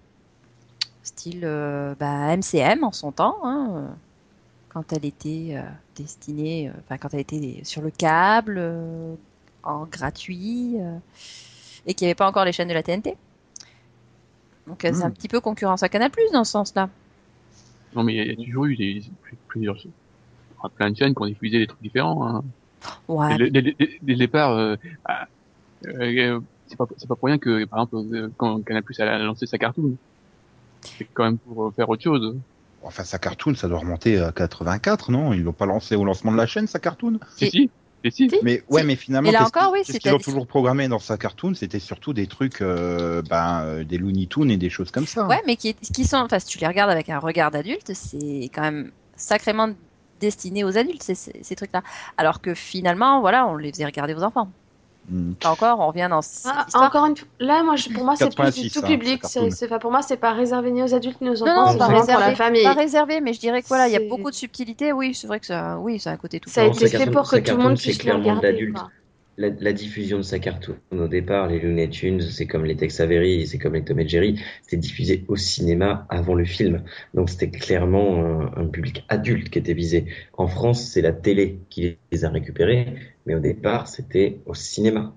style 1.02 1.42
euh, 1.44 1.94
bah, 1.98 2.32
MCM 2.36 2.84
en 2.84 2.92
son 2.92 3.12
temps, 3.12 3.36
hein, 3.44 3.96
quand 4.68 4.92
elle 4.92 5.04
était 5.06 5.54
euh, 5.56 5.62
destinée, 5.96 6.68
euh, 6.68 6.72
enfin 6.80 6.98
quand 6.98 7.14
elle 7.14 7.20
était 7.20 7.62
sur 7.64 7.82
le 7.82 7.90
câble, 7.90 8.56
euh, 8.58 9.14
en 9.62 9.86
gratuit, 9.86 10.76
euh, 10.80 10.98
et 11.86 11.94
qu'il 11.94 12.06
n'y 12.06 12.10
avait 12.10 12.16
pas 12.16 12.28
encore 12.28 12.44
les 12.44 12.52
chaînes 12.52 12.68
de 12.68 12.74
la 12.74 12.82
TNT. 12.82 13.16
Donc 14.66 14.84
euh, 14.84 14.92
c'est 14.92 15.04
un 15.04 15.10
petit 15.10 15.28
peu 15.28 15.40
concurrence 15.40 15.82
à 15.82 15.88
Canal 15.88 16.10
Plus 16.10 16.30
dans 16.32 16.44
ce 16.44 16.52
sens-là. 16.52 16.88
Non, 17.94 18.02
mais 18.02 18.14
il 18.14 18.26
y 18.26 18.30
a 18.32 18.44
toujours 18.44 18.66
eu 18.66 18.76
des, 18.76 19.02
plusieurs, 19.48 19.76
enfin, 20.58 20.68
plein 20.74 20.90
de 20.90 20.96
chaînes 20.96 21.14
qui 21.14 21.22
ont 21.22 21.26
diffusé 21.26 21.58
des 21.58 21.66
trucs 21.66 21.82
différents. 21.82 22.26
Hein. 22.26 22.44
Ouais. 23.08 23.38
Dès 23.38 23.50
dès- 23.50 23.62
dès 23.62 24.12
le 24.12 24.16
départ, 24.16 24.52
euh, 24.52 24.76
ah, 25.04 25.26
euh, 25.86 26.40
c'est 26.66 26.76
pas, 26.76 26.86
c'est 26.96 27.08
pas 27.08 27.14
pour 27.14 27.26
rien 27.26 27.38
que, 27.38 27.64
par 27.64 27.80
exemple, 27.80 27.96
euh, 28.14 28.28
quand 28.36 28.60
Canal 28.62 28.82
Plus 28.82 28.98
a 29.00 29.18
lancé 29.18 29.46
sa 29.46 29.56
cartoon, 29.56 29.96
c'est 30.82 31.06
quand 31.14 31.24
même 31.24 31.38
pour 31.38 31.72
faire 31.74 31.88
autre 31.88 32.02
chose. 32.02 32.36
Enfin, 32.82 33.04
sa 33.04 33.18
cartoon, 33.18 33.54
ça 33.54 33.68
doit 33.68 33.78
remonter 33.78 34.18
à 34.18 34.32
84, 34.32 35.10
non? 35.10 35.32
Ils 35.32 35.42
l'ont 35.42 35.52
pas 35.52 35.66
lancé 35.66 35.96
au 35.96 36.04
lancement 36.04 36.32
de 36.32 36.36
la 36.36 36.46
chaîne, 36.46 36.66
sa 36.66 36.78
cartoon? 36.78 37.18
Si, 37.36 37.50
si, 37.50 37.70
si. 38.10 38.30
Mais 38.42 38.62
ouais, 38.68 38.84
mais 38.84 38.96
finalement, 38.96 39.30
Et 39.30 39.32
là 39.32 39.44
encore, 39.44 39.72
qu'ils- 39.72 39.82
oui, 39.92 39.98
qu'ils 39.98 40.14
ont 40.14 40.18
toujours 40.18 40.46
programmé 40.46 40.88
dans 40.88 40.98
sa 40.98 41.16
cartoon 41.16 41.54
C'était 41.54 41.78
surtout 41.78 42.12
des 42.12 42.26
trucs, 42.26 42.60
euh, 42.62 43.22
ben, 43.22 43.62
euh, 43.64 43.84
des 43.84 43.98
Looney 43.98 44.26
Tunes 44.26 44.50
et 44.50 44.56
des 44.56 44.70
choses 44.70 44.90
comme 44.90 45.06
ça. 45.06 45.26
Ouais, 45.26 45.40
mais 45.46 45.56
qui, 45.56 45.74
qui 45.74 46.04
sont, 46.04 46.16
enfin, 46.18 46.38
si 46.38 46.46
tu 46.46 46.58
les 46.58 46.66
regardes 46.66 46.90
avec 46.90 47.08
un 47.08 47.18
regard 47.18 47.50
d'adulte, 47.50 47.92
c'est 47.94 48.50
quand 48.54 48.62
même 48.62 48.92
sacrément 49.16 49.68
destiné 50.20 50.64
aux 50.64 50.78
adultes, 50.78 51.02
ces, 51.02 51.14
ces, 51.14 51.32
ces 51.42 51.56
trucs-là. 51.56 51.82
Alors 52.16 52.40
que 52.40 52.54
finalement, 52.54 53.20
voilà, 53.20 53.46
on 53.46 53.56
les 53.56 53.70
faisait 53.72 53.84
regarder 53.84 54.14
aux 54.14 54.22
enfants. 54.22 54.50
Mm. 55.08 55.32
Encore, 55.44 55.78
on 55.80 55.88
revient 55.88 56.08
dans 56.10 56.20
Ah, 56.44 56.66
encore 56.74 57.06
une 57.06 57.16
fois, 57.16 57.28
là, 57.38 57.62
moi, 57.62 57.76
je- 57.76 57.88
pour 57.90 58.04
moi, 58.04 58.16
c'est 58.16 58.24
plus 58.26 58.34
86, 58.34 58.62
du 58.64 58.70
tout 58.70 58.80
hein, 58.84 58.88
public. 58.88 59.20
c'est, 59.24 59.64
enfin, 59.66 59.78
pour 59.78 59.90
moi, 59.90 60.02
c'est 60.02 60.16
pas 60.16 60.32
réservé 60.32 60.70
ni 60.72 60.82
aux 60.82 60.94
adultes 60.94 61.20
ni 61.20 61.28
aux 61.28 61.34
Non, 61.34 61.46
enfants. 61.46 61.66
non, 61.66 61.72
c'est 61.72 61.78
pas 61.78 61.84
vraiment 61.86 62.00
pour 62.00 62.08
la 62.18 62.26
réservé, 62.26 62.36
famille. 62.36 62.62
pas 62.64 62.72
réservé, 62.74 63.20
mais 63.20 63.32
je 63.32 63.40
dirais 63.40 63.62
que 63.62 63.68
voilà, 63.68 63.88
il 63.88 63.92
y 63.92 63.96
a 63.96 64.00
beaucoup 64.08 64.30
de 64.30 64.36
subtilité. 64.36 64.92
Oui, 64.92 65.14
c'est 65.14 65.26
vrai 65.26 65.40
que 65.40 65.46
ça, 65.46 65.78
oui, 65.78 65.98
c'est 66.00 66.10
un 66.10 66.16
côté 66.16 66.40
tout. 66.40 66.50
Ça 66.50 66.62
a 66.62 66.66
Non, 66.66 66.72
été 66.72 66.88
fait 66.88 67.10
pour 67.10 67.28
que 67.30 67.36
tout 67.36 67.56
le 67.56 67.62
monde 67.62 67.76
puisse 67.78 67.98
le 67.98 68.02
clairement 68.02 68.34
de 68.34 68.38
regarder. 68.40 68.72
La, 69.38 69.50
la 69.50 69.72
diffusion 69.74 70.16
de 70.16 70.22
sa 70.22 70.38
cartoon 70.38 70.78
au 70.92 71.08
départ, 71.08 71.46
les 71.48 71.60
Looney 71.60 71.90
Tunes, 71.90 72.22
c'est 72.22 72.46
comme 72.46 72.64
les 72.64 72.74
Tex 72.74 73.00
Avery, 73.00 73.46
c'est 73.46 73.58
comme 73.58 73.74
les 73.74 73.84
Tom 73.84 74.00
et 74.00 74.08
Jerry, 74.08 74.40
c'était 74.62 74.78
diffusé 74.78 75.26
au 75.28 75.36
cinéma 75.36 76.06
avant 76.08 76.32
le 76.32 76.46
film. 76.46 76.82
Donc 77.12 77.28
c'était 77.28 77.50
clairement 77.50 78.24
un, 78.24 78.50
un 78.62 78.66
public 78.66 79.04
adulte 79.10 79.50
qui 79.50 79.58
était 79.58 79.74
visé. 79.74 80.06
En 80.38 80.46
France, 80.48 80.82
c'est 80.90 81.02
la 81.02 81.12
télé 81.12 81.60
qui 81.68 81.98
les 82.10 82.24
a 82.24 82.30
récupérés, 82.30 82.94
mais 83.26 83.34
au 83.34 83.40
départ, 83.40 83.88
c'était 83.88 84.42
au 84.46 84.54
cinéma. 84.54 85.16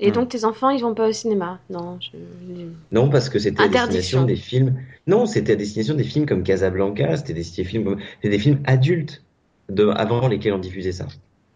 Et 0.00 0.10
Hmm. 0.10 0.12
donc, 0.12 0.30
tes 0.30 0.44
enfants, 0.44 0.70
ils 0.70 0.82
vont 0.82 0.94
pas 0.94 1.08
au 1.08 1.12
cinéma? 1.12 1.60
Non, 1.70 1.98
je... 2.00 2.16
Non, 2.90 3.10
parce 3.10 3.28
que 3.28 3.38
c'était 3.38 3.64
à 3.64 3.68
destination 3.68 4.22
des 4.24 4.36
films. 4.36 4.80
Non, 5.06 5.26
c'était 5.26 5.52
à 5.52 5.56
destination 5.56 5.94
des 5.94 6.04
films 6.04 6.26
comme 6.26 6.42
Casablanca, 6.42 7.16
c'était 7.18 7.34
des 7.34 7.44
films, 7.44 7.96
des 8.22 8.38
films 8.38 8.62
adultes 8.64 9.24
de 9.68 9.88
avant 9.88 10.26
lesquels 10.28 10.54
on 10.54 10.58
diffusait 10.58 10.92
ça. 10.92 11.06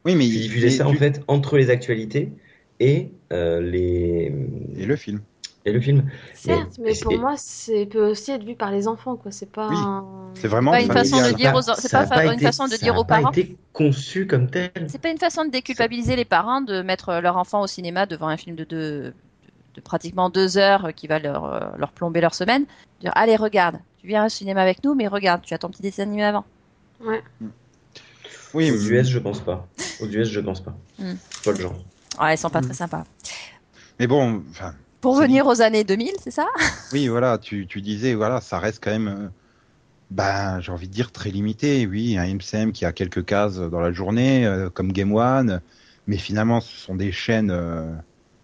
Oui, 0.05 0.15
mais 0.15 0.27
Ils 0.33 0.41
diffusaient 0.41 0.71
ça 0.71 0.87
en 0.89 0.95
fait 0.95 1.23
entre 1.29 1.57
les 1.57 1.71
actualités 1.71 2.33
et 2.81 3.13
euh, 3.33 3.61
les 3.63 4.27
Et 4.77 4.85
le 4.87 4.97
film. 4.97 5.23
et 5.65 5.73
le 5.73 5.81
film. 5.81 6.11
Certes, 6.35 6.79
Mais 6.79 6.97
pour 6.97 7.17
moi, 7.17 7.37
c'est 7.37 7.87
peut 7.87 8.11
aussi 8.11 8.31
être 8.33 8.45
vu 8.45 8.57
par 8.57 8.71
les 8.71 8.89
enfants, 8.89 9.17
quoi. 9.17 9.31
C'est 9.31 9.51
pas. 9.51 9.63
Oui. 9.69 9.93
un- 9.99 10.12
C'est 10.35 10.49
vraiment 10.49 10.73
Pas 10.73 10.81
une 10.83 10.91
façon 10.93 11.17
de 11.23 11.33
dire 11.33 11.55
aux- 11.55 11.63
c'est 11.63 11.95
a 11.95 12.07
pas 12.07 12.25
une 12.27 12.33
été- 12.33 12.45
façon 12.47 12.67
de 12.67 12.77
dire 12.77 12.97
aux 12.97 13.05
parents. 13.05 13.31
été 13.31 13.57
conçu 13.73 14.27
comme 14.27 14.51
tel. 14.51 14.71
C'est 14.89 15.01
pas 15.01 15.11
une 15.11 15.19
façon 15.19 15.45
de 15.45 15.51
déculpabiliser 15.51 16.17
les 16.17 16.25
parents 16.25 16.61
de 16.61 16.83
mettre 16.83 17.21
leur 17.21 17.37
enfant 17.37 17.61
au 17.63 17.67
cinéma 17.67 18.07
devant 18.07 18.29
un 18.29 18.37
film 18.37 18.57
de 18.57 18.65
deux, 18.65 19.15
de 19.75 19.81
pratiquement 19.81 20.31
deux 20.31 20.59
heures 20.59 20.93
qui 20.95 21.07
va 21.07 21.19
leur, 21.19 21.45
euh, 21.45 21.61
leur 21.79 21.93
plomber 21.93 22.21
leur 22.21 22.35
semaine. 22.35 22.65
Dire, 23.01 23.13
allez, 23.15 23.37
regarde, 23.37 23.77
tu 23.99 24.07
viens 24.07 24.27
au 24.27 24.29
cinéma 24.29 24.63
avec 24.63 24.83
nous, 24.85 24.95
mais 24.95 25.07
regarde, 25.07 25.43
tu 25.43 25.55
as 25.55 25.59
ton 25.59 25.69
petit 25.69 25.83
dessin 25.83 26.03
animé 26.05 26.25
avant. 26.25 26.45
Ouais. 27.01 27.23
Oui, 28.55 28.71
Aux 28.71 28.75
US, 28.77 29.09
je 29.09 29.19
pense 29.19 29.41
pas. 29.41 29.67
Aux 30.01 30.07
US, 30.07 30.29
je 30.29 30.41
pense 30.41 30.61
pas. 30.61 30.75
C'est 30.99 31.45
pas 31.45 31.53
le 31.53 31.59
genre. 31.59 31.75
Ouais, 32.21 32.35
ils 32.35 32.39
sont 32.39 32.51
pas 32.51 32.61
Mm. 32.61 32.65
très 32.67 32.75
sympas. 32.75 33.05
mais 33.99 34.07
bon, 34.07 34.43
enfin, 34.51 34.75
Pour 35.01 35.17
venir 35.17 35.47
aux 35.47 35.61
années 35.63 35.85
2000, 35.85 36.13
c'est 36.23 36.31
ça? 36.31 36.47
Oui, 36.93 37.09
voilà, 37.09 37.39
tu, 37.39 37.67
tu 37.67 37.81
disais, 37.81 38.15
voilà, 38.15 38.41
ça 38.41 38.59
reste 38.59 38.83
quand 38.83 38.91
même, 38.91 39.31
ben, 40.13 40.61
j'ai 40.61 40.73
envie 40.73 40.89
de 40.89 40.93
dire 40.95 41.13
très 41.13 41.31
limité. 41.31 41.87
Oui, 41.87 42.17
un 42.19 42.25
MCM 42.25 42.73
qui 42.73 42.85
a 42.85 42.93
quelques 42.93 43.25
cases 43.25 43.57
dans 43.59 43.81
la 43.81 43.93
journée, 43.93 44.47
euh, 44.47 44.71
comme 44.71 44.93
Game 44.93 45.13
One, 45.15 45.63
mais 46.07 46.17
finalement, 46.19 46.61
ce 46.61 46.77
sont 46.77 46.95
des 46.95 47.13
chaînes, 47.13 47.51
euh, 47.51 47.95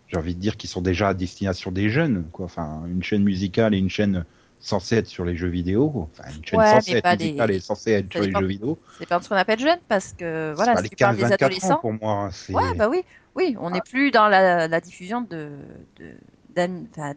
j'ai 0.07 0.17
envie 0.17 0.35
de 0.35 0.41
dire, 0.41 0.57
qui 0.57 0.67
sont 0.67 0.83
déjà 0.83 1.09
à 1.09 1.15
destination 1.15 1.71
des 1.73 1.91
jeunes, 1.91 2.29
quoi. 2.33 2.47
Enfin, 2.47 2.85
une 2.87 3.03
chaîne 3.03 3.23
musicale 3.25 3.75
et 3.75 3.79
une 3.79 3.91
chaîne 3.91 4.25
censée 4.61 4.97
être 4.97 5.07
sur 5.07 5.25
les 5.25 5.37
jeux 5.37 5.49
vidéo. 5.49 6.09
Enfin, 6.13 6.25
une 6.37 6.45
chaîne 6.45 6.61
Ouais, 6.61 6.67
censée 6.67 6.97
être 6.97 7.11
musicale 7.13 7.51
des- 7.51 7.57
et 7.57 7.61
censée 7.61 7.93
être 7.93 8.13
sur 8.13 8.23
les 8.23 8.33
jeux 8.33 8.47
vidéo. 8.47 8.79
C'est 8.99 9.07
pas 9.07 9.21
ce 9.21 9.29
qu'on 9.29 9.37
appelle 9.37 9.61
jeune, 9.61 9.79
parce 9.89 10.13
que 10.13 10.53
voilà, 10.57 10.77
si 10.77 10.83
les 10.85 10.89
tu 10.91 10.97
parles 10.97 11.17
des 11.17 11.23
15-24 11.23 11.45
ans 11.45 11.45
adolescents. 11.45 11.79
pour 11.81 11.93
moi. 11.93 12.13
hein, 12.25 12.31
c'est- 12.33 12.53
Ouais, 12.55 12.63
bah 12.79 12.89
oui, 12.89 13.03
oui, 13.37 13.57
on 13.61 13.71
n'est 13.71 13.81
plus 13.81 14.11
dans 14.11 14.29
la, 14.29 14.67
la 14.69 14.81
diffusion 14.81 15.21
de, 15.21 15.51
de 15.97 16.15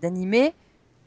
d'animés. 0.02 0.54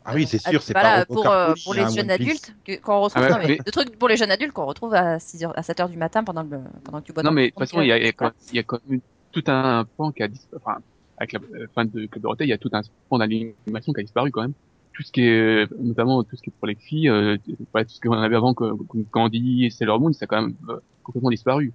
Ah 0.05 0.15
oui, 0.15 0.27
c'est 0.27 0.47
euh, 0.47 0.51
sûr, 0.51 0.63
c'est 0.63 0.73
voilà, 0.75 1.07
pas 1.07 1.07
pour, 1.07 1.27
euh, 1.27 1.55
pour 1.65 1.75
les 1.75 1.81
hein, 1.81 1.89
jeunes 1.89 2.11
adultes 2.11 2.55
qu'on 2.83 3.01
retrouve, 3.01 3.23
Ah 3.23 3.27
ouais, 3.27 3.31
non, 3.31 3.39
mais 3.39 3.47
mais- 3.49 3.59
de 3.65 3.71
trucs 3.71 3.99
pour 3.99 4.09
les 4.09 4.17
jeunes 4.17 4.31
adultes 4.31 4.53
qu'on 4.53 4.67
retrouve 4.67 4.95
à 4.95 5.19
6 5.19 5.45
heures, 5.45 5.59
à 5.59 5.63
7 5.63 5.81
heures 5.81 5.89
du 5.89 5.97
matin 5.97 6.23
pendant 6.23 6.43
le, 6.43 6.61
pendant 6.85 7.01
que 7.01 7.07
tu 7.07 7.13
bois 7.13 7.23
Non, 7.23 7.31
mais 7.31 7.47
de 7.47 7.51
toute 7.51 7.61
façon, 7.61 7.81
il 7.81 7.89
y 7.89 7.93
a, 7.93 7.99
il 7.99 8.05
y 8.05 8.09
a 8.09 8.13
quand 8.13 8.31
y 8.53 8.59
a 8.59 8.63
quand 8.63 8.79
même 8.87 9.01
tout 9.33 9.45
un 9.47 9.87
pan 9.97 10.13
qui 10.13 10.23
a 10.23 10.29
disparu. 10.29 10.61
Enfin, 10.65 10.79
avec 11.17 11.33
la 11.33 11.41
euh, 11.41 11.67
fin 11.75 11.85
de 11.85 12.07
Club 12.07 12.23
Dorothée, 12.23 12.45
il 12.45 12.51
y 12.51 12.53
a 12.53 12.59
tout 12.59 12.71
un 12.73 12.83
pan 13.09 13.19
d'animation 13.19 13.93
qui 13.93 14.01
a 14.01 14.03
disparu 14.03 14.31
quand 14.31 14.43
même. 14.43 14.55
Tout 14.93 15.03
ce 15.03 15.11
qui 15.11 15.23
est, 15.23 15.69
notamment 15.81 16.23
tout 16.23 16.37
ce 16.37 16.43
qui 16.43 16.51
est 16.51 16.53
pour 16.59 16.69
les 16.69 16.77
filles, 16.77 17.09
euh, 17.09 17.37
voilà, 17.73 17.85
tout 17.85 17.95
ce 17.95 18.01
qu'on 18.01 18.13
avait 18.13 18.37
avant 18.37 18.55
comme, 18.55 18.87
Candy 19.11 19.65
et 19.65 19.71
Sailor 19.71 20.01
Moon, 20.01 20.13
ça 20.13 20.25
a 20.25 20.27
quand 20.27 20.41
même 20.41 20.55
euh, 20.69 20.79
complètement 21.03 21.31
disparu. 21.31 21.73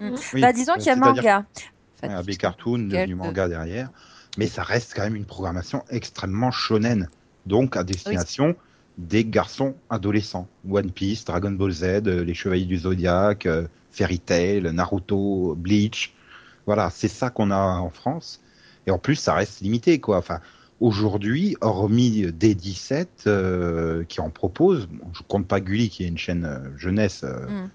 Oui, 0.00 0.40
Bah, 0.40 0.52
disons 0.52 0.74
qu'il 0.74 0.86
y 0.86 0.90
a 0.90 0.96
manga. 0.96 1.22
Ouais, 2.02 2.08
Enfin, 2.08 2.14
AB 2.14 2.36
Cartoon, 2.36 2.78
devenu 2.78 3.14
manga 3.14 3.48
derrière. 3.48 3.90
Mais 4.36 4.46
ça 4.46 4.62
reste 4.62 4.94
quand 4.94 5.02
même 5.02 5.16
une 5.16 5.24
programmation 5.24 5.82
extrêmement 5.90 6.50
shonen. 6.50 7.08
Donc 7.48 7.76
à 7.76 7.82
destination 7.84 8.54
des 8.98 9.24
garçons 9.24 9.74
adolescents. 9.90 10.48
One 10.68 10.90
Piece, 10.90 11.24
Dragon 11.24 11.50
Ball 11.52 11.70
Z, 11.70 11.82
euh, 11.84 12.24
Les 12.24 12.34
Chevaliers 12.34 12.64
du 12.66 12.78
Zodiac, 12.78 13.46
euh, 13.46 13.66
Fairy 13.92 14.18
Tail, 14.18 14.62
Naruto, 14.72 15.54
Bleach. 15.56 16.14
Voilà, 16.66 16.90
c'est 16.90 17.08
ça 17.08 17.30
qu'on 17.30 17.50
a 17.50 17.78
en 17.78 17.90
France. 17.90 18.40
Et 18.86 18.90
en 18.90 18.98
plus, 18.98 19.14
ça 19.16 19.34
reste 19.34 19.60
limité, 19.60 20.00
quoi. 20.00 20.18
Enfin, 20.18 20.40
aujourd'hui, 20.80 21.56
hormis 21.60 22.26
D17, 22.26 23.06
euh, 23.26 24.04
qui 24.04 24.20
en 24.20 24.30
propose, 24.30 24.86
bon, 24.86 25.06
je 25.12 25.22
compte 25.26 25.46
pas 25.46 25.60
Gulli, 25.60 25.88
qui 25.90 26.04
est 26.04 26.08
une 26.08 26.18
chaîne 26.18 26.44
euh, 26.44 26.76
jeunesse, 26.76 27.22
euh, 27.24 27.46
Mm. 27.48 27.70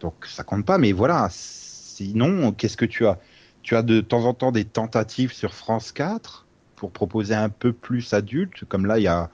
donc 0.00 0.14
ça 0.26 0.44
compte 0.44 0.64
pas, 0.64 0.78
mais 0.78 0.92
voilà. 0.92 1.28
Sinon, 1.30 2.52
qu'est-ce 2.52 2.76
que 2.76 2.84
tu 2.84 3.06
as? 3.06 3.18
Tu 3.62 3.76
as 3.76 3.82
de 3.82 4.00
temps 4.00 4.24
en 4.24 4.34
temps 4.34 4.50
des 4.52 4.64
tentatives 4.64 5.32
sur 5.32 5.54
France 5.54 5.92
4 5.92 6.46
pour 6.82 6.90
proposer 6.90 7.36
un 7.36 7.48
peu 7.48 7.72
plus 7.72 8.12
adulte, 8.12 8.64
comme 8.64 8.86
là, 8.86 8.98
il 8.98 9.04
y 9.04 9.06
a, 9.06 9.30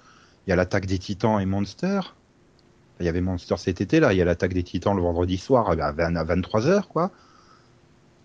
y 0.47 0.55
l'attaque 0.55 0.85
des 0.85 0.99
titans 0.99 1.41
et 1.41 1.47
Monster. 1.47 2.01
Il 3.01 3.07
y 3.07 3.09
avait 3.09 3.23
Monster 3.23 3.55
cet 3.57 3.81
été, 3.81 4.01
là, 4.01 4.13
il 4.13 4.19
y 4.19 4.21
a 4.21 4.27
l'attaque 4.27 4.53
des 4.53 4.63
titans 4.63 4.95
le 4.95 5.01
vendredi 5.01 5.39
soir 5.39 5.71
à 5.71 5.93
23h, 5.93 6.83
quoi. 6.89 7.11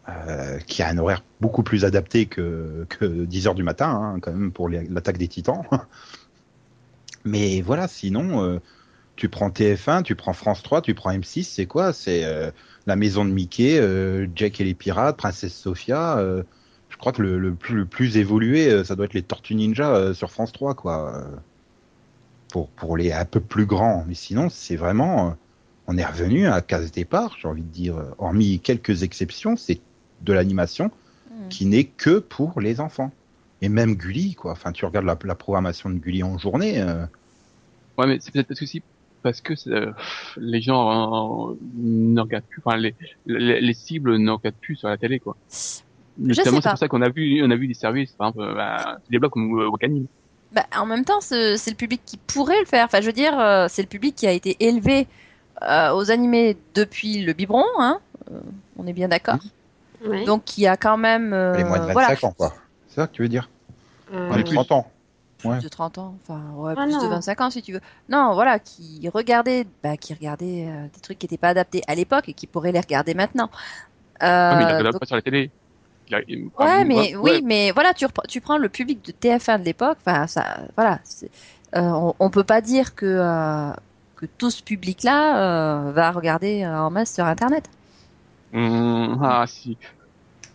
Euh, 0.09 0.59
qui 0.67 0.83
a 0.83 0.89
un 0.89 0.97
horaire 0.97 1.23
beaucoup 1.39 1.63
plus 1.63 1.85
adapté 1.85 2.25
que, 2.25 2.85
que 2.89 3.05
10h 3.05 3.55
du 3.55 3.63
matin, 3.63 3.91
hein, 3.91 4.19
quand 4.21 4.33
même, 4.33 4.51
pour 4.51 4.67
l'attaque 4.67 5.17
des 5.17 5.29
titans. 5.29 5.63
Mais 7.23 7.61
voilà, 7.61 7.87
sinon, 7.87 8.43
euh, 8.43 8.59
tu 9.15 9.29
prends 9.29 9.47
TF1, 9.47 10.03
tu 10.03 10.15
prends 10.15 10.33
France 10.33 10.63
3, 10.63 10.81
tu 10.81 10.93
prends 10.95 11.13
M6, 11.13 11.43
c'est 11.43 11.65
quoi? 11.65 11.93
C'est 11.93 12.25
euh, 12.25 12.51
la 12.87 12.97
maison 12.97 13.23
de 13.23 13.31
Mickey, 13.31 13.81
Jack 14.35 14.59
et 14.59 14.65
les 14.65 14.73
pirates, 14.73 15.15
Princesse 15.15 15.55
Sophia. 15.55 16.21
Je 17.03 17.09
crois 17.09 17.11
que 17.11 17.21
le, 17.21 17.37
le 17.37 17.53
plus, 17.53 17.75
le 17.75 17.85
plus 17.85 18.15
évolué, 18.15 18.69
euh, 18.71 18.85
ça 18.85 18.95
doit 18.95 19.03
être 19.03 19.13
les 19.13 19.23
Tortues 19.23 19.55
Ninja 19.55 19.93
euh, 19.93 20.13
sur 20.13 20.31
France 20.31 20.53
3, 20.53 20.73
quoi. 20.73 21.13
euh, 21.17 21.35
pour, 22.49 22.69
pour 22.69 22.95
les 22.95 23.11
un 23.11 23.25
peu 23.25 23.41
plus 23.41 23.65
grands. 23.65 24.05
Mais 24.07 24.13
sinon, 24.13 24.47
c'est 24.49 24.77
vraiment. 24.77 25.35
on 25.87 25.97
est 25.97 26.05
revenu 26.05 26.47
à 26.47 26.61
case 26.61 26.91
départ, 26.91 27.35
j'ai 27.41 27.47
envie 27.49 27.61
de 27.61 27.67
dire. 27.67 27.95
Hormis 28.19 28.59
quelques 28.59 29.03
exceptions, 29.03 29.57
c'est 29.57 29.81
de 30.21 30.31
l'animation 30.33 30.91
Mm. 31.29 31.47
qui 31.49 31.65
n'est 31.65 31.83
que 31.85 32.19
pour 32.19 32.61
les 32.61 32.79
enfants. 32.79 33.11
Et 33.61 33.67
même 33.67 33.95
Gulli, 33.95 34.35
quoi. 34.35 34.51
Enfin, 34.51 34.71
tu 34.71 34.85
regardes 34.85 35.05
la, 35.07 35.17
la 35.23 35.35
programmation 35.35 35.89
de 35.89 35.95
Gulli 35.97 36.21
en 36.23 36.37
journée. 36.37 36.79
euh, 36.79 37.05
Ouais, 37.97 38.05
mais 38.07 38.19
c'est 38.21 38.31
peut-être 38.31 38.47
parce 38.47 38.59
que 38.59 38.65
si, 38.67 38.81
parce 39.23 39.41
que 39.41 39.53
euh, 39.67 39.91
les 40.37 40.61
gens 40.61 41.51
euh, 41.51 41.55
ne 41.75 42.21
regardent 42.21 42.45
plus, 42.45 42.61
enfin 42.63 42.77
les, 42.77 42.93
les, 43.25 43.59
les 43.61 43.73
cibles 43.73 44.17
ne 44.17 44.31
regardent 44.31 44.55
plus 44.61 44.75
sur 44.75 44.87
la 44.89 44.97
télé, 44.97 45.19
quoi. 45.19 45.35
Sais 46.33 46.43
c'est 46.43 46.51
pour 46.51 46.61
ça 46.77 46.87
qu'on 46.87 47.01
a 47.01 47.09
vu, 47.09 47.41
on 47.43 47.49
a 47.49 47.55
vu 47.55 47.67
des 47.67 47.73
services, 47.73 48.11
par 48.11 48.29
exemple, 48.29 48.53
bah, 48.55 48.97
des 49.09 49.17
blocs 49.19 49.31
comme 49.33 49.59
euh, 49.59 49.69
Wakanim. 49.69 50.05
Bah, 50.51 50.65
en 50.77 50.85
même 50.85 51.03
temps, 51.05 51.21
c'est 51.21 51.55
le 51.55 51.75
public 51.75 52.01
qui 52.05 52.17
pourrait 52.17 52.59
le 52.59 52.65
faire. 52.65 52.85
Enfin, 52.85 53.01
je 53.01 53.07
veux 53.07 53.13
dire, 53.13 53.39
euh, 53.39 53.65
c'est 53.69 53.81
le 53.81 53.87
public 53.87 54.15
qui 54.15 54.27
a 54.27 54.31
été 54.31 54.55
élevé 54.59 55.07
euh, 55.63 55.91
aux 55.93 56.11
animés 56.11 56.55
depuis 56.75 57.23
le 57.23 57.33
biberon, 57.33 57.65
hein. 57.79 57.99
Euh, 58.31 58.39
on 58.77 58.85
est 58.85 58.93
bien 58.93 59.07
d'accord. 59.07 59.37
Donc, 60.25 60.43
qui 60.43 60.67
a 60.67 60.77
quand 60.77 60.97
même, 60.97 61.33
euh, 61.33 61.55
les 61.55 61.63
moins 61.63 61.79
de 61.79 61.85
25 61.85 61.93
voilà, 61.93 62.09
ans, 62.23 62.33
quoi. 62.37 62.53
C'est 62.89 62.95
ça 62.97 63.07
que 63.07 63.13
tu 63.13 63.21
veux 63.23 63.29
dire? 63.29 63.49
Euh, 64.13 64.27
Moins 64.27 64.37
de 64.37 64.43
30 64.43 64.71
ans. 64.71 64.87
Ouais. 65.45 65.57
plus 65.57 65.63
de 65.63 65.69
30 65.69 65.97
ans, 65.97 66.15
enfin, 66.23 66.41
ouais, 66.55 66.73
Ah 66.77 66.83
plus 66.83 66.93
de 66.93 67.03
non. 67.03 67.09
25 67.09 67.41
ans 67.41 67.49
si 67.49 67.61
tu 67.61 67.73
veux. 67.73 67.81
Non, 68.07 68.33
voilà, 68.33 68.59
qui 68.59 69.09
regardait, 69.13 69.65
bah, 69.83 69.97
qui 69.97 70.13
regardait 70.13 70.67
euh, 70.69 70.83
des 70.93 71.01
trucs 71.01 71.19
qui 71.19 71.25
n'étaient 71.25 71.37
pas 71.37 71.49
adaptés 71.49 71.81
à 71.87 71.95
l'époque 71.95 72.29
et 72.29 72.33
qui 72.33 72.47
pourraient 72.47 72.71
les 72.71 72.79
regarder 72.79 73.13
maintenant. 73.13 73.49
Euh, 74.21 74.51
Ah, 74.51 74.55
mais 74.57 74.63
il 74.63 74.67
la 74.67 74.77
regarde 74.77 74.93
donc- 74.93 74.99
pas 75.01 75.05
sur 75.05 75.15
la 75.15 75.21
télé. 75.21 75.49
Il 76.09 76.15
a- 76.15 76.21
il- 76.27 76.49
Ouais, 76.59 76.85
mais 76.85 77.15
ouais, 77.15 77.15
oui, 77.17 77.41
mais 77.45 77.71
voilà, 77.71 77.93
tu, 77.93 78.05
tu 78.27 78.41
prends 78.41 78.57
le 78.57 78.69
public 78.69 79.03
de 79.05 79.11
TF1 79.11 79.59
de 79.59 79.65
l'époque, 79.65 79.97
enfin 80.05 80.27
ça, 80.27 80.59
voilà, 80.75 80.99
euh, 81.75 81.79
on, 81.81 82.13
on 82.19 82.29
peut 82.29 82.43
pas 82.43 82.61
dire 82.61 82.93
que 82.95 83.05
euh, 83.05 83.71
que 84.15 84.25
tout 84.37 84.51
ce 84.51 84.61
public-là 84.63 85.87
euh, 85.87 85.91
va 85.91 86.11
regarder 86.11 86.65
en 86.65 86.89
masse 86.91 87.13
sur 87.13 87.25
Internet. 87.25 87.69
Hum, 88.53 89.19
ah, 89.23 89.45
si. 89.47 89.77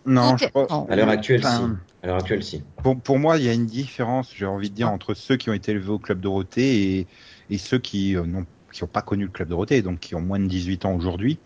Non, 0.05 0.37
je 0.37 0.45
crois. 0.47 0.67
Non. 0.69 0.87
À 0.89 0.95
l'heure 0.95 1.09
actuelle, 1.09 1.41
si. 1.43 1.47
Enfin, 1.47 1.77
À 2.03 2.07
l'heure 2.07 2.15
actuelle, 2.17 2.43
si. 2.43 2.63
Pour, 2.81 2.99
pour 2.99 3.19
moi, 3.19 3.37
il 3.37 3.43
y 3.43 3.49
a 3.49 3.53
une 3.53 3.65
différence, 3.65 4.33
j'ai 4.35 4.45
envie 4.45 4.69
de 4.69 4.75
dire, 4.75 4.89
entre 4.89 5.13
ceux 5.13 5.35
qui 5.35 5.49
ont 5.49 5.53
été 5.53 5.71
élevés 5.71 5.89
au 5.89 5.99
Club 5.99 6.19
Dorothée 6.21 6.99
et, 6.99 7.07
et 7.49 7.57
ceux 7.57 7.79
qui 7.79 8.15
n'ont 8.15 8.45
qui 8.71 8.83
n'ont 8.83 8.87
pas 8.87 9.01
connu 9.01 9.23
le 9.25 9.31
Club 9.31 9.49
Dorothée, 9.49 9.81
donc 9.81 9.99
qui 9.99 10.13
ont 10.13 10.21
moins 10.21 10.39
de 10.39 10.45
18 10.45 10.85
ans 10.85 10.93
aujourd'hui. 10.93 11.39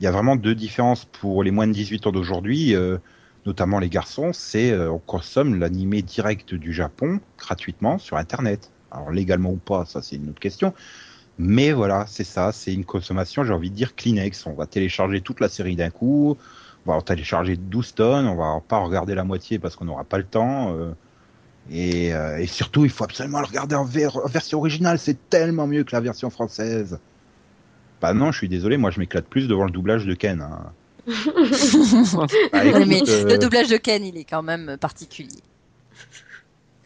Il 0.00 0.04
y 0.04 0.06
a 0.06 0.12
vraiment 0.12 0.36
deux 0.36 0.54
différences 0.54 1.04
pour 1.04 1.42
les 1.42 1.50
moins 1.50 1.66
de 1.66 1.72
18 1.72 2.06
ans 2.06 2.12
d'aujourd'hui, 2.12 2.74
euh, 2.74 2.98
notamment 3.46 3.78
les 3.78 3.88
garçons, 3.88 4.32
c'est 4.32 4.70
euh, 4.72 4.90
on 4.90 4.98
consomme 4.98 5.58
l'animé 5.58 6.02
direct 6.02 6.54
du 6.54 6.72
Japon 6.72 7.20
gratuitement 7.38 7.98
sur 7.98 8.16
Internet. 8.16 8.70
Alors 8.90 9.10
légalement 9.10 9.50
ou 9.50 9.56
pas, 9.56 9.84
ça 9.84 10.02
c'est 10.02 10.16
une 10.16 10.30
autre 10.30 10.40
question. 10.40 10.74
Mais 11.38 11.72
voilà, 11.72 12.04
c'est 12.08 12.24
ça, 12.24 12.52
c'est 12.52 12.74
une 12.74 12.84
consommation, 12.84 13.42
j'ai 13.42 13.52
envie 13.52 13.70
de 13.70 13.74
dire 13.74 13.96
Kleenex. 13.96 14.46
On 14.46 14.52
va 14.52 14.66
télécharger 14.66 15.20
toute 15.22 15.40
la 15.40 15.48
série 15.48 15.76
d'un 15.76 15.90
coup, 15.90 16.36
on 16.86 16.90
va 16.90 16.96
en 16.96 17.00
télécharger 17.00 17.56
12 17.56 17.94
tonnes, 17.94 18.26
on 18.26 18.36
va 18.36 18.60
pas 18.66 18.78
regarder 18.78 19.14
la 19.14 19.24
moitié 19.24 19.58
parce 19.58 19.76
qu'on 19.76 19.86
n'aura 19.86 20.04
pas 20.04 20.18
le 20.18 20.24
temps. 20.24 20.76
euh, 20.76 20.92
et, 21.70 22.12
euh, 22.12 22.44
surtout, 22.46 22.84
il 22.84 22.90
faut 22.90 23.04
absolument 23.04 23.40
le 23.40 23.46
regarder 23.46 23.76
en 23.76 23.84
version 23.84 24.58
originale, 24.58 24.98
c'est 24.98 25.28
tellement 25.30 25.66
mieux 25.66 25.84
que 25.84 25.94
la 25.94 26.00
version 26.00 26.28
française. 26.28 26.98
Bah 28.00 28.14
non, 28.14 28.32
je 28.32 28.38
suis 28.38 28.48
désolé, 28.48 28.76
moi 28.76 28.90
je 28.90 28.98
m'éclate 28.98 29.26
plus 29.26 29.46
devant 29.46 29.64
le 29.64 29.70
doublage 29.70 30.04
de 30.04 30.14
Ken. 30.14 30.42
hein. 30.42 30.72
Bah, 32.52 32.66
Ouais, 32.72 32.84
écoute, 32.84 32.86
mais 32.86 33.02
euh, 33.08 33.24
le 33.28 33.38
doublage 33.38 33.68
de 33.68 33.76
Ken, 33.76 34.04
il 34.04 34.16
est 34.16 34.24
quand 34.24 34.42
même 34.42 34.76
particulier. 34.80 35.42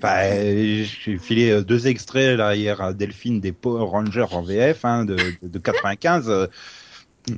bah, 0.01 0.25
euh, 0.25 0.85
j'ai 0.85 1.19
filé 1.19 1.51
euh, 1.51 1.63
deux 1.65 1.87
extraits 1.87 2.37
là 2.37 2.55
hier 2.55 2.81
à 2.83 2.93
Delphine 2.93 3.41
des 3.41 3.53
Power 3.53 3.87
Rangers 3.89 4.27
en 4.33 4.43
VF 4.43 4.85
hein, 4.85 5.05
de, 5.05 5.35
de, 5.41 5.49
de 5.49 5.59
95. 5.59 6.29
euh, 6.29 6.47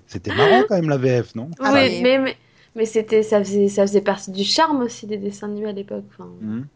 C'était 0.06 0.32
marrant 0.32 0.64
quand 0.64 0.76
même 0.76 0.88
la 0.88 0.98
VF, 0.98 1.34
non? 1.34 1.50
Ah, 1.60 1.72
oui, 1.74 1.90
mais- 1.90 2.00
mais, 2.02 2.18
mais, 2.18 2.36
mais 2.74 2.84
c'était, 2.86 3.22
ça, 3.22 3.38
faisait, 3.42 3.68
ça 3.68 3.82
faisait 3.86 4.00
partie 4.02 4.30
du 4.32 4.44
charme 4.44 4.82
aussi 4.82 5.06
des 5.06 5.18
dessins 5.18 5.48
animés 5.48 5.68
à 5.70 5.72
l'époque. 5.72 6.04
Enfin, 6.10 6.30
Mhm. 6.40 6.68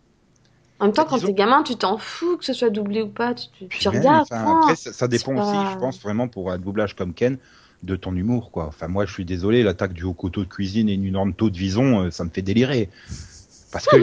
En 0.81 0.85
même 0.87 0.93
temps, 0.95 1.05
Bah, 1.05 1.09
quand 1.09 1.21
t'es 1.21 1.33
gamin, 1.33 1.63
tu 1.63 1.77
t'en 1.77 1.97
fous 1.97 2.37
que 2.37 2.45
ce 2.45 2.53
soit 2.53 2.69
doublé 2.71 3.01
ou 3.03 3.09
pas. 3.09 3.33
Tu, 3.35 3.89
regardes. 3.89 4.25
enfin, 4.25 4.51
après, 4.51 4.77
ça, 4.77 4.93
ça 4.93 5.09
dépend 5.09 5.35
aussi, 5.37 5.57
pas- 5.57 5.65
je 5.67 5.77
pense, 5.77 6.01
vraiment 6.01 6.29
pour 6.29 6.51
un 6.51 6.59
doublage 6.59 6.95
comme 6.95 7.15
Ken, 7.15 7.39
de 7.83 7.97
ton 7.97 8.15
humour, 8.15 8.51
quoi. 8.51 8.67
Enfin, 8.67 8.89
moi, 8.89 9.07
je 9.07 9.13
suis 9.13 9.25
désolé, 9.25 9.63
l'attaque 9.63 9.93
du 9.93 10.05
haut 10.05 10.13
couteau 10.15 10.45
de 10.45 10.49
cuisine 10.49 10.89
et 10.89 10.95
une 10.95 11.17
orneto 11.17 11.51
de 11.51 11.57
vison, 11.59 12.03
euh, 12.05 12.11
ça 12.11 12.25
me 12.25 12.31
fait 12.31 12.43
délirer. 12.43 12.89
Parce 13.73 13.87
que 13.87 13.97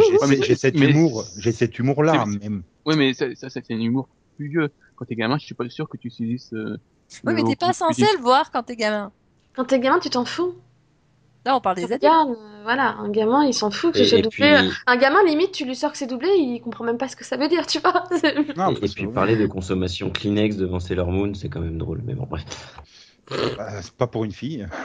j'ai 0.46 0.56
cet 0.56 0.76
mais- 0.76 0.90
humour, 0.90 1.24
j'ai 1.38 1.52
cet 1.52 1.78
humour-là, 1.80 2.26
C'est- 2.26 2.40
même. 2.44 2.64
Ouais, 2.86 2.96
mais 2.96 3.14
ça, 3.14 3.28
c'est 3.36 3.72
un 3.72 3.80
humour 3.80 4.10
plus 4.36 4.48
vieux. 4.50 4.70
Quand 4.96 5.06
t'es 5.06 5.16
gamin, 5.16 5.38
je 5.38 5.46
suis 5.46 5.56
pas 5.56 5.70
sûr 5.70 5.88
que 5.88 5.96
tu 5.98 6.08
utilises. 6.08 6.50
euh, 6.54 6.78
Oui, 7.24 7.34
mais 7.34 7.44
t'es 7.44 7.56
pas 7.56 7.72
censé 7.74 8.02
le 8.18 8.22
voir 8.22 8.52
quand 8.52 8.64
t'es 8.64 8.76
gamin. 8.76 9.12
Quand 9.56 9.66
t'es 9.66 9.80
gamin, 9.80 10.00
tu 10.00 10.10
t'en 10.10 10.26
fous. 10.26 10.56
Là, 11.46 11.56
on 11.56 11.62
parle 11.62 11.78
Tu 11.78 11.86
des 11.86 11.94
adultes. 11.94 12.04
euh, 12.12 12.34
voilà, 12.64 12.96
un 12.98 13.10
gamin, 13.10 13.46
il 13.46 13.54
s'en 13.54 13.72
fout 13.72 13.94
que 13.94 14.00
Et, 14.00 14.04
ce 14.04 14.10
soit 14.10 14.20
et 14.20 14.22
doublé. 14.24 14.56
puis, 14.58 14.70
Un 14.88 14.98
gamin, 14.98 15.24
limite, 15.26 15.54
tu 15.54 15.64
lui 15.66 15.76
sors 15.76 15.92
que 15.92 15.98
c'est 15.98 16.06
doublé, 16.08 16.28
il 16.38 16.60
comprend 16.60 16.84
même 16.84 16.98
pas 16.98 17.08
ce 17.08 17.16
que 17.16 17.24
ça 17.24 17.38
veut 17.38 17.48
dire, 17.48 17.66
tu 17.66 17.80
vois. 17.80 18.04
Non, 18.58 18.72
et, 18.76 18.88
puis 18.90 19.08
parler 19.08 19.38
de 19.38 19.48
consommation 19.48 20.10
Kleenex 20.10 20.58
devant 20.58 20.80
Sailor 20.82 21.10
Moon, 21.12 21.34
c'est 21.34 21.48
quand 21.48 21.62
même 21.62 21.78
drôle. 21.78 22.02
Mais 22.06 22.14
bon, 22.14 22.28
bref. 22.30 22.44
Bah, 23.58 23.82
c'est 23.82 23.92
pas 23.94 24.08
pour 24.08 24.26
une 24.26 24.32
fille. 24.32 24.68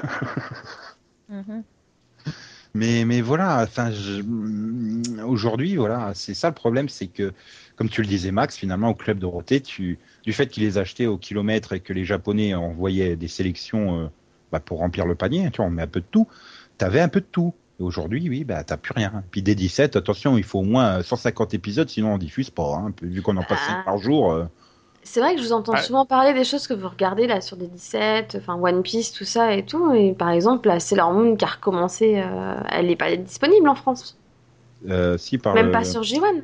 Mhm. 1.31 1.65
Mais, 2.75 3.05
mais 3.07 3.23
voilà, 3.23 3.63
enfin, 3.63 3.91
aujourd'hui, 5.27 5.77
voilà, 5.77 6.13
c'est 6.15 6.35
ça 6.35 6.49
le 6.49 6.55
problème, 6.55 6.89
c'est 6.89 7.07
que, 7.07 7.33
comme 7.77 7.89
tu 7.89 8.03
le 8.03 8.07
disais, 8.09 8.31
Max, 8.31 8.57
finalement, 8.57 8.91
au 8.91 8.95
club 8.95 9.19
Dorothée, 9.19 9.61
tu, 9.61 9.99
du 10.23 10.33
fait 10.33 10.47
qu'ils 10.49 10.65
les 10.65 10.77
achetaient 10.79 11.07
au 11.07 11.17
kilomètre 11.17 11.73
et 11.73 11.81
que 11.81 11.93
les 11.93 12.05
Japonais 12.05 12.55
envoyaient 12.55 13.17
des 13.17 13.29
sélections 13.29 14.01
euh, 14.01 14.07
bah, 14.53 14.61
pour 14.61 14.79
remplir 14.79 15.07
le 15.07 15.15
panier, 15.15 15.51
tu 15.51 15.59
vois, 15.59 15.67
on 15.67 15.71
met 15.71 15.83
un 15.83 15.87
peu 15.87 16.01
de 16.01 16.07
tout, 16.11 16.27
t'avais 16.79 17.01
un 17.01 17.09
peu 17.09 17.21
de 17.21 17.27
tout. 17.31 17.55
Et 17.81 17.83
aujourd'hui, 17.83 18.29
oui, 18.29 18.45
bah, 18.45 18.63
t'as 18.65 18.77
plus 18.77 18.93
rien. 18.95 19.25
Puis 19.31 19.43
dès 19.43 19.55
17, 19.55 19.97
attention, 19.97 20.37
il 20.37 20.45
faut 20.45 20.61
au 20.61 20.65
moins 20.65 21.03
150 21.03 21.55
épisodes, 21.55 21.89
sinon 21.89 22.15
on 22.15 22.19
diffuse 22.19 22.51
pas, 22.51 22.77
hein, 22.77 22.93
vu 23.03 23.23
qu'on 23.23 23.37
en 23.37 23.45
passe 23.45 23.61
Ah. 23.69 23.75
5 23.79 23.85
par 23.85 23.99
jour. 23.99 24.33
euh, 24.33 24.45
C'est 25.07 25.21
vrai 25.21 25.35
que 25.35 25.41
je 25.43 25.47
vous 25.47 25.53
entends 25.53 25.73
Ouais. 25.75 25.83
souvent 25.83 26.07
parler 26.07 26.33
des 26.33 26.45
choses 26.45 26.67
que 26.67 26.73
vous 26.75 26.89
regardez 26.89 27.27
là 27.27 27.41
sur 27.43 27.57
des 27.57 27.67
17, 27.67 28.39
enfin 28.41 28.55
One 28.61 28.83
Piece, 28.83 29.13
tout 29.13 29.25
ça 29.25 29.55
et 29.55 29.65
tout. 29.65 29.93
Et 29.93 30.15
par 30.15 30.31
exemple, 30.31 30.67
la 30.69 30.81
Sailor 30.81 31.13
Moon 31.13 31.37
qui 31.37 31.45
a 31.45 31.49
recommencé, 31.49 32.23
euh, 32.25 32.55
elle 32.71 32.91
est 32.91 32.97
pas 32.97 33.15
disponible 33.17 33.69
en 33.69 33.75
France. 33.75 34.19
euh, 34.89 35.17
si 35.17 35.39
par 35.39 35.55
Même 35.55 35.67
le- 35.67 35.73
pas 35.73 35.85
sur 35.85 36.03
J1. 36.03 36.43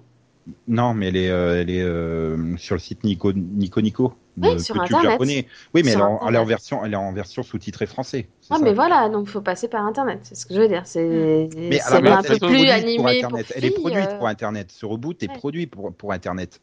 Non, 0.68 0.94
mais 0.94 1.08
elle 1.08 1.16
est, 1.16 1.30
euh, 1.30 1.60
elle 1.60 1.68
est 1.70 1.82
euh, 1.82 2.56
sur 2.56 2.74
le 2.74 2.80
site 2.80 3.04
Nico 3.04 3.32
Nico 3.34 3.80
Nico, 3.82 4.14
Oui, 4.38 4.58
sur 4.60 4.74
YouTube 4.76 4.96
Internet. 4.96 5.10
japonais. 5.12 5.46
Oui, 5.74 5.82
mais 5.84 5.90
elle, 5.92 5.96
Sur 5.98 6.00
est 6.00 6.02
en- 6.02 6.08
elle 6.08 6.22
est 6.22 6.24
en 6.24 6.26
Internet. 6.28 6.48
version, 6.48 6.84
elle 6.84 6.92
est 6.94 6.96
en 6.96 7.12
version 7.12 7.42
sous-titrée 7.42 7.86
français. 7.86 8.28
Ah, 8.48 8.56
ça. 8.56 8.62
mais 8.62 8.72
voilà, 8.72 9.08
donc 9.10 9.28
faut 9.28 9.42
passer 9.42 9.68
par 9.68 9.84
Internet, 9.86 10.20
c'est 10.22 10.34
ce 10.34 10.46
que 10.46 10.54
je 10.54 10.60
veux 10.60 10.68
dire. 10.68 10.82
C'est 10.86 11.48
la 12.00 12.18
un 12.18 12.22
peu 12.22 12.28
elle 12.30 12.34
est 12.34 12.38
plus 12.38 12.38
produite 12.38 12.66
pour 12.66 12.74
animé 12.74 12.96
pour 12.96 13.08
Internet. 13.08 13.52
Elle 13.56 13.64
est 13.66 13.70
produite 13.70 14.08
euh, 14.10 14.18
pour 14.18 14.26
Internet. 14.28 14.72
Ce 14.72 14.86
reboot 14.86 15.22
est 15.22 15.28
ouais. 15.28 15.34
produit 15.34 15.66
pour, 15.66 15.92
pour 15.92 16.12
Internet. 16.12 16.60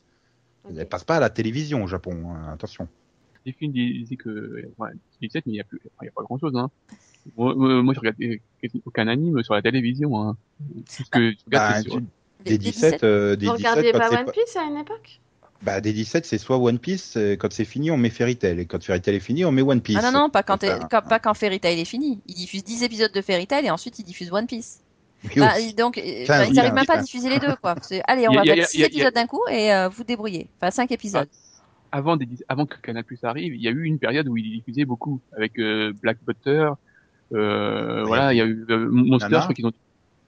Ok. 0.70 0.76
Elle 0.78 0.88
passe 0.88 1.04
pas 1.04 1.18
à 1.18 1.20
la 1.20 1.30
télévision 1.30 1.84
au 1.84 1.88
Japon. 1.88 2.16
hein, 2.32 2.52
Attention. 2.54 2.88
Les 3.46 3.54
films 3.54 3.72
disaient 3.72 4.16
que. 4.18 4.64
Ouais, 4.78 4.90
17, 5.22 5.46
mais 5.46 5.54
il 5.54 5.56
y 5.56 5.62
a, 5.62 5.64
plus, 5.64 5.80
enfin, 5.86 6.00
il 6.02 6.06
y 6.06 6.10
a 6.10 6.12
pas 6.12 6.24
grand 6.24 6.38
chose. 6.38 6.54
Hein. 6.56 6.70
Moi, 7.38 7.54
moi, 7.56 7.94
je 7.94 8.00
regarde 8.00 8.18
quasi 8.62 8.82
aucun 8.86 9.08
anime 9.08 9.42
sur 9.44 9.54
la 9.54 9.62
télévision. 9.62 10.22
Hein. 10.22 10.38
Tout 10.60 11.04
ce 11.04 11.10
que 11.10 11.34
regardes, 11.46 11.76
Bah, 11.76 11.82
sur- 11.82 12.00
Des- 12.00 12.52
des 12.52 12.58
des 12.60 12.72
17, 12.72 13.04
euh, 13.04 13.36
des 13.36 13.48
Vous 13.48 13.56
17, 13.58 13.70
regardiez 13.72 13.92
quand 13.94 13.98
pas 14.00 14.10
c'est 14.10 14.18
One 14.20 14.32
Piece 14.32 14.56
à 14.58 14.64
une 14.64 14.78
époque? 14.78 15.20
Bah, 15.64 15.82
des 15.82 15.92
17, 15.92 16.26
c'est 16.26 16.38
soit 16.38 16.58
One 16.58 16.78
Piece, 16.78 17.18
euh, 17.18 17.36
quand 17.36 17.52
c'est 17.52 17.66
fini, 17.66 17.90
on 17.90 17.98
met 17.98 18.12
Fairy 18.12 18.36
Tail. 18.38 18.60
Et 18.60 18.66
quand 18.66 18.82
Fairy 18.84 19.02
Tail 19.02 19.16
est 19.16 19.20
fini, 19.20 19.44
on 19.44 19.52
met 19.52 19.64
One 19.64 19.82
Piece. 19.82 19.98
Ah 20.00 20.12
non, 20.12 20.18
non, 20.20 20.30
pas 20.30 20.44
quand, 20.44 20.54
Enfin, 20.64 20.80
quand- 20.92 21.02
pas 21.02 21.20
quand 21.20 21.34
Fairy 21.34 21.60
Tail 21.60 21.80
est 21.80 21.86
fini. 21.86 22.20
Ils 22.28 22.36
diffusent 22.36 22.64
10 22.64 22.84
épisodes 22.84 23.12
de 23.12 23.22
Fairy 23.22 23.48
Tail 23.48 23.66
et 23.66 23.72
ensuite 23.72 23.98
ils 24.00 24.04
diffusent 24.04 24.32
One 24.32 24.46
Piece. 24.46 24.82
Bah, 25.36 25.54
donc, 25.76 25.98
Enfin, 26.24 26.40
bah, 26.40 26.46
ils 26.48 26.54
n'arrivent 26.54 26.74
même 26.74 26.86
pas 26.86 27.00
à 27.00 27.02
diffuser 27.02 27.30
les 27.30 27.40
deux, 27.40 27.56
quoi. 27.62 27.76
Allez, 28.08 28.28
on 28.30 28.34
va 28.34 28.44
mettre 28.44 28.68
6 28.70 28.78
il 28.78 28.82
y 28.82 28.84
a- 28.84 28.88
épisodes 28.88 29.14
d'un 29.14 29.26
coup 29.28 29.42
et 29.50 29.74
euh, 29.74 29.90
vous 29.90 30.04
débrouillez. 30.04 30.48
Enfin, 30.62 30.72
5 30.72 30.92
épisodes. 30.92 31.28
avant, 31.92 32.18
des, 32.18 32.28
avant 32.48 32.66
que 32.66 32.78
Canal 32.82 33.04
Plus 33.04 33.24
arrive, 33.24 33.56
il 33.56 33.62
y 33.62 33.68
a 33.68 33.72
eu 33.72 33.84
une 33.84 33.98
période 34.00 34.28
où 34.28 34.38
il 34.38 34.44
diffusait 34.52 34.86
beaucoup 34.86 35.20
avec 35.36 35.58
euh, 35.60 35.92
Black 36.02 36.18
Butter. 36.26 36.70
Euh, 37.34 38.02
Oui. 38.02 38.08
voilà, 38.08 38.34
il 38.34 38.38
y 38.38 38.42
a 38.42 38.46
eu 38.46 38.66
euh, 38.70 38.88
Monster, 38.90 39.26
Nana. 39.30 39.40
je 39.40 39.44
crois 39.46 39.54
qu'ils 39.56 39.66
ont. 39.66 39.72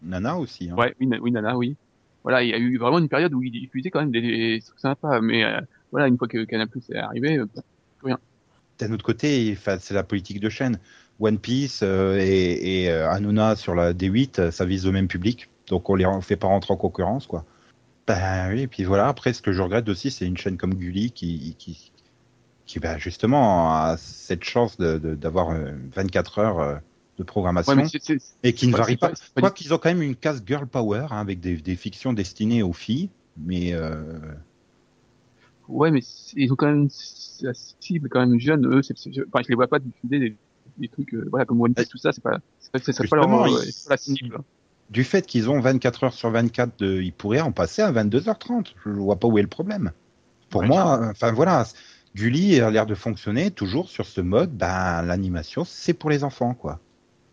Nana 0.02 0.38
aussi. 0.38 0.70
Hein. 0.70 0.76
Ouais, 0.76 0.96
oui, 1.00 1.08
Na- 1.08 1.20
oui, 1.22 1.32
Nana, 1.32 1.56
oui. 1.58 1.76
Voilà, 2.24 2.44
il 2.44 2.50
y 2.50 2.54
a 2.54 2.58
eu 2.58 2.78
vraiment 2.78 3.00
une 3.00 3.08
période 3.10 3.34
où 3.34 3.42
il 3.44 3.52
diffusait 3.52 3.90
quand 3.92 4.00
même 4.02 4.12
des, 4.12 4.22
des 4.22 4.62
trucs 4.66 4.80
sympas, 4.80 5.22
mais 5.22 5.44
euh, 5.46 5.62
voilà, 5.92 6.08
une 6.08 6.18
fois 6.18 6.28
que 6.28 6.44
Canal 6.46 6.68
Plus 6.68 6.82
est 6.90 6.98
arrivé, 6.98 7.38
euh, 7.38 7.46
D'un 8.80 8.92
autre 8.94 9.04
côté, 9.06 9.58
c'est 9.80 9.92
la 9.94 10.04
politique 10.04 10.40
de 10.40 10.50
chaîne. 10.50 10.80
One 11.20 11.38
Piece 11.38 11.82
euh, 11.84 12.18
et, 12.20 12.84
et 12.84 12.90
euh, 12.92 13.10
Hanouna 13.10 13.56
sur 13.56 13.76
la 13.76 13.94
D8, 13.94 14.40
euh, 14.40 14.52
ça 14.52 14.66
vise 14.66 14.86
le 14.86 14.92
même 14.92 15.08
public. 15.08 15.50
Donc 15.68 15.90
on 15.90 15.96
les 15.96 16.06
fait 16.22 16.36
pas 16.38 16.48
rentrer 16.48 16.74
en 16.74 16.78
concurrence, 16.78 17.28
quoi. 17.28 17.46
Ben 18.08 18.52
oui, 18.52 18.62
et 18.62 18.68
puis 18.68 18.84
voilà. 18.84 19.08
Après, 19.08 19.34
ce 19.34 19.42
que 19.42 19.52
je 19.52 19.62
regrette 19.62 19.88
aussi, 19.90 20.10
c'est 20.10 20.26
une 20.26 20.38
chaîne 20.38 20.58
comme 20.58 20.74
Gulli 20.74 21.12
qui, 21.12 21.56
qui, 21.60 21.92
qui 22.66 22.80
ben, 22.80 22.98
justement 22.98 23.76
a 23.76 23.98
cette 23.98 24.44
chance 24.44 24.78
de- 24.78 24.98
de- 24.98 25.16
d'avoir 25.16 25.52
euh, 25.52 25.72
24 25.94 26.40
heures 26.40 26.80
de 27.20 27.24
programmation 27.24 27.76
ouais, 27.76 27.86
c'est, 28.02 28.18
et 28.44 28.54
qui 28.54 28.68
ne 28.68 28.76
varie 28.76 28.96
pas- 28.98 29.12
pas. 29.36 29.50
du- 29.50 29.54
qu'ils 29.54 29.74
ont 29.74 29.78
quand 29.78 29.90
même 29.90 30.02
une 30.02 30.16
case 30.16 30.42
girl 30.46 30.66
power 30.66 31.08
hein, 31.12 31.20
avec 31.20 31.40
des, 31.40 31.58
des 31.58 31.76
fictions 31.76 32.14
destinées 32.14 32.64
aux 32.64 32.74
filles, 32.74 33.10
mais 33.38 33.74
euh, 33.74 34.20
ouais, 35.68 35.92
mais 35.92 36.02
ils 36.36 36.52
ont 36.52 36.56
quand 36.56 36.68
même 36.68 36.88
la 37.42 37.54
cible 37.54 38.10
quand 38.10 38.26
même 38.26 38.40
jeune. 38.40 38.66
Eux, 38.66 38.82
c'est- 38.82 38.96
je- 39.14 39.22
enfin, 39.28 39.42
je 39.44 39.50
les 39.50 39.56
vois 39.56 39.68
pas 39.68 39.80
diffuser 39.80 40.20
des, 40.20 40.36
des 40.80 40.90
trucs, 40.90 41.14
euh, 41.14 41.28
voilà, 41.30 41.46
comme 41.46 41.62
One 41.62 41.74
Piece, 41.74 41.90
tout 41.90 41.98
ça, 41.98 42.12
c'est 42.12 42.24
pas, 42.24 42.40
c'est 42.60 42.72
pas, 42.72 42.80
c'est 42.80 43.08
pas 43.08 43.16
leur, 43.18 43.28
Justement, 43.28 43.46
euh, 43.46 43.66
ils- 43.66 43.74
c'est 43.74 43.84
pas 43.90 43.94
la 43.94 43.98
cible. 43.98 44.40
du 44.90 45.04
fait 45.04 45.26
qu'ils 45.26 45.50
ont 45.50 45.60
24 45.60 46.04
heures 46.06 46.14
sur 46.14 46.32
24, 46.32 46.80
de, 46.80 47.02
ils 47.02 47.14
pourraient 47.14 47.42
en 47.42 47.52
passer 47.52 47.82
à 47.82 47.92
22h30. 47.92 48.74
Je 48.86 48.90
vois 48.92 49.18
pas 49.18 49.28
où 49.28 49.38
est 49.38 49.42
le 49.44 49.48
problème. 49.48 49.92
Pour 50.50 50.62
Ouais, 50.62 50.68
moi, 50.68 51.00
enfin 51.12 51.32
voilà, 51.32 51.66
Gulli 52.16 52.60
a 52.60 52.72
l'air 52.72 52.86
de 52.88 52.96
fonctionner 52.96 53.52
toujours 53.52 53.90
sur 53.90 54.06
ce 54.08 54.22
mode. 54.22 54.52
Ben 54.52 55.02
l'animation, 55.04 55.64
c'est 55.66 55.94
pour 55.94 56.10
les 56.10 56.24
enfants, 56.24 56.56
quoi. 56.56 56.80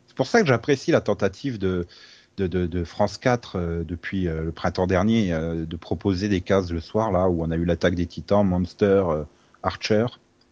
C'est 0.09 0.17
pour 0.17 0.27
ça 0.27 0.41
que 0.43 0.47
j'apprécie 0.47 0.91
la 0.93 1.01
tentative 1.01 1.59
de 1.59 1.87
de, 2.39 2.47
de, 2.47 2.67
de 2.67 2.85
France 2.85 3.17
4 3.17 3.57
euh, 3.59 3.83
depuis 3.85 4.29
euh, 4.29 4.43
le 4.45 4.53
printemps 4.53 4.87
dernier 4.87 5.33
euh, 5.33 5.65
de 5.65 5.77
proposer 5.77 6.29
des 6.29 6.43
cases 6.43 6.71
le 6.71 6.81
soir 6.81 7.11
là 7.11 7.29
où 7.31 7.43
on 7.43 7.51
a 7.51 7.57
eu 7.57 7.65
l'attaque 7.65 7.95
des 7.95 8.05
Titans, 8.07 8.47
Monster, 8.47 9.05
Archer 9.63 10.05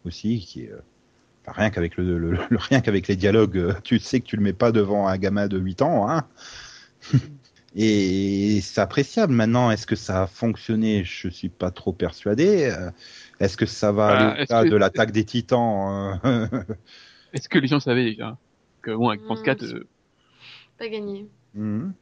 aussi, 0.07 0.41
qui 0.41 0.67
enfin, 1.47 1.53
rien 1.61 1.71
qu'avec 1.71 1.97
le, 1.97 2.19
le- 2.19 2.31
le- 2.33 2.57
rien 2.59 2.81
qu'avec 2.81 3.09
les 3.09 3.17
dialogues, 3.17 3.59
euh, 3.59 3.75
tu 3.85 3.99
sais 3.99 4.21
que 4.21 4.27
tu 4.27 4.37
le 4.37 4.43
mets 4.43 4.53
pas 4.53 4.73
devant 4.73 5.07
un 5.09 5.17
gamin 5.19 5.49
de 5.49 5.59
8 5.59 5.83
ans, 5.83 6.09
hein. 6.09 6.29
Et 7.77 8.61
c'est 8.63 8.81
appréciable. 8.81 9.33
Maintenant, 9.35 9.71
est-ce 9.71 9.87
que 9.87 9.97
ça 9.97 10.23
a 10.23 10.27
fonctionné? 10.29 11.05
Je 11.05 11.29
suis 11.29 11.49
pas 11.49 11.71
trop 11.73 11.93
persuadé. 11.93 12.67
Euh, 12.73 12.91
Est-ce 13.41 13.57
que 13.57 13.67
ça 13.67 13.91
va 13.93 14.07
Bah, 14.09 14.15
aller 14.15 14.37
est-ce 14.39 14.53
au-delà 14.55 14.65
que- 14.65 14.69
de 14.71 14.77
l'attaque 14.77 15.11
des 15.13 15.25
titans 15.25 16.21
euh, 16.25 16.47
Est-ce 17.33 17.49
que 17.49 17.59
les 17.59 17.67
gens 17.69 17.81
savaient 17.81 18.05
déjà 18.05 18.39
que 18.83 18.93
bon, 18.95 19.09
avec 19.09 19.23
France 19.23 19.41
Hmm, 19.41 19.45
4, 19.45 19.65
euh, 19.65 19.89
Pas 20.79 20.89
gagné. 20.89 21.29
mhm. 21.55 21.95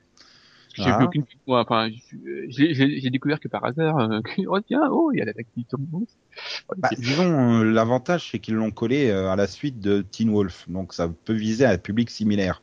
J'ai 0.75 0.85
Ah. 0.87 0.99
vu 0.99 1.05
aucune, 1.05 1.25
moi, 1.47 1.61
enfin, 1.61 1.89
je- 1.91 2.17
j'ai 2.49 2.73
j'ai- 2.75 2.99
j'ai 3.01 3.11
découvert 3.11 3.39
que 3.41 3.49
par 3.49 3.65
hasard, 3.65 3.99
euh, 3.99 4.21
que, 4.43 4.43
oh 4.49 4.61
tiens, 4.61 4.89
oh, 4.91 5.11
il 5.13 5.19
y 5.19 5.23
a 5.23 5.25
l'attaque 5.27 5.47
des 5.57 5.63
Titans. 5.65 5.87
Oh, 5.93 6.05
Bah, 6.79 6.89
disons, 6.99 7.61
euh, 7.61 7.65
l'avantage, 7.65 8.31
c'est 8.31 8.39
qu'ils 8.39 8.55
l'ont 8.55 8.71
collé 8.71 9.11
euh, 9.11 9.29
à 9.31 9.37
la 9.37 9.47
suite 9.47 9.81
de 9.81 10.01
Teen 10.03 10.31
Wolf, 10.31 10.69
donc 10.69 10.95
ça 10.95 11.09
peut 11.25 11.35
viser 11.35 11.67
un 11.67 11.79
public 11.79 12.09
similaire. 12.11 12.63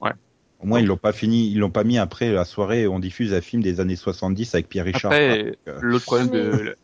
Ouais. 0.00 0.10
Au 0.58 0.66
moins, 0.66 0.80
ils 0.80 0.86
l'ont 0.86 0.96
pas 0.96 1.12
fini, 1.12 1.50
ils 1.50 1.58
l'ont 1.58 1.70
pas 1.70 1.84
mis 1.84 1.98
après 1.98 2.32
la 2.32 2.44
soirée 2.44 2.86
où 2.86 2.92
on 2.92 2.98
diffuse 2.98 3.32
un 3.34 3.40
film 3.40 3.62
des 3.62 3.78
années 3.80 3.96
70 3.96 4.54
avec 4.54 4.68
Pierre 4.68 4.86
Richard. 4.86 5.12
Euh, 5.12 5.52
l'autre 5.80 6.04
problème 6.06 6.28
de 6.28 6.74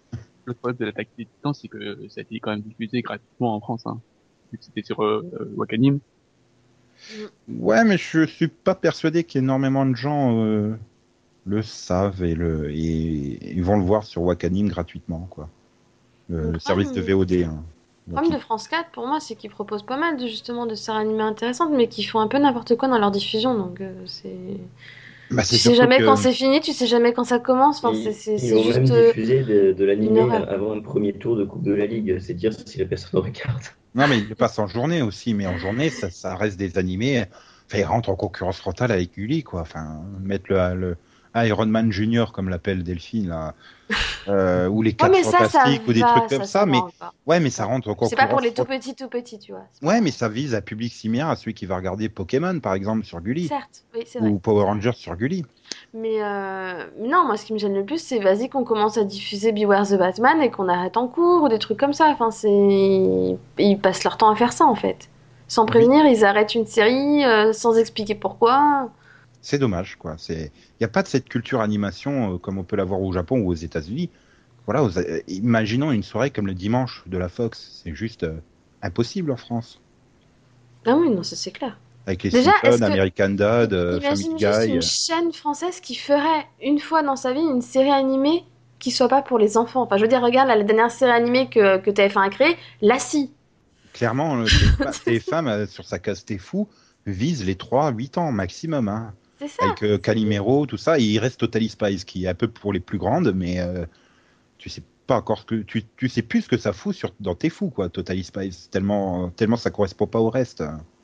l'autre 0.46 0.58
problème 0.60 0.76
de 0.78 0.84
l'attaque 0.84 1.08
des 1.18 1.24
Titans, 1.26 1.54
c'est 1.54 1.68
que 1.68 2.08
ça 2.08 2.20
a 2.20 2.22
été 2.22 2.38
quand 2.40 2.50
même 2.50 2.60
diffusé 2.62 3.00
gratuitement 3.02 3.56
en 3.56 3.60
France, 3.60 3.86
hein, 3.86 4.00
vu 4.52 4.58
que 4.58 4.64
c'était 4.64 4.82
sur 4.82 5.02
euh, 5.02 5.22
euh, 5.40 5.52
Wakanim. 5.56 5.98
Ouais, 7.48 7.84
mais 7.84 7.98
je 7.98 8.24
suis 8.26 8.48
pas 8.48 8.74
persuadé 8.74 9.24
qu'énormément 9.24 9.84
de 9.86 9.94
gens 9.96 10.44
euh, 10.44 10.74
le 11.46 11.62
savent 11.62 12.22
et 12.24 12.34
le 12.34 12.70
et 12.70 13.52
ils 13.54 13.62
vont 13.62 13.76
le 13.78 13.84
voir 13.84 14.04
sur 14.04 14.22
Wakanim 14.22 14.68
gratuitement, 14.68 15.26
quoi. 15.30 15.48
Le, 16.28 16.52
Le 16.52 16.58
service 16.58 16.92
de 16.92 17.00
VOD. 17.00 17.32
Hein. 17.44 17.62
Le 18.08 18.12
problème 18.14 18.32
de 18.32 18.38
France 18.38 18.68
4, 18.68 18.90
pour 18.90 19.06
moi, 19.06 19.20
c'est 19.20 19.34
qu'ils 19.36 19.50
proposent 19.50 19.84
pas 19.84 19.96
mal 19.96 20.16
de, 20.16 20.26
justement, 20.26 20.66
de 20.66 20.74
séries 20.74 20.98
animées 20.98 21.22
intéressantes, 21.22 21.70
mais 21.72 21.88
qui 21.88 22.04
font 22.04 22.20
un 22.20 22.28
peu 22.28 22.38
n'importe 22.38 22.76
quoi 22.76 22.88
dans 22.88 22.98
leur 22.98 23.10
diffusion, 23.10 23.54
donc 23.56 23.80
euh, 23.80 23.92
c'est... 24.06 24.36
bah, 25.30 25.42
Tu 25.42 25.56
sais 25.56 25.74
jamais 25.74 25.98
que- 25.98 26.04
quand 26.04 26.16
c'est 26.16 26.32
fini, 26.32 26.60
tu 26.60 26.72
sais 26.72 26.86
jamais 26.86 27.12
quand 27.12 27.24
ça 27.24 27.38
commence, 27.38 27.84
enfin, 27.84 27.92
Ils- 27.96 28.12
c'est- 28.14 28.36
Ils 28.36 28.54
ont 28.54 28.64
même 28.64 28.80
juste... 28.82 28.92
euh, 28.92 29.06
diffusé 29.06 29.42
de, 29.42 29.72
de 29.72 29.84
l'animé 29.84 30.20
avant 30.48 30.74
le 30.74 30.82
premier 30.82 31.12
tour 31.12 31.36
de 31.36 31.44
Coupe 31.44 31.62
de 31.62 31.72
la 31.72 31.86
Ligue. 31.86 32.18
C'est 32.18 32.34
dire 32.34 32.52
si 32.66 32.78
la 32.78 32.86
personne 32.86 33.20
regarde. 33.24 33.62
Non, 33.94 34.08
mais 34.08 34.18
il 34.18 34.34
passe 34.36 34.58
en 34.58 34.66
journée 34.66 35.02
aussi, 35.02 35.34
mais 35.34 35.46
en 35.46 35.58
journée, 35.58 35.90
ça, 35.90 36.10
ça 36.10 36.34
reste 36.36 36.56
des 36.56 36.78
animés. 36.78 37.24
Enfin, 37.66 37.78
il 37.78 37.84
rentre 37.84 38.08
en 38.08 38.16
concurrence 38.16 38.58
frontale 38.58 38.92
avec 38.92 39.14
Gulli, 39.14 39.42
quoi. 39.42 39.60
Enfin, 39.62 40.02
mettre 40.20 40.50
le, 40.50 40.74
le 40.74 40.96
Iron 41.34 41.66
Man 41.66 41.90
Junior, 41.92 42.32
comme 42.32 42.48
l'appelle 42.48 42.82
Delphine, 42.82 43.28
là, 43.28 43.54
euh, 44.28 44.68
ou 44.68 44.82
les 44.82 44.90
Ouais, 44.90 44.96
quatre 44.96 45.24
ça 45.24 45.30
fantastiques, 45.32 45.82
ou 45.88 45.92
des 45.92 46.00
va, 46.00 46.06
trucs 46.06 46.28
comme 46.28 46.44
ça, 46.44 46.66
mais 46.66 46.78
encore. 46.78 47.14
ouais, 47.26 47.40
mais 47.40 47.50
ça 47.50 47.64
rentre 47.64 47.88
en 47.88 47.94
concurrence. 47.94 48.10
C'est 48.10 48.16
pas 48.16 48.26
pour 48.26 48.40
les 48.40 48.52
tout 48.52 48.64
petits, 48.64 48.94
tout 48.94 49.08
petits, 49.08 49.38
tu 49.38 49.52
vois. 49.52 49.64
Ouais, 49.82 50.00
mais 50.00 50.10
ça 50.10 50.28
vise 50.28 50.54
un 50.54 50.60
public 50.60 50.92
similaire 50.92 51.28
à 51.28 51.36
celui 51.36 51.54
qui 51.54 51.66
va 51.66 51.76
regarder 51.76 52.08
Pokémon, 52.08 52.60
par 52.60 52.74
exemple, 52.74 53.04
sur 53.04 53.20
Gulli, 53.20 53.48
Certes, 53.48 53.84
oui, 53.94 54.02
c'est 54.06 54.18
vrai. 54.20 54.28
ou 54.28 54.38
Power 54.38 54.64
Rangers 54.64 54.92
sur 54.94 55.16
Gulli. 55.16 55.44
Mais 55.94 56.22
euh, 56.22 56.86
non, 57.00 57.24
moi, 57.26 57.36
ce 57.36 57.44
qui 57.44 57.52
me 57.52 57.58
gêne 57.58 57.74
le 57.74 57.84
plus, 57.84 57.98
c'est 57.98 58.18
vas-y 58.18 58.48
qu'on 58.48 58.64
commence 58.64 58.98
à 58.98 59.04
diffuser 59.04 59.52
Beware 59.52 59.86
the 59.86 59.94
Batman 59.94 60.40
et 60.42 60.50
qu'on 60.50 60.68
arrête 60.68 60.96
en 60.96 61.08
cours 61.08 61.44
ou 61.44 61.48
des 61.48 61.58
trucs 61.58 61.78
comme 61.78 61.92
ça. 61.92 62.08
Enfin, 62.08 62.30
c'est 62.30 62.48
ils 63.58 63.78
passent 63.80 64.04
leur 64.04 64.16
temps 64.16 64.30
à 64.30 64.36
faire 64.36 64.52
ça 64.52 64.64
en 64.66 64.74
fait, 64.74 65.08
sans 65.48 65.66
prévenir, 65.66 66.04
ils 66.06 66.24
arrêtent 66.24 66.54
une 66.54 66.66
série 66.66 67.24
euh, 67.24 67.52
sans 67.52 67.76
expliquer 67.76 68.14
pourquoi. 68.14 68.90
C'est 69.42 69.58
dommage, 69.58 69.96
quoi. 69.96 70.14
C'est, 70.18 70.52
il 70.54 70.76
n'y 70.80 70.84
a 70.84 70.88
pas 70.88 71.02
de 71.02 71.08
cette 71.08 71.28
culture 71.28 71.60
animation 71.60 72.34
euh, 72.34 72.38
comme 72.38 72.58
on 72.58 72.64
peut 72.64 72.76
l'avoir 72.76 73.00
au 73.02 73.12
Japon 73.12 73.40
ou 73.40 73.48
aux 73.50 73.54
États-Unis. 73.54 74.08
Voilà, 74.66 74.84
aux- 74.84 74.96
euh, 74.98 75.20
imaginons 75.28 75.90
une 75.92 76.04
soirée 76.04 76.30
comme 76.30 76.46
le 76.46 76.54
dimanche 76.54 77.02
de 77.06 77.18
la 77.18 77.28
Fox, 77.28 77.82
c'est 77.84 77.94
juste 77.94 78.22
euh, 78.22 78.38
impossible 78.82 79.30
en 79.32 79.36
France. 79.36 79.80
Ah 80.86 80.96
oui, 80.96 81.10
non, 81.10 81.22
ça 81.22 81.36
c'est 81.36 81.50
clair. 81.50 81.78
Avec 82.06 82.22
les 82.24 82.30
Déjà, 82.30 82.50
Simpsons, 82.62 82.78
que- 82.78 82.84
American 82.84 83.28
Dad, 83.30 83.72
euh, 83.72 83.98
Imagine 84.00 84.38
Family 84.38 84.38
juste 84.38 84.60
Guy. 84.60 84.70
une 84.70 84.78
euh, 84.78 84.80
chaîne 84.80 85.32
française 85.32 85.80
qui 85.80 85.94
ferait 85.94 86.46
une 86.62 86.78
fois 86.80 87.02
dans 87.02 87.16
sa 87.16 87.32
vie 87.32 87.40
une 87.40 87.62
série 87.62 87.90
animée 87.90 88.44
qui 88.80 88.90
soit 88.90 89.08
pas 89.08 89.22
pour 89.22 89.38
les 89.38 89.56
enfants. 89.56 89.82
Enfin, 89.82 89.96
je 89.96 90.02
veux 90.02 90.08
dire, 90.08 90.20
regarde 90.22 90.48
la 90.48 90.60
dernière 90.62 90.90
série 90.90 91.12
animée 91.12 91.48
que, 91.48 91.78
que 91.78 91.90
TF1 91.90 92.26
a 92.26 92.30
créée, 92.30 92.56
Lassie. 92.80 93.32
Clairement, 93.92 94.34
le 94.36 94.46
TF1 94.46 94.92
TF1, 95.04 95.48
euh, 95.48 95.66
sur 95.66 95.84
sa 95.84 95.98
case 95.98 96.24
T'es 96.24 96.38
fou 96.38 96.68
vise 97.06 97.44
les 97.44 97.54
3-8 97.56 98.18
ans 98.18 98.30
maximum. 98.32 98.88
Hein. 98.88 99.12
Ça. 99.48 99.64
Avec 99.64 99.82
euh, 99.82 99.98
Calimero, 99.98 100.66
tout 100.66 100.76
ça. 100.76 100.98
Et 100.98 101.02
il 101.04 101.18
reste 101.18 101.40
Totally 101.40 101.68
Spies, 101.68 102.04
qui 102.04 102.24
est 102.24 102.28
un 102.28 102.34
peu 102.34 102.48
pour 102.48 102.72
les 102.72 102.80
plus 102.80 102.98
grandes, 102.98 103.32
mais 103.34 103.60
euh, 103.60 103.84
tu 104.58 104.68
sais 104.68 104.82
pas 105.06 105.16
encore 105.16 105.40
ce 105.40 105.44
que 105.44 105.54
tu, 105.62 105.84
tu 105.96 106.08
sais 106.08 106.22
plus 106.22 106.42
ce 106.42 106.48
que 106.48 106.56
ça 106.56 106.72
fout 106.72 106.94
sur, 106.94 107.12
dans 107.20 107.34
T'es 107.34 107.48
fou, 107.48 107.70
quoi, 107.70 107.88
Totally 107.88 108.24
Spies. 108.24 108.68
Tellement, 108.70 109.30
tellement 109.30 109.56
ça 109.56 109.70
correspond 109.70 110.06
pas 110.06 110.20
au 110.20 110.30
reste. 110.30 110.62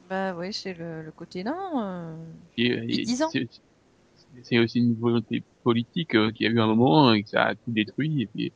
Bah 0.09 0.35
oui, 0.37 0.53
c'est 0.53 0.75
le, 0.75 1.03
le 1.03 1.11
côté 1.11 1.45
non. 1.45 1.55
euh, 1.77 2.15
Et, 2.57 2.67
et 2.67 2.77
Depuis 2.81 3.05
10 3.05 3.23
ans. 3.23 3.31
c'est- 3.31 4.59
aussi 4.59 4.79
une 4.79 4.95
volonté 4.95 5.43
politique 5.63 6.15
euh, 6.15 6.31
qu'il 6.31 6.47
y 6.47 6.49
a 6.49 6.53
eu 6.53 6.61
un 6.61 6.67
moment 6.67 7.13
et 7.13 7.23
que 7.23 7.29
ça 7.29 7.45
a 7.45 7.55
tout 7.55 7.61
détruit. 7.73 8.23
Et 8.23 8.27
puis 8.27 8.53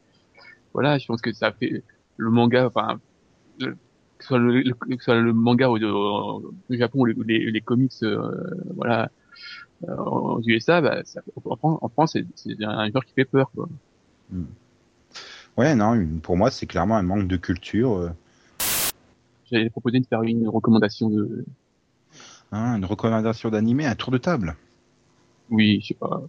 voilà, 0.72 0.98
je 0.98 1.06
pense 1.06 1.20
que 1.20 1.32
ça 1.32 1.52
fait 1.52 1.82
le 2.16 2.30
manga, 2.30 2.66
enfin, 2.66 3.00
le- 3.58 3.72
que 4.18 4.24
ce 4.24 4.28
soit 4.28 4.38
le, 4.38 4.60
le- 4.62 4.74
que 4.96 5.02
soit 5.02 5.20
le 5.20 5.32
manga 5.32 5.68
au, 5.68 5.78
Japon 6.70 7.00
ou 7.00 7.04
les, 7.06 7.60
comics, 7.60 7.92
euh, 8.02 8.30
voilà, 8.76 9.04
euh, 9.04 9.08
aux 9.88 10.40
USA, 10.46 10.80
bah, 10.80 11.02
ça, 11.04 11.20
en, 11.44 11.56
France- 11.56 11.78
en 11.82 11.88
France, 11.88 12.16
c'est 12.36 12.62
un 12.64 12.90
genre 12.90 13.04
qui 13.04 13.12
fait 13.14 13.24
peur. 13.24 13.50
Quoi. 13.54 13.68
Ouais, 15.56 15.74
non, 15.74 16.06
pour 16.22 16.36
moi, 16.36 16.50
c'est 16.50 16.66
clairement 16.66 16.96
un 16.96 17.02
manque 17.02 17.28
de 17.28 17.36
culture. 17.36 17.92
euh, 17.96 18.10
J'avais 19.50 19.68
proposé 19.70 20.00
de 20.00 20.06
faire 20.06 20.22
une 20.22 20.48
recommandation 20.48 21.10
de, 21.10 21.44
hein, 22.52 22.76
une 22.76 22.84
recommandation 22.86 23.50
d'animé, 23.50 23.84
un 23.86 23.94
tour 23.94 24.10
de 24.10 24.18
table. 24.18 24.56
oui, 25.50 25.80
je 25.82 25.88
sais 25.88 25.94
pas, 25.94 26.22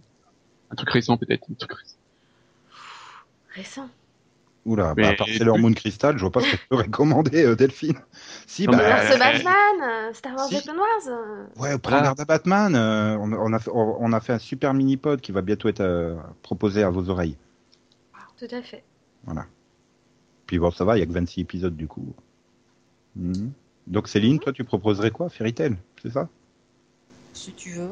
un 0.70 0.74
truc 0.74 0.90
récent 0.90 1.16
peut-être, 1.16 1.46
un 1.50 1.54
truc 1.54 1.72
récent. 1.72 1.96
Récent. 3.54 3.88
Oula, 4.66 4.94
Mais- 4.96 5.02
bah, 5.02 5.08
à 5.10 5.14
part 5.14 5.26
Sailor 5.28 5.58
Moon 5.58 5.72
Crystal, 5.74 6.16
je 6.16 6.22
vois 6.22 6.30
pas 6.32 6.40
ce 6.40 6.52
que 6.52 6.56
tu 6.56 6.66
peux 6.70 6.76
recommander, 6.76 7.44
euh, 7.44 7.54
Delphine. 7.54 7.98
Si, 8.46 8.66
Non, 8.66 8.72
bah, 8.78 9.00
euh, 9.02 9.08
c'est 9.10 9.18
Batman, 9.18 10.14
Star 10.14 10.34
Wars 10.36 10.48
si. 10.48 10.62
Clone 10.62 10.78
Wars. 10.78 11.18
Ouais, 11.56 11.78
prends 11.78 12.00
garde 12.02 12.20
à 12.20 12.24
Batman. 12.24 12.74
euh, 12.74 13.16
on, 13.18 13.32
on 13.32 13.52
a 13.52 13.58
fait, 13.58 13.70
on, 13.74 13.96
on 14.02 14.12
a 14.12 14.20
fait 14.20 14.32
un 14.32 14.38
super 14.38 14.72
mini-pod 14.72 15.20
qui 15.20 15.32
va 15.32 15.42
bientôt 15.42 15.68
être 15.68 15.80
euh, 15.80 16.16
proposé 16.42 16.82
à 16.82 16.88
vos 16.88 17.10
oreilles. 17.10 17.36
Tout 18.38 18.46
à 18.54 18.62
fait. 18.62 18.82
Puis 20.46 20.58
bon, 20.58 20.70
ça 20.70 20.84
va, 20.84 20.96
il 20.96 21.00
y 21.00 21.02
a 21.02 21.06
que 21.06 21.12
26 21.12 21.40
épisodes 21.42 21.76
du 21.76 21.86
coup. 21.86 22.14
Mhm. 23.16 23.52
Donc 23.86 24.08
Céline, 24.08 24.38
toi 24.38 24.52
tu 24.52 24.64
proposerais 24.64 25.10
quoi 25.10 25.28
Fairy 25.28 25.52
Tail, 25.54 25.76
c'est 26.02 26.10
ça? 26.10 26.28
Si 27.32 27.52
tu 27.52 27.70
veux. 27.70 27.90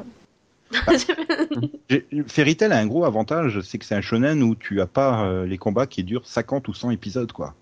Fairy 2.29 2.57
Tail 2.57 2.73
a 2.73 2.79
un 2.79 2.87
gros 2.87 3.05
avantage, 3.05 3.61
c'est 3.61 3.79
que 3.79 3.85
c'est 3.85 3.95
un 3.95 4.01
shonen 4.01 4.43
où 4.43 4.55
tu 4.55 4.81
as 4.81 4.87
pas 4.87 5.25
euh, 5.25 5.47
les 5.47 5.59
combats 5.59 5.87
qui 5.87 6.05
durent 6.05 6.27
50 6.27 6.69
ou 6.69 6.75
100 6.75 6.91
épisodes 6.91 7.31
quoi. 7.33 7.55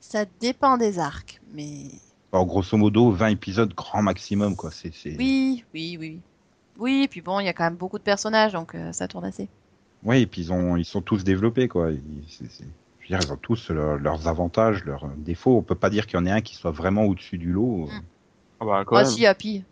Ça 0.00 0.24
dépend 0.40 0.76
des 0.78 0.98
arcs, 0.98 1.40
mais 1.52 1.86
Alors 2.32 2.46
grosso 2.46 2.76
modo 2.76 3.10
20 3.10 3.28
épisodes 3.28 3.72
grand 3.74 4.02
maximum 4.02 4.56
quoi. 4.56 4.70
C'est, 4.70 4.92
oui, 5.18 5.64
oui, 5.74 5.96
oui. 5.98 6.20
Oui, 6.78 7.02
et 7.04 7.08
puis 7.08 7.20
bon, 7.20 7.38
il 7.40 7.46
y 7.46 7.48
a 7.48 7.52
quand 7.52 7.64
même 7.64 7.76
beaucoup 7.76 7.98
de 7.98 8.02
personnages, 8.02 8.52
donc 8.52 8.74
euh, 8.74 8.92
ça 8.92 9.06
tourne 9.06 9.24
assez. 9.24 9.48
Ouais, 10.02 10.22
et 10.22 10.26
puis 10.26 10.42
ils, 10.42 10.52
ont, 10.52 10.76
ils 10.76 10.84
sont 10.84 11.02
tous 11.02 11.22
développés 11.22 11.68
quoi. 11.68 11.90
Ils, 11.92 12.00
Je 12.40 12.44
veux 12.44 12.58
dire, 13.08 13.20
ils 13.22 13.32
ont 13.32 13.36
tous 13.36 13.70
leur- 13.70 13.98
leurs 13.98 14.26
avantages, 14.26 14.84
leurs 14.84 15.06
défauts. 15.16 15.56
On 15.58 15.62
peut 15.62 15.74
pas 15.74 15.90
dire 15.90 16.06
qu'il 16.06 16.18
y 16.18 16.22
en 16.22 16.26
ait 16.26 16.30
un 16.30 16.40
qui 16.40 16.54
soit 16.56 16.70
vraiment 16.72 17.04
au-dessus 17.04 17.38
du 17.38 17.52
lot. 17.52 17.86
Mm. 17.86 17.90
Ah 18.60 18.64
bah, 18.64 18.82
quand 18.86 18.96
Ah 18.96 19.02
même. 19.02 19.10
si, 19.10 19.26
Happy. 19.26 19.62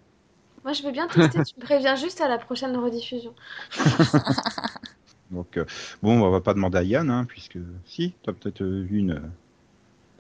Moi, 0.64 0.72
je 0.72 0.82
veux 0.82 0.92
bien 0.92 1.06
tester. 1.08 1.42
tu 1.44 1.54
me 1.58 1.64
préviens 1.64 1.96
juste 1.96 2.20
à 2.20 2.28
la 2.28 2.38
prochaine 2.38 2.76
rediffusion. 2.76 3.34
Donc 5.30 5.56
euh, 5.56 5.64
bon, 6.02 6.20
on 6.20 6.30
va 6.30 6.40
pas 6.40 6.54
demander 6.54 6.78
à 6.78 6.82
Yann, 6.82 7.08
hein, 7.11 7.24
puisque 7.24 7.58
si, 7.86 8.14
t'as 8.24 8.32
peut-être 8.32 8.62
euh, 8.62 8.82
vu 8.82 8.98
une. 8.98 9.14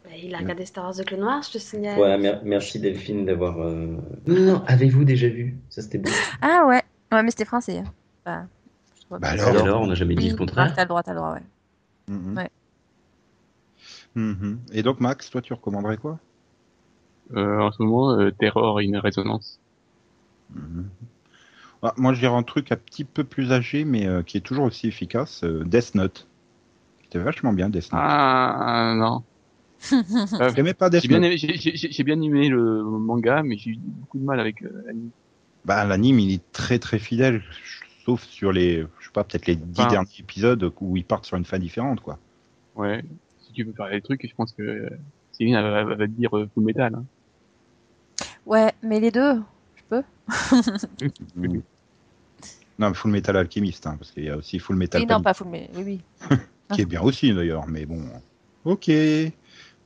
Bah, 0.04 0.10
il 0.16 0.34
a 0.34 0.38
regardé 0.38 0.64
Star 0.64 0.84
Wars 0.84 0.94
The 0.94 1.04
Clone 1.04 1.24
Wars, 1.24 1.42
je 1.42 1.50
te 1.52 1.58
signale. 1.58 1.96
Voilà, 1.96 2.16
mer- 2.16 2.40
merci 2.44 2.78
Delphine 2.78 3.26
d'avoir. 3.26 3.58
euh, 3.60 3.86
Non, 4.26 4.40
non, 4.40 4.64
avez-vous 4.66 5.04
déjà 5.04 5.28
vu? 5.28 5.56
Ça 5.68 5.82
c'était 5.82 5.98
bon. 5.98 6.10
Ah 6.40 6.64
ouais. 6.66 6.82
Ouais, 7.12 7.22
mais 7.24 7.30
c'était 7.30 7.44
français. 7.44 7.82
Bah, 8.24 8.44
Bah 9.10 9.30
alors 9.30 9.82
on 9.82 9.86
n'a 9.88 9.94
jamais 9.96 10.14
dit 10.14 10.26
Oui, 10.26 10.30
le 10.30 10.36
contraire. 10.36 10.72
T'as 10.76 10.82
le 10.84 10.88
droit, 10.88 11.02
t'as 11.02 11.12
le 11.12 11.18
droit, 11.18 11.32
ouais. 11.32 11.42
Mhm. 12.08 12.36
Ouais. 12.36 12.50
Mhm. 14.14 14.60
Et 14.72 14.82
donc 14.82 15.00
Max, 15.00 15.28
toi 15.30 15.42
tu 15.42 15.52
recommanderais 15.52 15.96
quoi? 15.96 16.18
Euh, 17.32 17.60
en 17.60 17.72
ce 17.72 17.82
moment, 17.82 18.12
euh, 18.12 18.30
Terror 18.30 18.78
in 18.78 19.00
Résonance. 19.00 19.58
Mhm. 20.54 20.88
Ah, 21.82 21.94
Moi 21.96 22.12
je 22.12 22.20
dirais 22.20 22.34
un 22.34 22.42
truc 22.42 22.72
un 22.72 22.76
petit 22.76 23.04
peu 23.04 23.24
plus 23.24 23.52
âgé, 23.52 23.84
mais 23.84 24.06
euh, 24.06 24.22
qui 24.22 24.36
est 24.36 24.40
toujours 24.42 24.64
aussi 24.64 24.86
efficace, 24.88 25.44
euh, 25.44 25.64
Death 25.64 25.94
Note. 25.94 26.26
C'était 27.04 27.18
vachement 27.18 27.52
bien 27.52 27.68
Death 27.70 27.92
Note. 27.92 28.00
Ah 28.02 28.94
non. 28.96 29.22
Euh, 30.40 30.52
T'aimais 30.52 30.74
pas 30.74 30.90
Death 30.90 31.02
J'ai 31.02 31.08
bien, 31.08 31.18
Note 31.20 31.26
aimé, 31.28 31.36
j'ai, 31.38 31.56
j'ai- 31.56 31.90
j'ai 31.90 32.04
bien 32.04 32.20
aimé 32.20 32.48
le 32.48 32.82
manga, 32.82 33.42
mais 33.42 33.56
j'ai 33.56 33.70
eu 33.70 33.78
beaucoup 33.78 34.18
de 34.18 34.24
mal 34.24 34.38
avec 34.40 34.62
euh, 34.62 34.82
l'anime. 34.86 35.10
Bah 35.64 35.84
l'anime 35.84 36.18
il 36.18 36.32
est 36.34 36.52
très 36.52 36.78
très 36.78 36.98
fidèle, 36.98 37.42
sauf 38.06 38.22
sur 38.24 38.50
les, 38.52 38.86
je 38.98 39.04
sais 39.06 39.12
pas, 39.12 39.24
peut-être 39.24 39.46
les 39.46 39.56
dix 39.56 39.80
Enfin. 39.82 39.90
derniers 39.90 40.08
épisodes 40.18 40.72
où 40.80 40.96
ils 40.96 41.04
partent 41.04 41.26
sur 41.26 41.36
une 41.36 41.44
fin 41.44 41.58
différente 41.58 42.00
quoi. 42.00 42.18
Ouais. 42.76 43.02
Si 43.46 43.52
tu 43.52 43.64
veux 43.64 43.72
faire 43.72 43.90
des 43.90 44.00
trucs, 44.00 44.26
je 44.26 44.34
pense 44.34 44.52
que 44.52 44.88
Céline 45.32 45.54
elle, 45.54 45.64
va- 45.64 45.80
elle 45.80 45.86
va 45.98 46.06
te 46.06 46.12
dire 46.12 46.30
full 46.30 46.64
metal. 46.64 46.94
Hein. 46.94 47.04
Ouais, 48.46 48.72
mais 48.82 49.00
les 49.00 49.10
deux, 49.10 49.40
Non, 52.78 52.94
Full 52.94 53.10
Metal 53.10 53.36
Alchemist, 53.36 53.86
hein, 53.86 53.96
parce 53.98 54.10
qu'il 54.10 54.24
y 54.24 54.30
a 54.30 54.36
aussi 54.36 54.58
Full 54.58 54.76
Metal 54.76 55.00
Oui, 55.02 55.06
non, 55.06 55.20
pas 55.20 55.34
full, 55.34 55.48
oui, 55.48 55.68
oui. 55.76 56.00
qui 56.72 56.80
est 56.82 56.86
bien 56.86 57.02
aussi 57.02 57.32
d'ailleurs, 57.34 57.66
mais 57.68 57.84
bon. 57.84 58.02
Ok, 58.64 58.90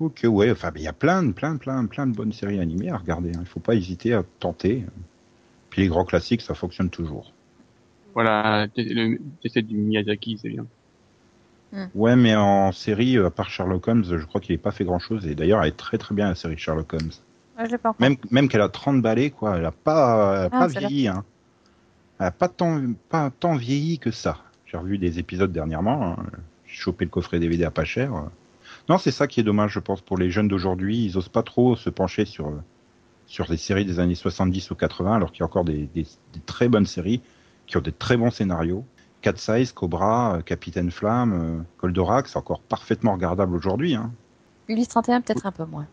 ok, 0.01 0.21
ouais, 0.25 0.51
enfin, 0.51 0.71
il 0.77 0.83
y 0.83 0.87
a 0.89 0.93
plein, 0.93 1.23
de- 1.23 1.33
plein, 1.33 1.57
plein, 1.57 1.87
plein 1.87 2.07
de 2.07 2.15
bonnes 2.15 2.33
séries 2.33 2.61
animées 2.61 2.91
à 2.91 2.97
regarder. 2.99 3.31
hein. 3.31 3.41
Il 3.41 3.47
faut 3.47 3.61
pas 3.61 3.75
hésiter 3.75 4.13
à 4.15 4.23
tenter. 4.39 4.85
Puis 5.71 5.83
les 5.83 5.89
grands 5.89 6.05
classiques, 6.05 6.43
ça 6.43 6.55
fonctionne 6.55 6.91
toujours. 6.91 7.33
Voilà, 8.15 8.69
le 8.77 9.19
c'est 9.45 9.63
du 9.63 9.77
Miyazaki, 9.77 10.39
c'est 10.41 10.51
bien. 10.51 10.67
Ouais, 11.97 12.15
mais 12.15 12.37
en 12.37 12.71
série, 12.71 13.19
à 13.19 13.31
part 13.31 13.51
Sherlock 13.51 13.89
Holmes, 13.89 14.05
je 14.05 14.25
crois 14.25 14.41
qu'il 14.41 14.55
n'est 14.55 14.59
pas 14.63 14.71
fait 14.71 14.85
grand 14.85 15.01
chose. 15.01 15.27
Et 15.27 15.35
d'ailleurs, 15.35 15.61
elle 15.63 15.71
est 15.71 15.77
très 15.77 15.99
très 15.99 16.15
bien 16.15 16.29
la 16.29 16.37
série 16.37 16.57
Sherlock 16.57 16.93
Holmes. 16.93 17.11
Je. 17.59 17.77
Même, 18.01 18.17
même 18.31 18.49
qu'elle 18.49 18.61
a 18.61 18.69
30 18.69 19.01
balais, 19.03 19.31
quoi. 19.31 19.57
Elle 19.59 19.65
a 19.65 19.71
pas, 19.73 20.35
elle 20.37 20.45
a 20.47 20.49
Ah, 20.53 20.59
pas 20.61 20.67
vieilli, 20.67 21.09
hein. 21.09 21.25
Elle 22.19 22.27
a 22.27 22.31
pas 22.31 22.49
tant, 22.49 22.81
pas 23.09 23.31
tant 23.31 23.55
vieilli 23.57 23.99
que 23.99 24.11
ça. 24.11 24.39
J'ai 24.67 24.77
revu 24.77 24.99
des 24.99 25.19
épisodes 25.19 25.53
dernièrement. 25.53 26.17
hein. 26.19 26.27
J'ai 26.67 26.75
chopé 26.77 27.05
le 27.05 27.11
coffret 27.11 27.39
DVD 27.39 27.65
à 27.65 27.71
pas 27.71 27.85
cher. 27.85 28.11
Non, 28.89 28.99
c'est 28.99 29.11
ça 29.13 29.27
qui 29.27 29.41
est 29.41 29.45
dommage, 29.45 29.73
je 29.73 29.81
pense, 29.81 30.01
pour 30.01 30.19
les 30.19 30.31
jeunes 30.31 30.49
d'aujourd'hui. 30.49 31.05
Ils 31.05 31.17
osent 31.17 31.29
pas 31.29 31.43
trop 31.43 31.77
se 31.77 31.91
pencher 31.91 32.25
sur, 32.25 32.53
sur 33.27 33.47
des 33.47 33.57
séries 33.57 33.85
des 33.85 34.01
années 34.01 34.15
70 34.15 34.71
ou 34.73 34.75
80, 34.75 35.15
alors 35.15 35.31
qu'il 35.33 35.41
y 35.41 35.43
a 35.43 35.47
encore 35.47 35.65
des, 35.65 35.89
des, 35.95 36.03
des 36.33 36.41
très 36.47 36.69
bonnes 36.69 36.87
séries 36.87 37.21
qui 37.67 37.77
ont 37.77 37.81
des 37.81 37.93
très 37.93 38.17
bons 38.17 38.31
scénarios. 38.31 38.85
Cat 39.23 39.37
Size, 39.37 39.73
Cobra, 39.73 40.41
Capitaine 40.45 40.91
Flamme, 40.91 41.33
euh, 41.33 41.63
Goldorak, 41.81 42.29
c'est 42.29 42.37
encore 42.37 42.61
parfaitement 42.61 43.13
regardable 43.15 43.55
aujourd'hui. 43.57 43.95
Hein. 43.95 44.13
Ulysse 44.69 44.89
31, 44.89 45.23
peut-être 45.23 45.47
un 45.47 45.53
peu 45.53 45.65
moins. 45.65 45.87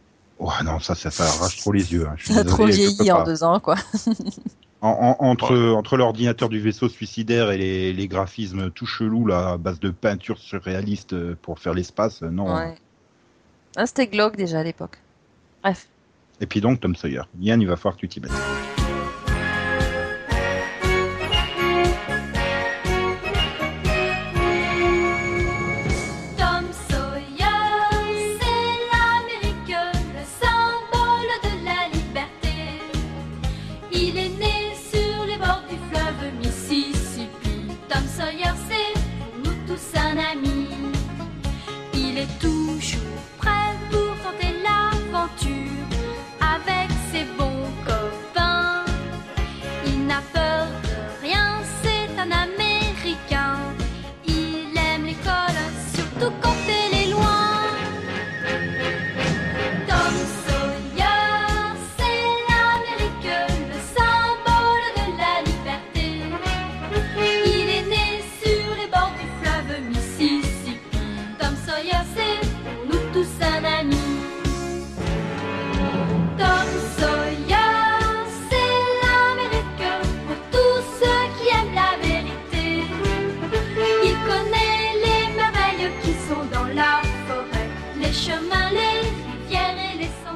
Oh 0.43 0.49
non, 0.65 0.79
ça, 0.79 0.95
ça, 0.95 1.11
ça 1.11 1.25
arrache 1.25 1.57
trop 1.57 1.71
les 1.71 1.93
yeux. 1.93 2.07
hein. 2.07 2.13
Je 2.17 2.25
suis 2.25 2.33
Ça 2.33 2.39
a 2.39 2.43
trop 2.43 2.65
désolé, 2.65 2.71
peux 2.87 2.93
vieilli 2.95 3.11
en 3.11 3.23
deux 3.23 3.43
ans, 3.43 3.59
quoi. 3.59 3.75
En- 4.81 5.15
en- 5.19 5.25
entre 5.27 5.55
entre 5.73 5.95
l'ordinateur 5.97 6.49
du 6.49 6.59
vaisseau 6.59 6.89
suicidaire 6.89 7.51
et 7.51 7.57
les, 7.59 7.93
les 7.93 8.07
graphismes 8.07 8.71
tout 8.71 8.87
chelous 8.87 9.27
là, 9.27 9.49
à 9.51 9.57
base 9.57 9.79
de 9.79 9.91
peinture 9.91 10.39
surréaliste 10.39 11.13
euh, 11.13 11.37
pour 11.43 11.59
faire 11.59 11.75
l'espace, 11.75 12.23
euh, 12.23 12.29
non. 12.31 12.55
Ouais. 12.55 12.73
Ah, 13.75 13.85
C'était 13.85 14.07
glauque 14.07 14.35
déjà 14.35 14.61
à 14.61 14.63
l'époque. 14.63 14.97
Bref. 15.61 15.85
Et 16.39 16.47
puis 16.47 16.59
donc 16.61 16.79
Tom 16.79 16.95
Sawyer. 16.95 17.21
Yann, 17.39 17.61
il 17.61 17.67
va 17.67 17.75
falloir 17.75 17.93
que 17.95 18.01
tu 18.01 18.07
t'y 18.07 18.19
mettes. 18.19 18.31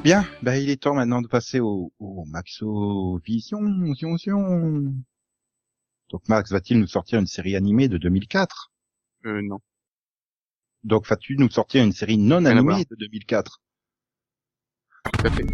Bien, 0.02 0.26
bah 0.42 0.58
il 0.58 0.70
est 0.70 0.82
temps 0.82 0.94
maintenant 0.94 1.22
de 1.22 1.28
passer 1.28 1.60
au, 1.60 1.92
au 2.00 2.24
Maxo 2.26 3.20
Vision, 3.26 3.60
Vision, 3.82 4.14
Vision. 4.14 4.94
Donc 6.10 6.30
Max 6.30 6.52
va-t-il 6.52 6.80
nous 6.80 6.88
sortir 6.88 7.20
une 7.20 7.28
série 7.28 7.56
animée 7.56 7.90
de 7.90 7.98
2004 7.98 8.72
Euh, 9.26 9.42
non. 9.42 9.60
Donc 10.84 11.06
vas-tu 11.08 11.36
nous 11.38 11.50
sortir 11.50 11.84
une 11.84 11.92
série 11.92 12.18
non 12.18 12.46
animée 12.46 12.86
de 12.86 12.96
2004 12.96 13.62
Tout 15.12 15.28
à 15.28 15.32
fait. 15.32 15.46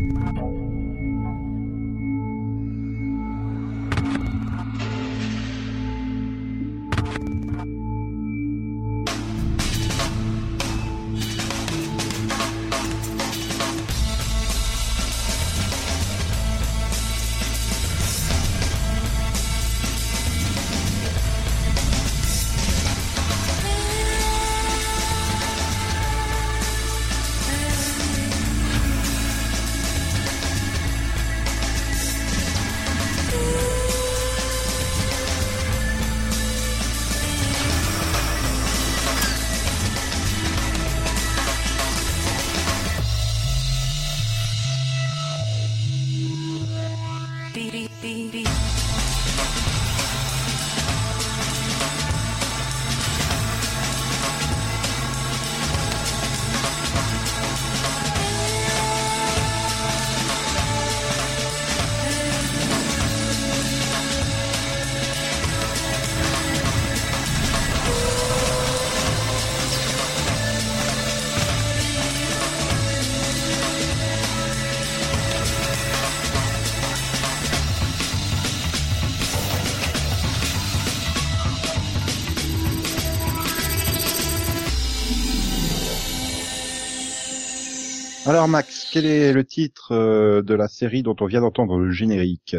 Alors 88.41 88.49
Max, 88.49 88.89
quel 88.91 89.05
est 89.05 89.33
le 89.33 89.45
titre 89.45 89.91
euh, 89.91 90.41
de 90.41 90.55
la 90.55 90.67
série 90.67 91.03
dont 91.03 91.15
on 91.19 91.27
vient 91.27 91.41
d'entendre 91.41 91.77
le 91.77 91.91
générique? 91.91 92.55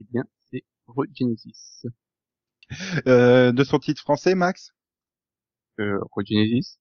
Eh 0.00 0.04
bien, 0.10 0.24
c'est 0.50 0.64
Regenesis. 0.88 1.84
euh, 3.06 3.52
De 3.52 3.62
son 3.62 3.78
titre 3.78 4.02
français, 4.02 4.34
Max? 4.34 4.72
Euh, 5.78 6.00
Regenesis. 6.10 6.80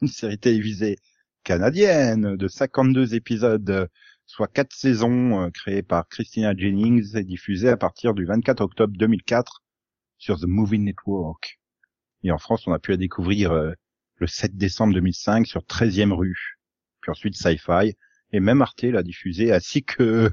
Une 0.00 0.08
série 0.08 0.38
télévisée 0.38 0.96
canadienne 1.44 2.36
de 2.36 2.48
52 2.48 3.14
épisodes, 3.14 3.90
soit 4.24 4.48
4 4.48 4.72
saisons, 4.74 5.42
euh, 5.42 5.50
créée 5.50 5.82
par 5.82 6.08
Christina 6.08 6.54
Jennings 6.56 7.16
et 7.18 7.22
diffusée 7.22 7.68
à 7.68 7.76
partir 7.76 8.14
du 8.14 8.24
24 8.24 8.62
octobre 8.62 8.96
2004 8.96 9.62
sur 10.16 10.40
The 10.40 10.46
Movie 10.46 10.78
Network. 10.78 11.60
Et 12.22 12.32
en 12.32 12.38
France, 12.38 12.66
on 12.66 12.72
a 12.72 12.78
pu 12.78 12.92
la 12.92 12.96
découvrir 12.96 13.52
euh, 13.52 13.72
le 14.16 14.26
7 14.26 14.56
décembre 14.56 14.94
2005 14.94 15.46
sur 15.46 15.62
13e 15.66 16.12
rue. 16.12 16.57
Puis 17.08 17.10
ensuite 17.10 17.36
Sci-Fi. 17.36 17.94
Et 18.32 18.40
même 18.40 18.60
Arte 18.60 18.82
l'a 18.82 19.02
diffusée, 19.02 19.52
ainsi 19.52 19.82
que 19.82 20.30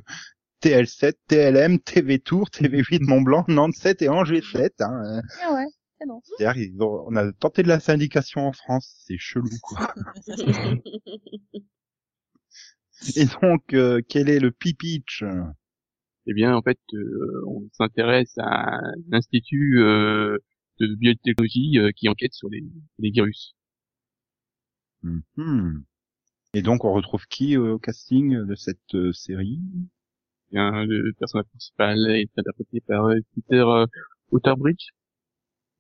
TL7, 0.62 1.14
TLM, 1.28 1.80
TV 1.80 2.20
Tour, 2.20 2.50
TV8 2.50 3.00
Mont-Blanc, 3.08 3.46
Nantes 3.48 3.76
7 3.76 4.02
et 4.02 4.10
Angers 4.10 4.42
7. 4.42 4.82
Hein. 4.82 5.22
Ah 5.42 5.54
ouais, 5.54 5.66
c'est 5.98 6.06
non. 6.06 6.22
C'est-à-dire, 6.38 6.82
on 6.82 7.16
a 7.16 7.32
tenté 7.32 7.64
de 7.64 7.70
la 7.70 7.80
syndication 7.80 8.48
en 8.48 8.52
France. 8.52 9.04
C'est 9.06 9.18
chelou, 9.18 9.50
quoi. 9.62 9.94
Et 13.16 13.26
donc, 13.42 13.74
euh, 13.74 14.02
quel 14.08 14.30
est 14.30 14.40
le 14.40 14.52
pitch 14.52 15.24
Eh 16.26 16.34
bien, 16.34 16.56
en 16.56 16.62
fait, 16.62 16.80
euh, 16.94 17.44
on 17.48 17.70
s'intéresse 17.74 18.34
à 18.38 18.78
un 18.78 18.94
institut 19.12 19.80
euh, 19.80 20.40
de 20.80 20.96
biotechnologie 20.96 21.78
euh, 21.78 21.92
qui 21.92 22.10
enquête 22.10 22.34
sur 22.34 22.50
les, 22.50 22.64
les 23.00 23.12
virus. 23.12 23.56
Mhm. 25.04 25.86
Et 26.56 26.62
donc, 26.64 26.86
on 26.86 26.94
retrouve 26.94 27.26
qui 27.28 27.56
euh, 27.56 27.74
au 27.74 27.80
casting 27.80 28.46
de 28.46 28.56
cette 28.56 28.96
euh, 28.96 29.12
série? 29.14 29.60
Eh 30.52 30.56
Bien, 30.56 30.86
le 30.86 31.12
personnage 31.20 31.48
principal 31.50 31.98
est 32.12 32.30
interprété 32.38 32.82
par 32.82 33.06
euh, 33.06 33.20
Peter 33.36 33.60
euh, 33.68 33.86
Outerbridge. 34.32 34.88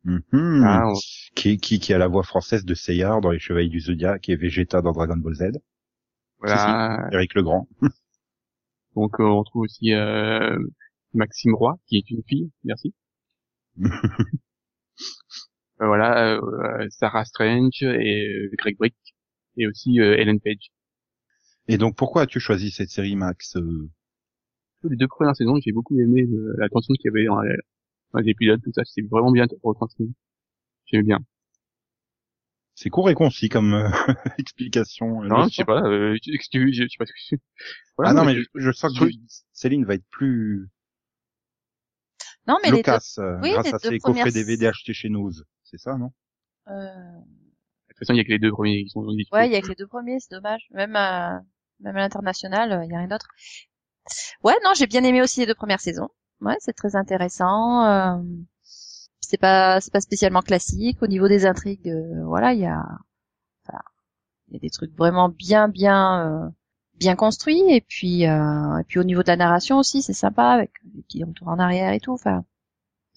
Mhm. 0.03 0.63
Ah, 0.63 0.83
on- 0.89 0.93
qui, 1.35 1.57
qui, 1.57 1.79
qui 1.79 1.93
a 1.93 1.97
la 1.97 2.07
voix 2.07 2.23
française 2.23 2.63
de 2.65 2.73
Seyard 2.75 3.21
dans 3.21 3.31
Les 3.31 3.39
Chevaliers 3.39 3.69
du 3.69 3.79
Zodiac 3.79 4.29
et 4.29 4.35
Vegeta 4.35 4.81
dans 4.81 4.91
Dragon 4.91 5.17
Ball 5.17 5.33
Z. 5.33 5.43
voilà. 6.39 7.07
Eric 7.11 7.33
Legrand. 7.35 7.67
Donc, 8.95 9.19
euh, 9.19 9.23
on 9.23 9.43
trouve 9.43 9.63
aussi 9.63 9.93
euh, 9.93 10.57
Maxime 11.13 11.55
Roy, 11.55 11.75
qui 11.87 11.97
est 11.97 12.09
une 12.11 12.21
fille. 12.27 12.51
Merci. 12.63 12.93
Euh, 15.81 15.87
voilà, 15.87 16.37
euh, 16.37 16.87
Sarah 16.89 17.25
Strange 17.25 17.83
et 17.83 18.49
Greg 18.57 18.77
Brick 18.77 18.95
et 19.57 19.67
aussi 19.67 19.99
euh, 19.99 20.15
Ellen 20.17 20.39
Page. 20.39 20.71
Et 21.67 21.77
donc 21.77 21.95
pourquoi 21.95 22.23
as-tu 22.23 22.39
choisi 22.39 22.71
cette 22.71 22.89
série, 22.89 23.15
Max 23.15 23.55
Euh, 23.55 23.89
Les 24.83 24.95
deux 24.97 25.07
premières 25.07 25.35
saisons, 25.35 25.59
j'ai 25.63 25.71
beaucoup 25.71 25.99
aimé 25.99 26.23
le- 26.23 26.55
la 26.57 26.69
tension 26.69 26.93
qu'il 26.93 27.05
y 27.05 27.09
avait 27.09 27.25
dans, 27.25 27.41
les- 27.41 27.57
dans 28.13 28.19
les 28.19 28.29
épisodes, 28.29 28.61
tout 28.63 28.71
ça, 28.73 28.83
c'est 28.85 29.01
vraiment 29.01 29.31
bien 29.31 29.47
retransmis. 29.63 30.13
J'aimais 30.85 31.03
bien. 31.03 31.19
C'est 32.75 32.89
court 32.89 33.09
et 33.09 33.13
concis 33.15 33.49
comme 33.49 33.73
euh, 33.73 33.89
explication. 34.37 35.23
euh, 35.23 35.27
Non, 35.27 35.47
je 35.47 35.55
sais 35.55 35.65
pas, 35.65 35.81
euh, 35.81 36.15
je, 36.23 36.31
je, 36.33 36.37
je, 36.71 36.71
je 36.83 36.87
sais 36.89 36.97
pas 36.99 37.05
ce 37.05 37.13
que 37.13 37.17
je 37.31 37.35
Voilà, 37.97 38.11
ah 38.11 38.13
non, 38.13 38.25
mais 38.25 38.35
mais 38.35 38.41
je, 38.41 38.47
je 38.55 38.71
sens 38.71 38.93
je- 38.95 39.05
que 39.05 39.11
Céline 39.53 39.85
va 39.85 39.95
être 39.95 40.05
plus 40.11 40.67
Non, 42.47 42.57
mais 42.61 42.69
les 42.71 42.83
deux, 42.83 42.91
euh, 43.19 43.39
oui, 43.41 43.51
grâce 43.53 43.65
les 43.65 43.73
à 43.73 43.77
deux 43.79 43.89
ses 43.89 43.99
coffrets 43.99 44.19
premières- 44.21 44.33
DVD 44.33 44.67
achetés 44.67 44.93
chez 44.93 45.09
Nose. 45.09 45.45
C'est 45.63 45.79
ça, 45.79 45.97
non? 45.97 46.11
Euh, 46.67 46.93
toute 47.95 48.07
façon, 48.07 48.13
il 48.13 48.17
y 48.17 48.19
a 48.21 48.23
que 48.23 48.29
les 48.29 48.39
deux 48.39 48.51
premiers 48.51 48.83
qui 48.83 48.89
sont 48.89 49.03
dispo. 49.13 49.35
ouais, 49.35 49.47
il 49.47 49.53
y 49.53 49.55
a 49.55 49.61
que 49.61 49.67
les 49.67 49.75
deux 49.75 49.87
premiers, 49.87 50.19
c'est 50.19 50.31
dommage. 50.31 50.67
Même 50.71 50.95
à, 50.95 51.41
même 51.79 51.95
à 51.95 51.99
l'international, 51.99 52.81
il 52.85 52.91
y 52.91 52.95
a 52.95 52.99
rien 52.99 53.07
d'autre. 53.07 53.27
Ouais, 54.43 54.53
non, 54.63 54.71
j'ai 54.75 54.87
bien 54.87 55.03
aimé 55.03 55.21
aussi 55.21 55.39
les 55.41 55.45
deux 55.45 55.55
premières 55.55 55.79
saisons. 55.79 56.09
Ouais, 56.41 56.55
c'est 56.59 56.73
très 56.73 56.95
intéressant. 56.95 57.85
euh, 57.85 58.17
c'est 59.19 59.37
pas, 59.37 59.81
c'est 59.81 59.91
pas 59.91 60.01
spécialement 60.01 60.41
classique. 60.41 61.01
Au 61.01 61.07
niveau 61.07 61.27
des 61.27 61.45
intrigues, 61.45 61.89
euh, 61.89 62.23
voilà, 62.25 62.53
il 62.53 62.59
y 62.59 62.65
a, 62.65 62.83
enfin, 63.67 63.79
il 64.47 64.53
y 64.53 64.57
a 64.57 64.59
des 64.59 64.69
trucs 64.69 64.95
vraiment 64.95 65.29
bien, 65.29 65.67
bien, 65.67 66.45
euh, 66.45 66.49
bien 66.95 67.15
construits. 67.15 67.63
Et 67.69 67.81
puis, 67.81 68.27
euh, 68.27 68.77
et 68.79 68.83
puis 68.85 68.99
au 68.99 69.03
niveau 69.03 69.23
de 69.23 69.27
la 69.27 69.37
narration 69.37 69.79
aussi, 69.79 70.01
c'est 70.01 70.13
sympa 70.13 70.45
avec 70.49 70.71
des 70.83 71.01
petits 71.03 71.23
retours 71.23 71.47
en 71.49 71.59
arrière 71.59 71.91
et 71.93 71.99
tout. 71.99 72.13
Enfin, 72.13 72.45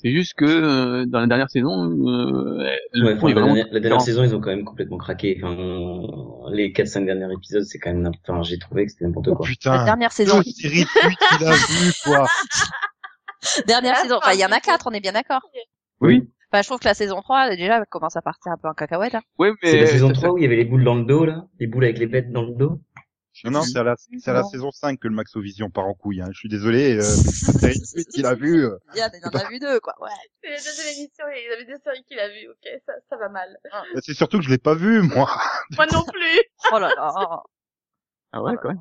C'est 0.00 0.12
juste 0.12 0.34
que 0.34 0.44
euh, 0.44 1.06
dans 1.06 1.18
la 1.20 1.26
dernière 1.26 1.50
saison, 1.50 1.90
euh, 2.08 2.64
Ouais, 2.94 3.14
enfin, 3.16 3.28
la, 3.28 3.34
dernière, 3.34 3.66
la 3.72 3.98
saison, 3.98 4.22
ils 4.22 4.32
ont 4.34 4.40
quand 4.40 4.50
même 4.50 4.64
complètement 4.64 4.96
craqué. 4.96 5.40
Enfin, 5.42 5.56
les 6.52 6.72
4-5 6.72 7.04
derniers 7.04 7.32
épisodes, 7.34 7.64
c'est 7.64 7.78
quand 7.80 7.92
même, 7.92 8.10
enfin, 8.26 8.42
j'ai 8.44 8.58
trouvé 8.58 8.86
que 8.86 8.92
c'était 8.92 9.06
n'importe 9.06 9.28
Oh 9.28 9.34
quoi. 9.34 9.46
la 9.46 9.50
putain 9.50 9.84
dernière 9.84 10.12
saison, 10.12 10.40
série 10.42 10.84
qu'il 10.86 11.46
a 11.46 11.52
vu, 11.52 11.92
quoi 12.04 12.26
dernière 13.66 13.94
Ah, 13.98 14.02
saison. 14.02 14.16
Enfin, 14.18 14.32
il 14.34 14.38
y 14.40 14.44
en 14.44 14.46
a 14.46 14.50
pardon. 14.50 14.64
quatre, 14.66 14.86
on 14.86 14.92
est 14.92 15.00
bien 15.00 15.12
d'accord. 15.12 15.40
Oui. 16.00 16.28
Enfin, 16.50 16.62
je 16.62 16.68
trouve 16.68 16.78
que 16.78 16.86
la 16.88 16.94
saison 16.94 17.20
3, 17.20 17.56
déjà, 17.56 17.76
elle 17.78 17.84
commence 17.90 18.16
à 18.16 18.22
partir 18.22 18.52
un 18.52 18.56
peu 18.56 18.68
en 18.68 18.72
cacahuète. 18.74 19.12
Là. 19.12 19.20
Ouais, 19.38 19.50
mais 19.62 19.70
C'est 19.70 19.80
la 19.80 19.86
saison 19.86 20.08
ça- 20.08 20.14
3 20.14 20.30
où 20.32 20.38
il 20.38 20.42
y 20.42 20.46
avait 20.46 20.56
les 20.56 20.64
boules 20.64 20.84
dans 20.84 20.94
le 20.94 21.04
dos, 21.04 21.24
là. 21.26 21.44
Les 21.60 21.66
boules 21.66 21.84
avec 21.84 21.98
les 21.98 22.06
bêtes 22.06 22.32
dans 22.32 22.42
le 22.42 22.54
dos. 22.54 22.80
Non, 23.44 23.50
non, 23.50 23.62
c'est 23.62 23.78
à 23.78 23.82
la, 23.82 23.94
c'est 23.96 24.30
à 24.30 24.34
la 24.34 24.42
saison 24.44 24.70
5 24.70 24.98
que 24.98 25.08
le 25.08 25.14
Maxovision 25.14 25.70
part 25.70 25.86
en 25.86 25.94
couille. 25.94 26.20
Hein. 26.20 26.28
Je 26.32 26.38
suis 26.38 26.48
désolé, 26.48 26.96
euh, 26.98 27.02
qu'il 28.14 28.26
a 28.26 28.34
vu. 28.34 28.64
euh, 28.64 28.76
Il 28.94 28.98
y 28.98 29.02
en 29.02 29.06
a 29.40 29.48
vu 29.48 29.58
deux, 29.58 29.80
quoi. 29.80 29.94
Ouais. 30.00 30.08
C'est 30.42 30.50
la 30.50 30.56
deuxième 30.56 30.86
émission 30.98 31.24
et 31.28 31.42
il 31.44 31.50
y 31.50 31.52
avait 31.54 31.64
des 31.64 31.82
séries 31.82 32.04
qu'il 32.04 32.18
a 32.18 32.28
vues. 32.28 32.48
Ok, 32.50 32.68
ça, 32.86 32.92
ça 33.08 33.16
va 33.16 33.28
mal. 33.28 33.56
bah, 33.72 34.00
C'est 34.02 34.14
surtout 34.14 34.38
que 34.38 34.44
je 34.44 34.50
l'ai 34.50 34.58
pas 34.58 34.74
vu, 34.74 35.02
moi. 35.02 35.28
Moi 35.76 35.86
non 35.92 36.04
plus. 36.04 36.40
Oh 36.72 36.78
là 36.78 36.88
là. 36.94 37.42
Ah 38.32 38.42
ouais, 38.42 38.54
quand 38.62 38.68
même. 38.68 38.78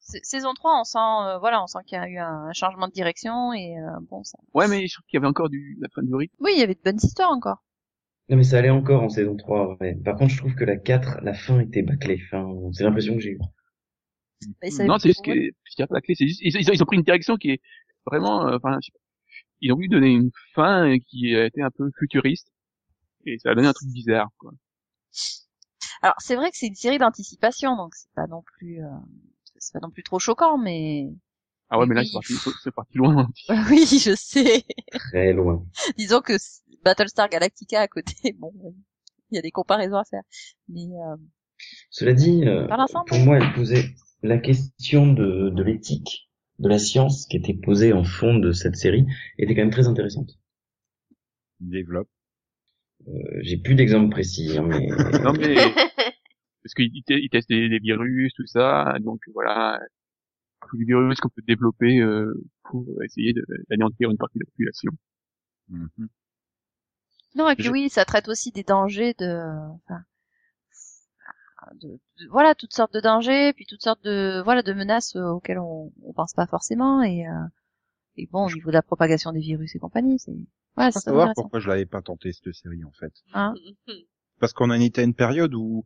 Saison 0.00 0.54
3, 0.54 0.80
on 0.80 0.84
sent, 0.84 0.98
euh, 0.98 1.38
voilà, 1.38 1.62
on 1.62 1.66
sent 1.66 1.80
qu'il 1.86 1.98
y 1.98 2.00
a 2.00 2.08
eu 2.08 2.16
un 2.18 2.50
changement 2.54 2.88
de 2.88 2.92
direction 2.92 3.52
et 3.52 3.76
euh, 3.78 3.90
bon, 4.10 4.22
ça. 4.24 4.38
Ouais, 4.54 4.66
mais 4.66 4.86
je 4.86 4.94
trouve 4.94 5.04
qu'il 5.06 5.18
y 5.18 5.20
avait 5.20 5.26
encore 5.28 5.50
du, 5.50 5.76
la 5.82 5.88
fin 5.94 6.02
du 6.02 6.14
rythme. 6.14 6.34
Oui, 6.40 6.52
il 6.54 6.60
y 6.60 6.62
avait 6.62 6.74
de 6.74 6.80
bonnes 6.82 6.98
histoires 7.02 7.30
encore. 7.30 7.62
Non, 8.30 8.36
mais 8.38 8.44
ça 8.44 8.58
allait 8.58 8.70
encore 8.70 9.02
en 9.02 9.08
saison 9.10 9.36
3, 9.36 9.76
ouais. 9.80 9.96
Par 10.04 10.16
contre, 10.16 10.32
je 10.32 10.38
trouve 10.38 10.54
que 10.54 10.64
la 10.64 10.76
4, 10.76 11.18
la 11.22 11.34
fin 11.34 11.60
était 11.60 11.82
bâclée. 11.82 12.20
Enfin, 12.26 12.46
c'est 12.72 12.84
l'impression 12.84 13.14
que 13.14 13.20
j'ai 13.20 13.30
eue. 13.32 13.38
Mais 14.62 14.70
ça- 14.70 14.84
Non, 14.84 14.98
c'est 14.98 15.08
juste 15.08 15.24
que, 15.24 15.32
je 15.32 15.74
dirais 15.76 15.86
pas 15.88 15.94
la 15.96 16.00
clé, 16.00 16.14
c'est 16.14 16.26
juste, 16.26 16.40
ils, 16.42 16.54
ils 16.56 16.70
ont, 16.70 16.72
ils 16.72 16.82
ont 16.82 16.86
pris 16.86 16.96
une 16.96 17.02
direction 17.02 17.36
qui 17.36 17.50
est 17.50 17.60
vraiment, 18.06 18.46
euh, 18.46 18.56
enfin, 18.56 18.78
ils 19.60 19.72
ont 19.72 19.76
voulu 19.76 19.88
donner 19.88 20.08
une 20.10 20.30
fin 20.54 20.96
qui 21.08 21.34
a 21.34 21.46
été 21.46 21.62
un 21.62 21.70
peu 21.70 21.90
futuriste. 21.98 22.48
Et 23.26 23.38
ça 23.38 23.50
a 23.50 23.54
donné 23.54 23.66
un 23.68 23.72
truc 23.72 23.88
bizarre, 23.90 24.28
quoi. 24.38 24.52
Alors, 26.02 26.14
c'est 26.18 26.36
vrai 26.36 26.50
que 26.50 26.56
c'est 26.56 26.66
une 26.68 26.74
série 26.74 26.98
d'anticipation, 26.98 27.76
donc 27.76 27.94
c'est 27.94 28.10
pas 28.14 28.26
non 28.26 28.42
plus, 28.42 28.82
euh, 28.84 28.88
c'est 29.58 29.72
pas 29.72 29.80
non 29.80 29.90
plus 29.90 30.02
trop 30.02 30.18
choquant, 30.18 30.58
mais 30.58 31.08
Ah 31.70 31.78
ouais, 31.78 31.86
mais 31.86 31.94
là, 31.94 32.02
Oui. 32.02 32.06
c'est 32.08 32.12
parti, 32.14 32.34
c'est 32.62 32.70
parti 32.74 32.98
loin. 32.98 33.28
oui, 33.70 33.84
je 33.86 34.14
sais. 34.16 34.64
Très 34.92 35.32
loin. 35.32 35.64
Disons 35.98 36.20
que 36.20 36.34
Battlestar 36.84 37.28
Galactica 37.28 37.80
à 37.80 37.88
côté, 37.88 38.32
bon, 38.38 38.52
il 39.30 39.36
y 39.36 39.38
a 39.38 39.42
des 39.42 39.50
comparaisons 39.50 39.96
à 39.96 40.04
faire, 40.04 40.22
mais 40.68 40.86
euh, 40.86 41.16
Cela 41.90 42.12
dit, 42.12 42.44
euh, 42.46 42.66
pour 43.06 43.18
moi, 43.18 43.38
elle 43.38 43.52
posait 43.54 43.84
la 44.22 44.38
question 44.38 45.12
de, 45.12 45.50
de 45.50 45.62
l'éthique, 45.62 46.30
de 46.58 46.68
la 46.68 46.78
science 46.78 47.26
qui 47.26 47.36
était 47.36 47.54
posée 47.54 47.92
en 47.92 48.04
fond 48.04 48.38
de 48.38 48.52
cette 48.52 48.76
série, 48.76 49.06
était 49.38 49.54
quand 49.54 49.62
même 49.62 49.70
très 49.70 49.88
intéressante. 49.88 50.38
Développe. 51.60 52.08
Euh, 53.06 53.12
j'ai 53.42 53.56
plus 53.56 53.74
d'exemples 53.74 54.10
précis, 54.10 54.56
hein, 54.58 54.62
mais 54.62 54.86
non, 55.22 55.32
mais, 55.32 55.54
parce 56.62 56.74
qu'ils 56.76 56.90
ils 56.94 57.04
te- 57.04 57.12
ils 57.14 57.28
testent 57.30 57.48
des, 57.48 57.68
des 57.68 57.78
virus, 57.78 58.32
tout 58.34 58.46
ça, 58.46 58.96
donc 59.00 59.20
voilà, 59.34 59.80
tous 60.68 60.76
les 60.76 60.84
virus 60.84 61.18
qu'on 61.20 61.28
peut 61.28 61.42
développer 61.46 62.00
euh, 62.00 62.32
pour 62.64 62.84
essayer 63.04 63.32
d'anéantir 63.70 64.10
une 64.10 64.18
partie 64.18 64.38
de 64.38 64.44
la 64.44 64.50
population. 64.50 64.90
Mhm. 65.68 66.08
Non, 67.36 67.48
et 67.50 67.54
puis 67.54 67.64
Je- 67.64 67.70
oui, 67.70 67.88
ça 67.88 68.04
traite 68.04 68.28
aussi 68.28 68.50
des 68.52 68.64
dangers 68.64 69.14
de, 69.18 69.38
enfin, 69.86 70.00
de, 71.74 71.88
de- 71.88 72.28
voilà, 72.30 72.54
toutes 72.54 72.72
sortes 72.74 72.92
de 72.94 73.00
dangers, 73.00 73.52
puis 73.52 73.66
toutes 73.66 73.82
sortes 73.82 74.02
de, 74.04 74.40
voilà, 74.44 74.62
de 74.62 74.72
menaces 74.72 75.16
euh, 75.16 75.28
auxquelles 75.30 75.58
on, 75.58 75.92
on 76.02 76.12
pense 76.12 76.32
pas 76.34 76.46
forcément, 76.46 77.02
et, 77.02 77.26
euh, 77.26 77.32
et 78.16 78.26
bon, 78.30 78.46
au 78.46 78.50
niveau 78.50 78.68
de 78.70 78.74
la 78.74 78.82
propagation 78.82 79.32
des 79.32 79.40
virus 79.40 79.74
et 79.74 79.78
compagnie, 79.78 80.18
c'est, 80.18 80.32
voilà, 80.76 80.90
Je 80.90 80.94
c'est 80.94 80.98
veux 81.10 81.16
savoir 81.16 81.34
pourquoi 81.34 81.60
je 81.60 81.68
l'avais 81.68 81.86
pas 81.86 82.02
tenté 82.02 82.32
cette 82.32 82.52
série 82.54 82.84
en 82.84 82.92
fait. 82.92 83.12
Hein 83.32 83.54
Parce 84.40 84.52
qu'on 84.52 84.70
en 84.70 84.80
était 84.80 85.00
à 85.00 85.04
une 85.04 85.14
période 85.14 85.54
où, 85.54 85.84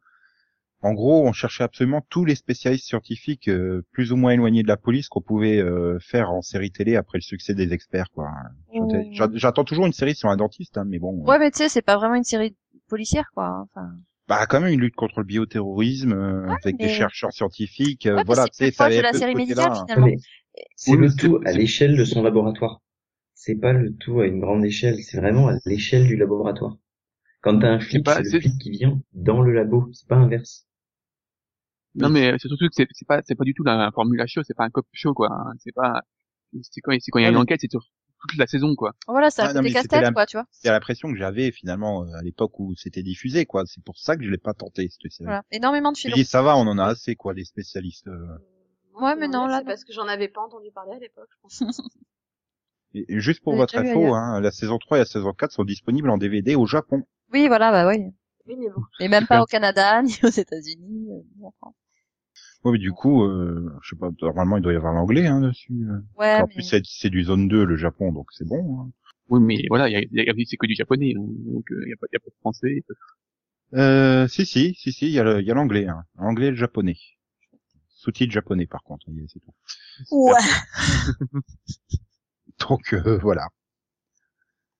en 0.82 0.92
gros, 0.94 1.26
on 1.26 1.32
cherchait 1.32 1.64
absolument 1.64 2.02
tous 2.10 2.24
les 2.24 2.34
spécialistes 2.34 2.86
scientifiques 2.86 3.48
euh, 3.48 3.82
plus 3.92 4.12
ou 4.12 4.16
moins 4.16 4.32
éloignés 4.32 4.62
de 4.62 4.68
la 4.68 4.76
police 4.76 5.08
qu'on 5.08 5.20
pouvait 5.22 5.58
euh, 5.58 5.98
faire 6.00 6.30
en 6.32 6.42
série 6.42 6.70
télé 6.72 6.96
après 6.96 7.18
le 7.18 7.22
succès 7.22 7.54
des 7.54 7.72
experts. 7.72 8.10
quoi. 8.14 8.30
J'attends- 8.74 8.96
Mmh. 8.98 9.12
j'a- 9.12 9.30
J'attends 9.34 9.64
toujours 9.64 9.86
une 9.86 9.92
série 9.92 10.14
sur 10.14 10.28
un 10.28 10.36
dentiste, 10.36 10.76
hein, 10.76 10.84
mais 10.86 10.98
bon. 10.98 11.12
Ouais, 11.24 11.38
mais 11.38 11.50
tu 11.50 11.58
sais, 11.58 11.68
c'est 11.68 11.82
pas 11.82 11.96
vraiment 11.96 12.16
une 12.16 12.24
série 12.24 12.56
policière, 12.88 13.30
quoi. 13.34 13.46
hein, 13.46 13.68
Enfin, 13.70 13.90
Bah 14.32 14.46
quand 14.46 14.60
même 14.62 14.72
une 14.72 14.80
lutte 14.80 14.94
contre 14.96 15.20
le 15.20 15.26
bioterrorisme 15.26 16.14
euh, 16.14 16.54
avec 16.62 16.78
des 16.78 16.88
chercheurs 16.88 17.32
scientifiques. 17.32 18.06
euh, 18.06 18.16
Ouais, 18.16 18.24
voilà, 18.24 18.44
c'est 18.44 18.50
tu 18.50 18.56
sais, 18.56 18.70
plus 18.70 18.76
ça 18.76 18.88
de 18.88 19.02
la 19.02 19.12
série 19.12 19.34
médicale, 19.34 19.72
hein. 19.72 19.84
finalement. 19.86 20.16
c'est 20.74 20.96
le 20.96 21.14
tout 21.14 21.38
à 21.44 21.52
l'échelle 21.52 21.98
de 21.98 22.04
son 22.04 22.22
laboratoire. 22.22 22.80
C'est 23.34 23.56
pas 23.56 23.74
le 23.74 23.92
tout 23.94 24.20
à 24.20 24.26
une 24.26 24.40
grande 24.40 24.64
échelle, 24.64 25.02
c'est 25.02 25.18
vraiment 25.18 25.48
à 25.48 25.58
l'échelle 25.66 26.06
du 26.06 26.16
laboratoire. 26.16 26.78
Quand 27.42 27.58
t'as 27.58 27.72
un 27.72 27.78
flic, 27.78 28.08
c'est 28.08 28.22
le 28.32 28.40
flic 28.40 28.58
qui 28.58 28.70
vient 28.70 28.98
dans 29.12 29.42
le 29.42 29.52
labo, 29.52 29.90
c'est 29.92 30.08
pas 30.08 30.16
inverse. 30.16 30.66
Non, 31.94 32.08
mais 32.08 32.32
c'est 32.38 32.48
surtout 32.48 32.68
que 32.68 32.84
c'est 32.90 33.06
pas, 33.06 33.20
c'est 33.26 33.34
pas 33.34 33.44
du 33.44 33.52
tout 33.52 33.64
la 33.64 33.90
formule 33.92 34.22
show, 34.26 34.40
c'est 34.44 34.56
pas 34.56 34.64
un 34.64 34.70
cop 34.70 34.86
show, 34.94 35.12
quoi. 35.12 35.28
hein. 35.30 35.52
C'est 35.58 35.74
pas, 35.74 36.00
c'est 36.62 36.80
quand, 36.80 36.96
c'est 36.98 37.10
quand 37.10 37.18
il 37.18 37.24
y 37.24 37.26
a 37.26 37.28
une 37.28 37.36
enquête, 37.36 37.60
c'est 37.60 37.68
toute 38.28 38.38
la 38.38 38.46
saison, 38.46 38.74
quoi. 38.74 38.92
Voilà, 39.08 39.30
c'est 39.30 39.42
Ah, 39.42 39.46
un 39.46 39.48
non, 39.48 39.60
côté 39.60 39.62
mais 39.62 39.68
c'était 39.70 39.88
casse-tête, 39.88 40.02
la- 40.02 40.12
quoi, 40.12 40.26
tu 40.26 40.36
vois. 40.36 40.46
C'est 40.50 40.70
l'impression 40.70 41.10
que 41.12 41.16
j'avais 41.18 41.50
finalement 41.52 42.04
euh, 42.04 42.12
à 42.18 42.22
l'époque 42.22 42.58
où 42.60 42.74
c'était 42.76 43.02
diffusé, 43.02 43.46
quoi. 43.46 43.64
C'est 43.66 43.82
pour 43.84 43.98
ça 43.98 44.16
que 44.16 44.24
je 44.24 44.30
l'ai 44.30 44.38
pas 44.38 44.54
tenté 44.54 44.88
cette 44.88 45.10
série. 45.12 45.26
Voilà. 45.26 45.42
Énormément 45.50 45.92
de 45.92 45.96
Je 45.96 46.02
filons. 46.02 46.16
dis 46.16 46.24
ça 46.24 46.42
va, 46.42 46.56
on 46.56 46.66
en 46.66 46.78
a 46.78 46.84
assez, 46.86 47.16
quoi, 47.16 47.34
les 47.34 47.44
spécialistes. 47.44 48.08
euh. 48.08 48.38
Ouais, 48.94 49.16
mais 49.16 49.26
non, 49.28 49.46
là, 49.46 49.58
c'est 49.58 49.64
non. 49.64 49.66
parce 49.68 49.84
que 49.84 49.92
j'en 49.92 50.06
avais 50.06 50.28
pas 50.28 50.42
entendu 50.42 50.70
parler 50.70 50.92
à 50.96 50.98
l'époque, 50.98 51.28
je 51.30 51.36
pense. 51.40 51.60
Et 52.94 53.06
et 53.14 53.20
juste 53.20 53.42
pour 53.42 53.56
votre 53.56 53.76
info, 53.78 54.14
hein, 54.14 54.38
la 54.40 54.50
saison 54.50 54.78
3 54.78 54.98
et 54.98 55.00
la 55.00 55.06
saison 55.06 55.32
4 55.32 55.50
sont 55.52 55.64
disponibles 55.64 56.10
en 56.10 56.18
DVD 56.18 56.54
au 56.56 56.66
Japon. 56.66 57.02
Oui, 57.32 57.48
voilà, 57.48 57.70
bah 57.70 57.88
oui. 57.88 58.04
Oui, 58.46 58.56
mais 58.58 58.68
bon. 58.68 58.82
Et 59.00 59.08
même 59.08 59.22
Super. 59.22 59.38
pas 59.38 59.42
au 59.42 59.46
Canada, 59.46 60.02
ni 60.02 60.14
aux 60.22 60.28
États-Unis, 60.28 61.08
euh, 61.10 61.22
ni 61.38 61.46
en 61.46 61.52
France. 61.52 61.74
Ouais, 62.64 62.72
mais 62.72 62.78
du 62.78 62.92
coup, 62.92 63.24
euh, 63.24 63.72
je 63.82 63.90
sais 63.90 63.96
pas, 63.98 64.10
normalement 64.22 64.56
il 64.56 64.62
doit 64.62 64.72
y 64.72 64.76
avoir 64.76 64.92
l'anglais 64.94 65.26
hein, 65.26 65.40
dessus. 65.40 65.72
euh. 65.88 65.98
Ouais, 66.16 66.36
en 66.36 66.46
mais... 66.46 66.54
plus 66.54 66.62
c'est 66.62 66.82
c'est 66.84 67.10
du 67.10 67.24
zone 67.24 67.48
2 67.48 67.64
le 67.64 67.76
Japon, 67.76 68.12
donc 68.12 68.28
c'est 68.32 68.46
bon. 68.46 68.80
hein. 68.80 68.90
Oui, 69.28 69.40
mais 69.40 69.64
voilà, 69.68 69.88
il 69.88 69.92
y 69.92 69.96
a, 69.96 70.00
il 70.00 70.08
y 70.12 70.20
a- 70.30 70.44
c'est 70.46 70.56
que 70.56 70.66
du 70.66 70.74
japonais, 70.74 71.14
hein. 71.16 71.20
donc 71.22 71.64
il 71.70 71.88
y 71.88 71.92
a 71.92 71.96
pas, 71.96 72.06
il 72.10 72.14
y 72.14 72.16
a 72.16 72.20
pas 72.20 72.28
de 72.30 72.36
français. 72.40 72.84
Euh, 73.74 74.28
si 74.28 74.44
si, 74.46 74.74
si 74.74 74.92
si, 74.92 75.06
il 75.06 75.12
y 75.12 75.18
a 75.18 75.24
le- 75.24 75.40
il 75.40 75.46
y 75.46 75.50
a 75.50 75.54
l'anglais, 75.54 75.86
hein. 75.88 76.04
anglais 76.18 76.46
et 76.48 76.50
le 76.50 76.56
japonais. 76.56 76.96
Sous-titres 77.88 78.32
japonais 78.32 78.66
par 78.66 78.82
contre, 78.82 79.06
oui, 79.08 79.24
c'est 79.32 79.40
tout. 79.40 79.54
Ouais. 80.10 80.32
Donc 82.68 82.92
euh, 82.94 83.18
voilà. 83.18 83.48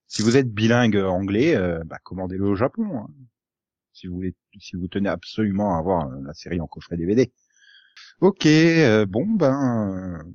Si 0.07 0.23
vous 0.23 0.37
êtes 0.37 0.53
bilingue 0.53 0.97
anglais, 0.97 1.55
euh, 1.57 1.83
bah, 1.85 1.99
commandez-le 2.05 2.45
au 2.45 2.55
Japon. 2.55 2.85
hein. 2.99 3.09
Si 3.93 4.07
vous 4.07 4.17
voulez, 4.17 4.35
si 4.59 4.77
vous 4.77 4.89
tenez 4.89 5.09
absolument 5.09 5.75
à 5.77 5.79
avoir 5.79 6.09
euh, 6.09 6.21
la 6.25 6.35
série 6.35 6.61
en 6.61 6.67
coffret 6.67 6.97
DVD. 6.97 7.33
Ok, 8.21 8.47
euh, 8.47 9.07
bon 9.07 9.27
ben, 9.27 10.21
euh, 10.21 10.33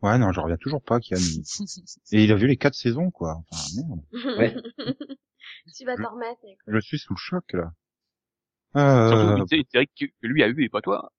Ouais, 0.00 0.16
non, 0.16 0.30
j'en 0.32 0.42
reviens 0.42 0.56
toujours 0.58 0.82
pas, 0.82 1.00
Kian. 1.00 1.16
Et 2.12 2.24
il 2.24 2.30
a 2.32 2.36
vu 2.36 2.46
les 2.46 2.56
quatre 2.56 2.74
saisons, 2.74 3.10
quoi. 3.10 3.42
Enfin, 3.50 3.62
merde. 3.76 4.00
Ouais. 4.38 4.54
tu 5.76 5.84
vas 5.84 5.96
t'en 5.96 6.12
remettre. 6.12 6.40
Je 6.68 6.78
suis 6.80 6.98
sous 6.98 7.14
le 7.14 7.18
choc, 7.18 7.52
là. 7.52 7.72
Surtout 8.74 8.78
Euh, 8.80 9.36
une 9.50 9.64
série 9.70 9.88
que, 9.98 10.04
que 10.04 10.26
lui 10.26 10.42
a 10.42 10.48
eu 10.48 10.62
et 10.62 10.68
pas 10.68 10.82
toi. 10.82 11.10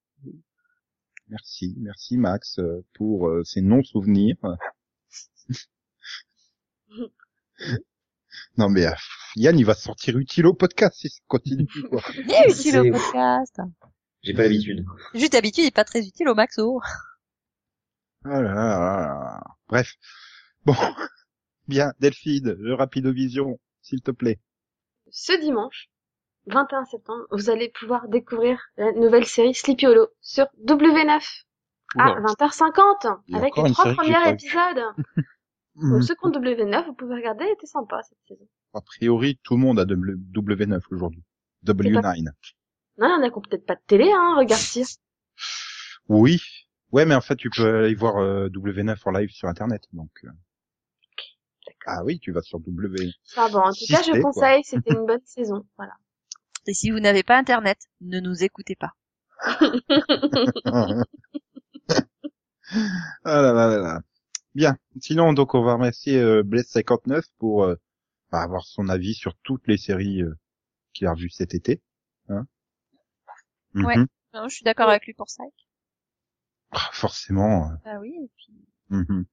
merci, 1.27 1.75
merci 1.79 2.17
Max 2.17 2.59
euh, 2.59 2.85
pour 2.93 3.27
euh, 3.27 3.43
ces 3.43 3.61
non-souvenirs. 3.61 4.37
non 8.57 8.69
mais 8.69 8.85
euh, 8.85 8.93
Yann, 9.35 9.57
il 9.57 9.65
va 9.65 9.73
se 9.73 9.81
sentir 9.81 10.17
utile 10.17 10.45
au 10.45 10.53
podcast 10.53 10.95
si 10.95 11.09
ça 11.09 11.19
continue. 11.27 11.67
Quoi. 11.89 12.01
Il 12.15 12.31
est 12.31 12.51
utile 12.51 12.79
au 12.79 12.91
podcast. 12.91 13.59
J'ai 14.23 14.33
pas 14.33 14.43
l'habitude. 14.43 14.85
Juste 15.13 15.31
d'habitude, 15.33 15.63
il 15.63 15.67
est 15.67 15.75
pas 15.75 15.83
très 15.85 16.05
utile 16.05 16.27
au 16.29 16.35
maxo. 16.35 16.81
Ah 18.25 18.41
là 18.41 18.53
là 18.53 18.53
là 18.53 18.97
là. 18.97 19.43
Bref. 19.67 19.93
Bon. 20.65 20.73
Bien, 21.67 21.93
Delphine, 21.99 22.53
le 22.59 22.73
Rapidovision, 22.73 23.59
s'il 23.81 24.01
te 24.01 24.11
plaît. 24.11 24.39
Ce 25.11 25.39
dimanche, 25.39 25.87
21 26.47 26.85
septembre, 26.85 27.25
vous 27.31 27.49
allez 27.49 27.69
pouvoir 27.69 28.07
découvrir 28.07 28.59
la 28.77 28.91
nouvelle 28.93 29.25
série 29.25 29.53
Sleepy 29.53 29.85
Hollow 29.87 30.07
sur 30.21 30.45
W9 30.65 31.43
à 31.97 32.11
Oula. 32.11 32.21
Il20h50 32.21 33.19
y 33.27 33.35
a 33.35 33.37
avec 33.37 33.51
encore 33.53 33.63
les 33.65 33.69
une 33.69 33.73
trois 33.73 33.85
série 33.85 33.97
que 33.97 34.03
j'ai 34.03 34.11
premiers 34.11 34.23
pas 34.23 34.31
vue. 34.31 34.35
épisodes. 34.35 36.03
Ceux 36.07 36.15
qui 36.15 36.25
ont 36.25 36.31
W9, 36.31 36.85
vous 36.87 36.93
pouvez 36.93 37.15
regarder, 37.15 37.45
elle 37.45 37.53
était 37.53 37.67
sympa 37.67 38.01
cette 38.03 38.17
saison. 38.27 38.47
A 38.73 38.81
priori, 38.81 39.39
tout 39.43 39.55
le 39.55 39.61
monde 39.61 39.79
a 39.79 39.85
W- 39.85 40.17
W9 40.33 40.81
aujourd'hui. 40.91 41.23
W9. 41.65 42.31
Non, 42.99 43.07
il 43.07 43.11
y 43.11 43.13
en 43.13 43.23
a 43.27 43.29
qui 43.29 43.37
ont 43.37 43.41
peut-être 43.41 43.65
pas 43.65 43.75
de 43.75 43.81
télé, 43.87 44.11
hein, 44.11 44.35
regarde-t-il. 44.37 44.85
Oui. 46.07 46.41
Ouais, 46.91 47.05
mais 47.05 47.15
en 47.15 47.21
fait, 47.21 47.35
tu 47.35 47.49
peux 47.49 47.83
aller 47.85 47.95
voir 47.95 48.17
euh, 48.17 48.49
W9 48.49 48.97
en 49.05 49.11
live 49.11 49.29
sur 49.29 49.47
Internet. 49.47 49.83
Donc. 49.93 50.09
euh. 50.23 50.29
Ah 51.85 52.03
oui, 52.03 52.19
tu 52.19 52.31
vas 52.31 52.41
sur 52.41 52.59
W. 52.59 53.11
Enfin 53.31 53.49
bon, 53.49 53.59
en 53.59 53.71
tout 53.71 53.85
cas, 53.87 54.01
je 54.01 54.19
conseille, 54.21 54.63
c'était 54.63 54.93
une 54.93 55.05
bonne 55.07 55.21
saison. 55.25 55.65
Voilà. 55.77 55.93
Et 56.67 56.73
si 56.73 56.91
vous 56.91 56.99
n'avez 56.99 57.23
pas 57.23 57.37
internet, 57.37 57.77
ne 58.01 58.19
nous 58.19 58.43
écoutez 58.43 58.75
pas. 58.75 58.91
ah 59.41 59.59
là 63.25 63.41
là 63.53 63.67
là 63.67 63.77
là. 63.77 64.01
Bien. 64.55 64.77
Sinon, 65.01 65.33
donc, 65.33 65.55
on 65.55 65.63
va 65.63 65.73
remercier 65.73 66.19
euh, 66.19 66.43
Blaise59 66.43 67.23
pour 67.37 67.63
euh, 67.63 67.75
bah, 68.31 68.41
avoir 68.41 68.65
son 68.65 68.89
avis 68.89 69.13
sur 69.13 69.35
toutes 69.43 69.67
les 69.67 69.77
séries 69.77 70.21
euh, 70.21 70.35
qu'il 70.93 71.07
a 71.07 71.13
revues 71.13 71.29
cet 71.29 71.53
été. 71.53 71.81
Hein 73.75 73.79
Mhm. 73.81 73.85
Ouais. 73.85 73.95
Non, 74.33 74.47
je 74.47 74.55
suis 74.55 74.63
d'accord 74.63 74.89
avec 74.89 75.05
lui 75.05 75.13
pour 75.13 75.29
ça. 75.29 75.43
Ah, 76.71 76.89
Forcément. 76.93 77.71
Ah 77.85 77.99
oui, 77.99 78.13
et 78.23 78.29
puis, 78.35 78.53
mhm. 78.89 79.25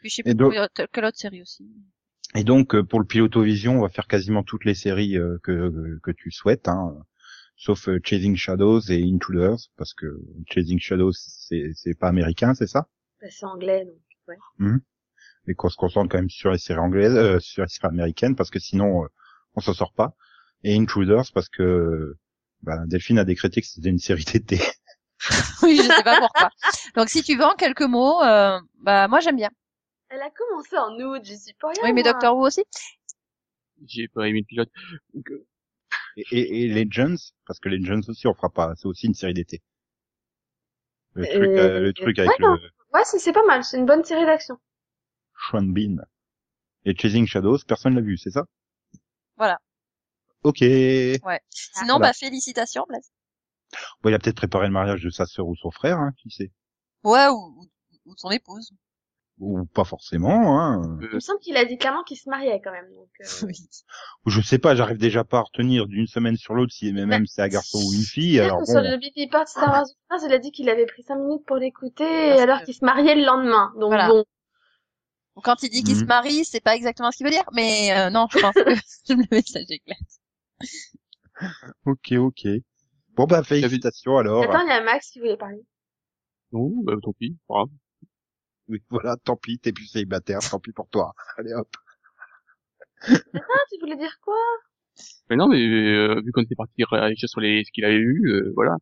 puis 0.00 0.10
je 0.10 0.14
sais 0.16 0.22
Et 0.22 0.24
plus 0.24 0.34
donc- 0.34 0.52
quelle- 0.92 1.04
autre 1.04 1.16
série 1.18 1.42
aussi. 1.42 1.66
Et 2.34 2.44
donc, 2.44 2.74
euh, 2.74 2.84
pour 2.84 3.00
le 3.00 3.06
Pilotovision, 3.06 3.78
on 3.78 3.82
va 3.82 3.88
faire 3.88 4.06
quasiment 4.06 4.42
toutes 4.42 4.64
les 4.64 4.74
séries 4.74 5.16
euh, 5.16 5.38
que, 5.42 5.98
que 6.02 6.10
tu 6.10 6.30
souhaites, 6.30 6.68
hein, 6.68 6.94
sauf 7.56 7.88
Chasing 8.04 8.36
Shadows 8.36 8.80
et 8.90 9.02
Intruders, 9.02 9.56
parce 9.76 9.94
que 9.94 10.06
Chasing 10.50 10.78
Shadows, 10.78 11.12
c'est 11.14 11.72
c'est 11.74 11.98
pas 11.98 12.08
américain, 12.08 12.54
c'est 12.54 12.66
ça? 12.66 12.86
Bah, 13.20 13.28
c'est 13.30 13.46
anglais, 13.46 13.84
donc. 13.86 14.80
Et 15.48 15.54
qu'on 15.54 15.70
se 15.70 15.76
concentre 15.76 16.10
quand 16.10 16.18
même 16.18 16.28
sur 16.28 16.50
les 16.52 16.58
séries 16.58 16.78
anglaises, 16.80 17.16
euh, 17.16 17.38
sur 17.40 17.62
les 17.62 17.68
séries 17.68 17.88
américaines, 17.88 18.36
parce 18.36 18.50
que 18.50 18.58
sinon, 18.58 19.04
euh, 19.04 19.08
on 19.54 19.60
s'en 19.60 19.72
sort 19.72 19.94
pas. 19.94 20.14
Et 20.62 20.76
Intruders, 20.76 21.32
parce 21.32 21.48
que 21.48 22.16
bah, 22.62 22.78
Delphine 22.86 23.18
a 23.18 23.24
décrété 23.24 23.60
que 23.60 23.66
c'était 23.66 23.88
une 23.88 23.98
série 23.98 24.24
d'été. 24.24 24.58
oui, 25.62 25.76
je 25.76 25.82
sais 25.82 26.02
pas 26.02 26.18
pourquoi. 26.20 26.50
Donc 26.94 27.08
si 27.08 27.22
tu 27.22 27.36
veux 27.36 27.44
en 27.44 27.54
quelques 27.54 27.82
mots, 27.82 28.22
euh, 28.22 28.58
bah 28.80 29.08
moi 29.08 29.20
j'aime 29.20 29.36
bien. 29.36 29.50
Elle 30.10 30.22
a 30.22 30.30
commencé 30.30 30.76
en 30.78 30.94
août, 31.00 31.22
je 31.24 31.34
suis 31.34 31.54
pas 31.60 31.68
rien. 31.68 31.80
Oui, 31.84 31.92
mais. 31.92 32.02
Doctor 32.02 32.36
Who 32.36 32.46
aussi. 32.46 32.64
J'ai 33.86 34.08
pas 34.08 34.28
aimé 34.28 34.40
le 34.40 34.46
pilote. 34.46 34.70
Euh, 35.16 35.46
Et, 36.16 36.24
et, 36.30 36.64
et 36.64 36.68
Legends, 36.84 37.16
parce 37.46 37.60
que 37.60 37.68
Legends 37.68 38.00
aussi, 38.08 38.26
on 38.26 38.34
fera 38.34 38.50
pas. 38.50 38.74
C'est 38.76 38.86
aussi 38.86 39.06
une 39.06 39.14
série 39.14 39.34
d'été. 39.34 39.62
Le 41.14 41.26
truc, 41.26 41.36
Euh, 41.42 41.58
euh, 41.58 41.80
le 41.80 41.92
truc 41.92 42.18
avec 42.18 42.30
ouais, 42.30 42.36
non. 42.40 42.54
le 42.54 42.70
Ouais, 42.94 43.02
c'est 43.04 43.18
c'est 43.18 43.32
pas 43.32 43.44
mal, 43.44 43.64
c'est 43.64 43.76
une 43.76 43.86
bonne 43.86 44.04
série 44.04 44.24
d'action. 44.24 44.58
Sean 45.50 45.62
Bean. 45.72 45.96
Et 46.84 46.94
Chasing 46.96 47.26
Shadows, 47.26 47.58
personne 47.66 47.94
l'a 47.94 48.00
vu, 48.02 48.16
c'est 48.18 48.30
ça? 48.30 48.46
Voilà. 49.36 49.58
Ok. 50.44 50.60
Ouais. 50.60 51.40
Sinon, 51.50 51.94
Voilà. 51.96 52.08
bah 52.08 52.12
félicitations, 52.12 52.84
Blaise. 52.88 53.10
Bon, 54.02 54.10
il 54.10 54.14
a 54.14 54.18
peut-être 54.18 54.36
préparé 54.36 54.66
le 54.66 54.72
mariage 54.72 55.02
de 55.02 55.10
sa 55.10 55.26
sœur 55.26 55.46
ou 55.46 55.54
son 55.56 55.70
frère, 55.70 55.98
hein, 55.98 56.12
qui 56.22 56.30
sait. 56.30 56.50
Ouais, 57.04 57.28
ou, 57.28 57.36
ou- 57.36 57.68
ou 58.06 58.14
de 58.14 58.18
son 58.20 58.30
épouse. 58.30 58.70
Ou 59.40 59.64
pas 59.66 59.84
forcément, 59.84 60.60
hein. 60.60 60.98
Il 61.00 61.08
me 61.14 61.20
semble 61.20 61.38
qu'il 61.38 61.56
a 61.56 61.64
dit 61.64 61.78
clairement 61.78 62.02
qu'il 62.02 62.16
se 62.16 62.28
mariait 62.28 62.60
quand 62.62 62.72
même. 62.72 62.88
Donc, 62.92 63.08
euh, 63.20 63.24
Oui. 63.46 63.54
Je 64.26 64.40
sais 64.40 64.58
pas, 64.58 64.74
j'arrive 64.74 64.96
déjà 64.98 65.22
pas 65.22 65.38
à 65.38 65.42
retenir 65.42 65.86
d'une 65.86 66.06
semaine 66.08 66.36
sur 66.36 66.54
l'autre 66.54 66.72
si 66.72 66.92
même 66.92 67.08
Bah, 67.10 67.18
c'est 67.26 67.42
un 67.42 67.48
garçon 67.48 67.78
ou 67.78 67.92
une 67.92 68.02
fille. 68.02 68.40
Alors 68.40 68.64
sur 68.66 68.74
bon. 68.74 68.82
le 68.90 68.96
BP 68.96 69.30
Part 69.30 69.46
Star 69.46 69.70
Wars 69.70 69.84
Universe, 70.10 70.24
il 70.28 70.34
a 70.34 70.38
dit 70.38 70.50
qu'il 70.50 70.68
avait 70.68 70.86
pris 70.86 71.02
5 71.04 71.16
minutes 71.16 71.44
pour 71.46 71.56
l'écouter 71.56 72.04
alors 72.04 72.62
qu'il 72.62 72.74
se 72.74 72.84
mariait 72.84 73.14
le 73.14 73.24
lendemain. 73.24 73.72
Donc 73.78 73.88
Voilà. 73.90 74.08
bon, 74.08 74.24
Quand 75.44 75.62
il 75.62 75.70
dit 75.70 75.84
qu'il 75.84 75.94
Mhm. 75.94 76.00
se 76.00 76.04
marie, 76.06 76.44
c'est 76.44 76.60
pas 76.60 76.74
exactement 76.74 77.12
ce 77.12 77.18
qu'il 77.18 77.26
veut 77.26 77.30
dire, 77.32 77.48
mais 77.52 77.92
euh, 77.96 78.10
non, 78.10 78.26
je 78.32 78.38
pense 78.40 78.54
que 78.56 78.64
le 79.10 79.24
message 79.30 79.66
est 79.68 79.78
clair. 79.78 79.98
Ok, 81.84 82.12
ok. 82.12 82.48
Bon 83.16 83.24
bah 83.24 83.42
félicitations 83.42 84.18
alors. 84.18 84.42
attends, 84.42 84.62
il 84.62 84.68
y 84.68 84.72
a 84.72 84.82
Max 84.82 85.10
qui 85.10 85.18
voulait 85.20 85.36
parler. 85.36 85.64
non, 86.52 86.72
bah, 86.82 86.94
tant 87.02 87.12
pis, 87.12 87.36
pas 87.48 87.54
grave. 87.54 87.68
Oui, 88.68 88.82
voilà, 88.90 89.16
tant 89.24 89.36
pis, 89.36 89.58
t'es 89.58 89.72
plus 89.72 89.86
célibataire, 89.86 90.40
tant 90.40 90.60
pis 90.60 90.72
pour 90.72 90.88
toi. 90.88 91.14
Allez 91.38 91.54
hop. 91.54 91.68
Ah, 93.00 93.64
tu 93.70 93.80
voulais 93.80 93.96
dire 93.96 94.18
quoi? 94.22 94.34
Mais 95.30 95.36
non, 95.36 95.48
mais 95.48 95.60
euh, 95.60 96.20
vu 96.24 96.32
qu'on 96.32 96.42
était 96.42 96.56
parti 96.56 96.82
réagir 96.84 97.28
sur 97.28 97.40
les 97.40 97.64
ce 97.64 97.70
qu'il 97.72 97.84
avait 97.84 97.94
eu, 97.94 98.28
euh, 98.28 98.52
voilà. 98.54 98.76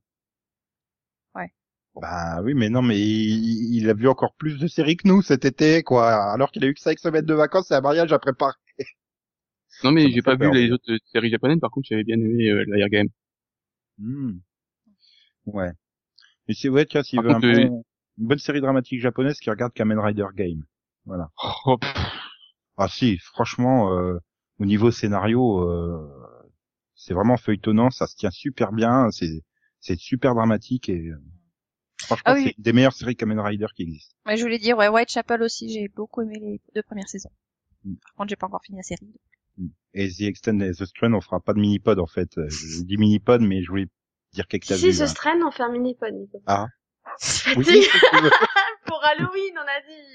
Bah 1.94 2.42
oui, 2.42 2.52
mais 2.54 2.68
non, 2.68 2.82
mais 2.82 2.98
il, 3.00 3.74
il 3.76 3.88
a 3.88 3.94
vu 3.94 4.06
encore 4.08 4.34
plus 4.34 4.58
de 4.58 4.66
séries 4.66 4.96
que 4.98 5.08
nous 5.08 5.22
cet 5.22 5.44
été, 5.46 5.82
quoi. 5.82 6.14
Alors 6.32 6.50
qu'il 6.50 6.62
a 6.64 6.66
eu 6.68 6.74
que 6.74 6.80
5 6.80 6.98
semaines 6.98 7.24
de 7.24 7.32
vacances 7.34 7.70
et 7.70 7.74
un 7.74 7.80
mariage 7.80 8.12
à 8.12 8.18
préparer. 8.18 8.52
Non, 9.84 9.92
mais 9.92 10.04
m'a 10.04 10.10
j'ai 10.10 10.22
pas 10.22 10.36
peur, 10.36 10.52
vu 10.52 10.58
les 10.58 10.72
autres 10.72 10.92
euh, 10.92 10.98
séries 11.12 11.30
japonaises. 11.30 11.60
Par 11.60 11.70
contre, 11.70 11.88
j'avais 11.88 12.04
bien 12.04 12.16
aimé 12.16 12.48
euh, 12.48 12.64
la 12.68 12.78
Air 12.78 12.88
Game. 12.88 13.08
Hmm. 13.98 14.38
Ouais. 15.46 15.70
Et 16.48 16.54
c'est 16.54 16.68
vrai, 16.68 16.86
tiens, 16.86 17.02
s'il 17.02 17.20
veut 17.22 17.30
un 17.30 17.42
euh, 17.42 17.68
bon- 17.68 17.84
une 18.18 18.26
bonne 18.26 18.38
série 18.38 18.60
dramatique 18.60 19.00
japonaise 19.00 19.38
qui 19.38 19.50
regarde 19.50 19.72
Kamen 19.72 19.98
Rider 19.98 20.26
Game. 20.34 20.64
Voilà. 21.04 21.30
Oh, 21.66 21.78
Ah 22.76 22.88
si, 22.88 23.18
franchement, 23.18 23.92
euh, 23.92 24.18
au 24.58 24.66
niveau 24.66 24.90
scénario, 24.90 25.60
euh, 25.68 26.08
c'est 26.94 27.14
vraiment 27.14 27.36
feuilletonnant, 27.36 27.90
ça 27.90 28.06
se 28.06 28.16
tient 28.16 28.30
super 28.30 28.72
bien, 28.72 29.10
c'est 29.10 29.42
c'est 29.80 29.98
super 29.98 30.34
dramatique 30.34 30.88
et 30.88 31.08
euh, 31.08 31.16
franchement, 32.02 32.24
Ah 32.26 32.34
oui. 32.34 32.44
c'est 32.44 32.54
une 32.56 32.62
des 32.64 32.72
meilleures 32.72 32.92
séries 32.92 33.16
Kamen 33.16 33.38
Rider 33.40 33.66
qui 33.74 33.82
existent. 33.82 34.14
Mais 34.26 34.36
je 34.36 34.42
voulais 34.42 34.58
dire, 34.58 34.76
ouais, 34.76 34.88
Whitechapel 34.88 35.42
aussi, 35.42 35.68
j'ai 35.68 35.88
beaucoup 35.88 36.22
aimé 36.22 36.38
les 36.40 36.60
deux 36.74 36.82
premières 36.82 37.08
saisons. 37.08 37.30
Mm. 37.84 37.94
Par 37.94 38.14
contre, 38.14 38.28
j'ai 38.30 38.36
pas 38.36 38.46
encore 38.46 38.62
fini 38.64 38.78
la 38.78 38.82
série. 38.82 39.06
Et 39.94 40.08
The 40.10 40.22
Extend 40.22 40.60
et 40.60 40.72
The 40.72 40.84
Strain, 40.84 41.12
on 41.14 41.20
fera 41.20 41.40
pas 41.40 41.54
de 41.54 41.58
mini-pod 41.60 41.98
en 41.98 42.06
fait. 42.06 42.36
Euh, 42.38 42.46
Je 42.48 42.82
dis 42.82 42.96
mini-pod, 42.98 43.40
mais 43.40 43.62
je 43.62 43.68
voulais 43.70 43.86
dire 44.32 44.46
quelque 44.46 44.66
chose. 44.66 44.76
Si, 44.78 44.92
si, 44.92 44.98
ce 44.98 45.06
strain, 45.06 45.40
on 45.46 45.50
fait 45.50 45.62
un 45.62 45.70
mini-pod, 45.70 46.12
Nico. 46.12 46.42
Ah. 46.46 46.66
C'est 47.18 47.56
Oui, 47.56 47.64
si 47.64 47.88
tu 47.90 48.22
veux. 48.22 48.30
Pour 48.86 49.02
Halloween, 49.04 49.54
on 49.56 49.60
a 49.62 49.80
dit. 49.88 50.06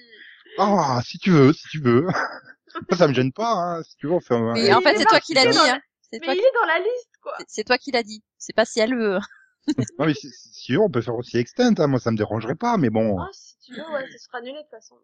Ah, 0.60 1.02
si 1.04 1.18
tu 1.18 1.32
veux, 1.32 1.52
si 1.54 1.68
tu 1.70 1.82
veux. 1.82 2.06
Ça 2.98 3.08
me 3.08 3.14
gêne 3.14 3.32
pas, 3.34 3.52
hein. 3.54 3.84
Si 3.84 3.96
tu 3.98 4.08
veux, 4.08 4.14
on 4.14 4.20
fait 4.20 4.36
un... 4.36 4.54
Mais 4.54 4.72
en 4.74 4.82
fait, 4.82 4.94
est 4.94 4.98
c'est 5.00 5.06
toi 5.06 5.20
qui 5.20 5.34
l'as 5.34 5.46
dit, 5.48 5.58
hein. 5.58 5.82
C'est 6.12 6.20
Mais 6.20 6.26
toi, 6.28 6.34
il 6.36 6.39
qui- 6.39 6.46
est 6.46 6.52
dans 6.62 6.68
la 6.68 6.80
liste, 6.80 7.12
quoi. 7.22 7.34
c'est- 7.48 7.64
toi 7.64 7.78
qui 7.78 7.92
l'as 7.92 8.04
dit. 8.04 8.24
C'est 8.38 8.54
pas 8.56 8.66
si 8.66 8.80
elle 8.80 8.96
veut. 8.96 9.20
Non, 10.00 10.06
mais 10.06 10.14
si, 10.14 10.30
si 10.32 10.64
tu 10.66 10.74
veux, 10.74 10.80
on 10.82 10.89
peut 10.89 11.02
faire 11.02 11.16
aussi 11.16 11.38
Extend, 11.38 11.74
hein. 11.80 11.88
Moi, 11.88 12.00
ça 12.00 12.12
me 12.12 12.18
dérangerait 12.18 12.56
pas, 12.56 12.78
mais 12.78 12.89
bon. 12.89 13.18
Oh, 13.20 13.26
si 13.32 13.58
tu 13.60 13.74
veux, 13.74 13.92
ouais, 13.94 14.06
ce 14.12 14.18
sera 14.18 14.38
annulé 14.39 14.54
de 14.54 14.60
toute 14.60 14.70
façon. 14.72 14.96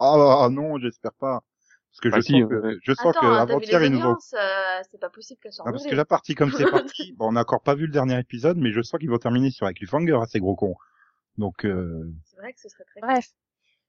Ah, 0.00 0.48
non, 0.50 0.78
j'espère 0.78 1.12
pas. 1.14 1.42
Parce 1.94 2.00
que 2.00 2.08
Bah 2.08 2.16
je 2.16 2.22
si, 2.22 2.32
sens 2.40 2.48
que, 2.50 2.54
euh, 2.54 2.78
je 2.82 2.92
sens 2.92 3.06
Attends, 3.06 3.20
que 3.20 3.26
hein, 3.26 3.36
avant-hier, 3.36 3.84
ils 3.84 3.92
nous 3.92 4.00
ont 4.04 4.16
euh, 4.34 4.82
c'est 4.90 4.98
pas 5.00 5.10
possible 5.10 5.40
qu'elle 5.40 5.52
soit 5.52 5.64
Ah, 5.66 5.70
parce 5.70 5.86
que 5.86 5.94
la 5.94 6.04
partie 6.04 6.34
comme 6.34 6.50
c'est 6.50 6.64
parti, 6.70 7.12
bon, 7.12 7.28
on 7.28 7.32
n'a 7.32 7.42
encore 7.42 7.62
pas 7.62 7.76
vu 7.76 7.86
le 7.86 7.92
dernier 7.92 8.18
épisode, 8.18 8.56
mais 8.58 8.72
je 8.72 8.82
sens 8.82 8.98
qu'ils 8.98 9.10
vont 9.10 9.18
terminer 9.18 9.50
sur 9.52 9.66
un 9.66 9.72
cliffhanger, 9.72 10.14
hein, 10.14 10.24
ces 10.26 10.40
gros 10.40 10.56
cons. 10.56 10.74
Donc, 11.38 11.64
euh, 11.64 12.12
C'est 12.24 12.36
vrai 12.36 12.52
que 12.52 12.60
ce 12.60 12.68
serait 12.68 12.84
très 12.84 13.00
Bref. 13.00 13.26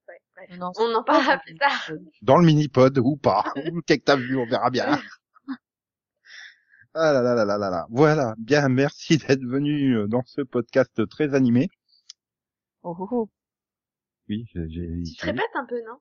Ouais, 0.07 0.21
bref. 0.35 0.49
On 0.59 0.61
en- 0.61 0.71
On 0.77 0.95
en 0.95 1.03
parlera 1.03 1.39
plus 1.39 1.55
tard. 1.57 1.89
dans 2.21 2.37
le 2.37 2.45
mini-pod 2.45 2.95
ou 2.99 3.17
pas, 3.17 3.43
ou 3.73 3.81
qu'est-ce 3.81 3.99
que 3.99 4.03
t'as 4.03 4.15
vu, 4.17 4.37
on 4.37 4.45
verra 4.45 4.69
bien. 4.69 4.99
Ah 6.93 7.11
là 7.11 7.21
là 7.21 7.33
là 7.35 7.43
là 7.43 7.57
là 7.57 7.69
là. 7.69 7.87
Voilà, 7.89 8.35
bien, 8.37 8.69
merci 8.69 9.17
d'être 9.17 9.43
venu 9.43 10.07
dans 10.07 10.23
ce 10.25 10.41
podcast 10.41 11.07
très 11.09 11.33
animé. 11.33 11.69
Oh, 12.83 12.95
oh, 12.99 13.07
oh. 13.11 13.29
Oui, 14.29 14.45
j'ai... 14.53 14.69
j'ai- 14.69 15.03
Tu 15.03 15.15
te 15.17 15.25
répètes 15.25 15.43
un 15.55 15.65
peu, 15.65 15.81
non? 15.85 15.97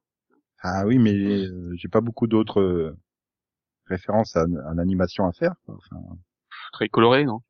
Ah 0.66 0.86
oui, 0.86 0.98
mais 0.98 1.12
euh, 1.14 1.74
j'ai 1.76 1.88
pas 1.88 2.00
beaucoup 2.00 2.26
d'autres 2.26 2.60
euh, 2.60 2.96
références 3.86 4.34
à, 4.34 4.42
à 4.42 4.74
l'animation 4.74 5.26
à 5.26 5.32
faire. 5.32 5.54
quoi. 5.66 5.76
Enfin, 5.76 6.00
très 6.72 6.88
coloré, 6.88 7.24
non? 7.24 7.40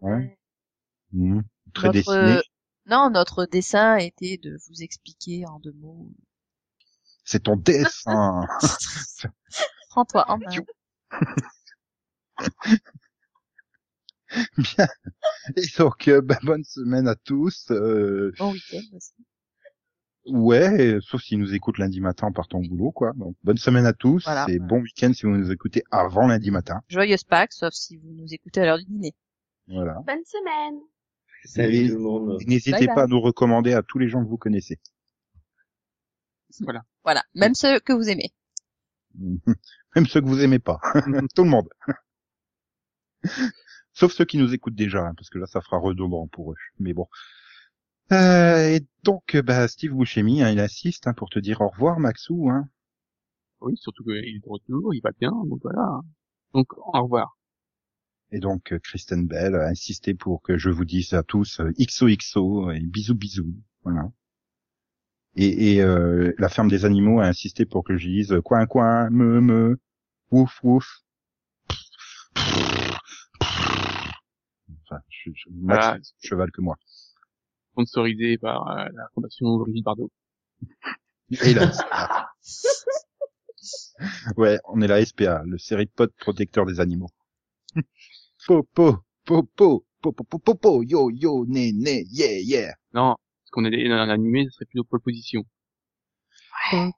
Ouais. 0.00 0.38
Mhm. 1.12 1.42
Très 1.74 1.88
Notre, 1.88 1.98
dessiné. 1.98 2.16
euh, 2.38 2.42
Non, 2.86 3.10
notre 3.10 3.44
dessin 3.44 3.96
était 3.96 4.38
de 4.38 4.56
vous 4.68 4.82
expliquer 4.82 5.44
en 5.46 5.58
deux 5.60 5.72
mots. 5.72 6.08
C'est 7.24 7.42
ton 7.44 7.56
dessin. 7.56 8.40
Prends-toi 9.90 10.24
en 10.30 10.38
main. 10.38 10.46
Bien. 14.58 14.88
Et 15.56 15.66
donc, 15.78 16.08
euh, 16.08 16.20
bah, 16.20 16.38
bonne 16.42 16.64
semaine 16.64 17.08
à 17.08 17.14
tous. 17.14 17.70
Euh, 17.70 18.32
Bon 18.38 18.52
week-end 18.52 18.80
aussi. 18.96 19.12
Ouais, 20.26 20.98
sauf 21.00 21.22
s'ils 21.22 21.38
nous 21.38 21.54
écoutent 21.54 21.78
lundi 21.78 22.00
matin 22.00 22.28
en 22.28 22.32
partant 22.32 22.58
au 22.58 22.62
boulot, 22.62 22.92
quoi. 22.92 23.12
Donc, 23.14 23.36
bonne 23.42 23.56
semaine 23.56 23.86
à 23.86 23.92
tous 23.92 24.24
Voilà. 24.24 24.46
et 24.48 24.58
bon 24.58 24.80
week-end 24.80 25.12
si 25.12 25.26
vous 25.26 25.32
nous 25.36 25.50
écoutez 25.50 25.82
avant 25.90 26.26
lundi 26.26 26.50
matin. 26.50 26.80
Joyeuse 26.88 27.24
Pâques, 27.24 27.52
sauf 27.52 27.72
si 27.72 27.96
vous 27.96 28.12
nous 28.12 28.32
écoutez 28.32 28.60
à 28.60 28.66
l'heure 28.66 28.78
du 28.78 28.84
dîner. 28.84 29.14
Voilà. 29.68 29.94
Bonne 30.06 30.24
semaine. 30.24 30.80
Salut 31.44 31.88
tout 31.88 31.94
le 31.94 32.00
monde. 32.00 32.38
N'hésitez 32.46 32.86
bye. 32.86 32.94
pas 32.94 33.02
à 33.02 33.06
nous 33.06 33.20
recommander 33.20 33.74
à 33.74 33.82
tous 33.82 33.98
les 33.98 34.08
gens 34.08 34.22
que 34.22 34.28
vous 34.28 34.38
connaissez. 34.38 34.78
Voilà. 36.60 36.82
Voilà, 37.02 37.22
même 37.34 37.54
ceux 37.54 37.80
que 37.80 37.92
vous 37.92 38.08
aimez. 38.08 38.32
Même 39.94 40.06
ceux 40.06 40.20
que 40.20 40.26
vous 40.26 40.42
aimez 40.42 40.58
pas. 40.58 40.80
Tout 41.36 41.44
le 41.44 41.50
monde. 41.50 41.68
Sauf 43.92 44.12
ceux 44.12 44.24
qui 44.24 44.38
nous 44.38 44.52
écoutent 44.52 44.74
déjà, 44.74 45.06
hein, 45.06 45.14
parce 45.16 45.30
que 45.30 45.38
là, 45.38 45.46
ça 45.46 45.60
fera 45.60 45.78
redondant 45.78 46.26
pour 46.26 46.50
eux. 46.52 46.56
Mais 46.80 46.92
bon. 46.94 47.06
Euh, 48.12 48.68
et 48.68 48.86
donc, 49.02 49.36
bah, 49.36 49.66
Steve 49.68 49.94
Buscemi, 49.94 50.42
hein, 50.42 50.50
il 50.50 50.60
assiste 50.60 51.06
hein, 51.06 51.14
pour 51.14 51.30
te 51.30 51.38
dire 51.38 51.60
au 51.60 51.68
revoir, 51.68 51.98
Maxou. 51.98 52.50
Hein. 52.50 52.68
Oui, 53.60 53.76
surtout 53.76 54.04
qu'il 54.04 54.16
est 54.16 54.38
de 54.38 54.48
retour, 54.48 54.94
il 54.94 55.00
va 55.00 55.10
bien, 55.18 55.32
donc 55.46 55.60
voilà. 55.62 56.00
Donc, 56.52 56.66
au 56.76 57.02
revoir. 57.02 57.38
Et 58.30 58.40
donc, 58.40 58.72
euh, 58.72 58.78
Kristen 58.78 59.26
Bell 59.26 59.54
a 59.54 59.68
insisté 59.68 60.12
pour 60.14 60.42
que 60.42 60.58
je 60.58 60.68
vous 60.70 60.84
dise 60.84 61.14
à 61.14 61.22
tous 61.22 61.60
euh, 61.60 61.70
XOXO 61.78 62.72
et 62.72 62.80
bisous 62.80 63.14
bisous. 63.14 63.54
Voilà. 63.84 64.10
Et, 65.36 65.74
et 65.74 65.82
euh, 65.82 66.32
la 66.38 66.48
ferme 66.48 66.68
des 66.68 66.84
animaux 66.84 67.20
a 67.20 67.26
insisté 67.26 67.64
pour 67.64 67.84
que 67.84 67.96
je 67.96 68.08
dise 68.08 68.32
euh, 68.32 68.40
coin 68.40 68.66
coin, 68.66 69.08
me 69.10 69.40
me, 69.40 69.78
wouf 70.30 70.60
wouf. 70.62 71.00
Enfin, 74.82 75.00
je, 75.08 75.30
je, 75.34 75.48
Max, 75.50 76.14
cheval 76.20 76.50
que 76.50 76.60
moi. 76.60 76.76
Sponsorisé 77.74 78.38
par 78.38 78.68
euh, 78.68 78.88
la 78.94 79.08
fondation 79.14 79.56
Brigitte 79.58 79.84
Bardot. 79.84 80.10
SPA. 81.32 82.28
ouais, 84.36 84.58
on 84.68 84.80
est 84.80 84.86
la 84.86 85.04
SPA, 85.04 85.42
le 85.44 85.58
série-pod 85.58 86.12
protecteur 86.18 86.66
des 86.66 86.78
animaux. 86.80 87.10
Popo, 88.46 88.98
popo, 89.24 89.84
popo, 90.00 90.24
popo, 90.24 90.38
popo, 90.38 90.82
yo, 90.82 91.10
yo, 91.10 91.44
né, 91.46 91.72
né, 91.72 92.04
yeah, 92.10 92.38
yeah. 92.40 92.74
Non, 92.92 93.16
parce 93.16 93.50
qu'on 93.50 93.64
est 93.64 93.88
dans 93.88 93.94
un 93.94 94.08
animé, 94.08 94.44
ce 94.44 94.50
serait 94.50 94.66
plutôt 94.66 94.84
pole 94.84 95.00
position. 95.00 95.44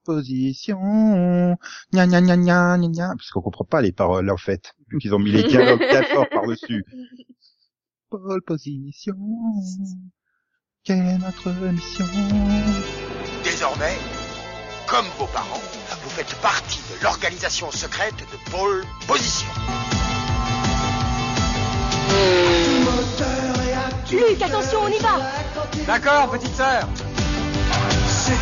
Position, 0.05 1.57
gna 1.93 2.07
gna 2.07 2.21
gna 2.21 2.37
gna 2.37 2.79
gna 2.79 2.89
gna, 2.89 3.09
parce 3.17 3.31
qu'on 3.31 3.41
comprend 3.41 3.65
pas 3.65 3.81
les 3.81 3.93
paroles 3.93 4.31
en 4.31 4.37
fait, 4.37 4.75
vu 4.89 4.99
qu'ils 4.99 5.15
ont 5.15 5.19
mis 5.19 5.33
les 5.33 5.43
dialogues 5.43 5.79
bien 5.79 6.03
forts 6.03 6.29
par-dessus. 6.29 6.85
Pole 8.11 8.43
position, 8.43 9.17
quelle 10.87 10.99
est 10.99 11.19
notre 11.19 11.51
mission 11.73 12.07
Désormais, 13.43 13.99
comme 14.87 15.07
vos 15.19 15.27
parents, 15.27 15.61
vous 16.03 16.11
faites 16.11 16.33
partie 16.37 16.81
de 16.91 17.03
l'organisation 17.03 17.71
secrète 17.73 18.15
de 18.15 18.51
Pôle 18.53 18.85
Position. 19.09 19.49
Luc, 24.13 24.41
attention, 24.41 24.79
on 24.85 24.89
y 24.89 24.99
va. 24.99 25.19
D'accord, 25.87 26.31
petite 26.31 26.55
sœur. 26.55 26.89
C'est 28.07 28.33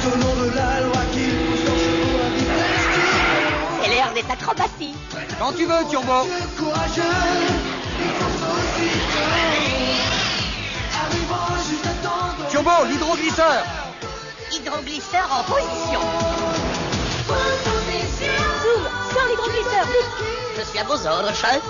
l'heure 3.89 4.13
des 4.15 4.31
acrobaties 4.31 4.95
Quand 5.39 5.53
tu 5.53 5.65
veux, 5.65 5.89
Turbo 5.91 6.27
L'hydroglisseur. 12.65 13.63
Hydroglisseur 14.51 15.29
en 15.31 15.43
position. 15.45 16.01
Zoom, 18.63 18.83
sors 19.13 19.27
l'hydroglisseur, 19.29 19.85
vite 19.85 20.27
Je 20.57 20.63
suis 20.63 20.79
à 20.79 20.85
vos 20.85 21.07
ordres, 21.07 21.35
chef 21.35 21.61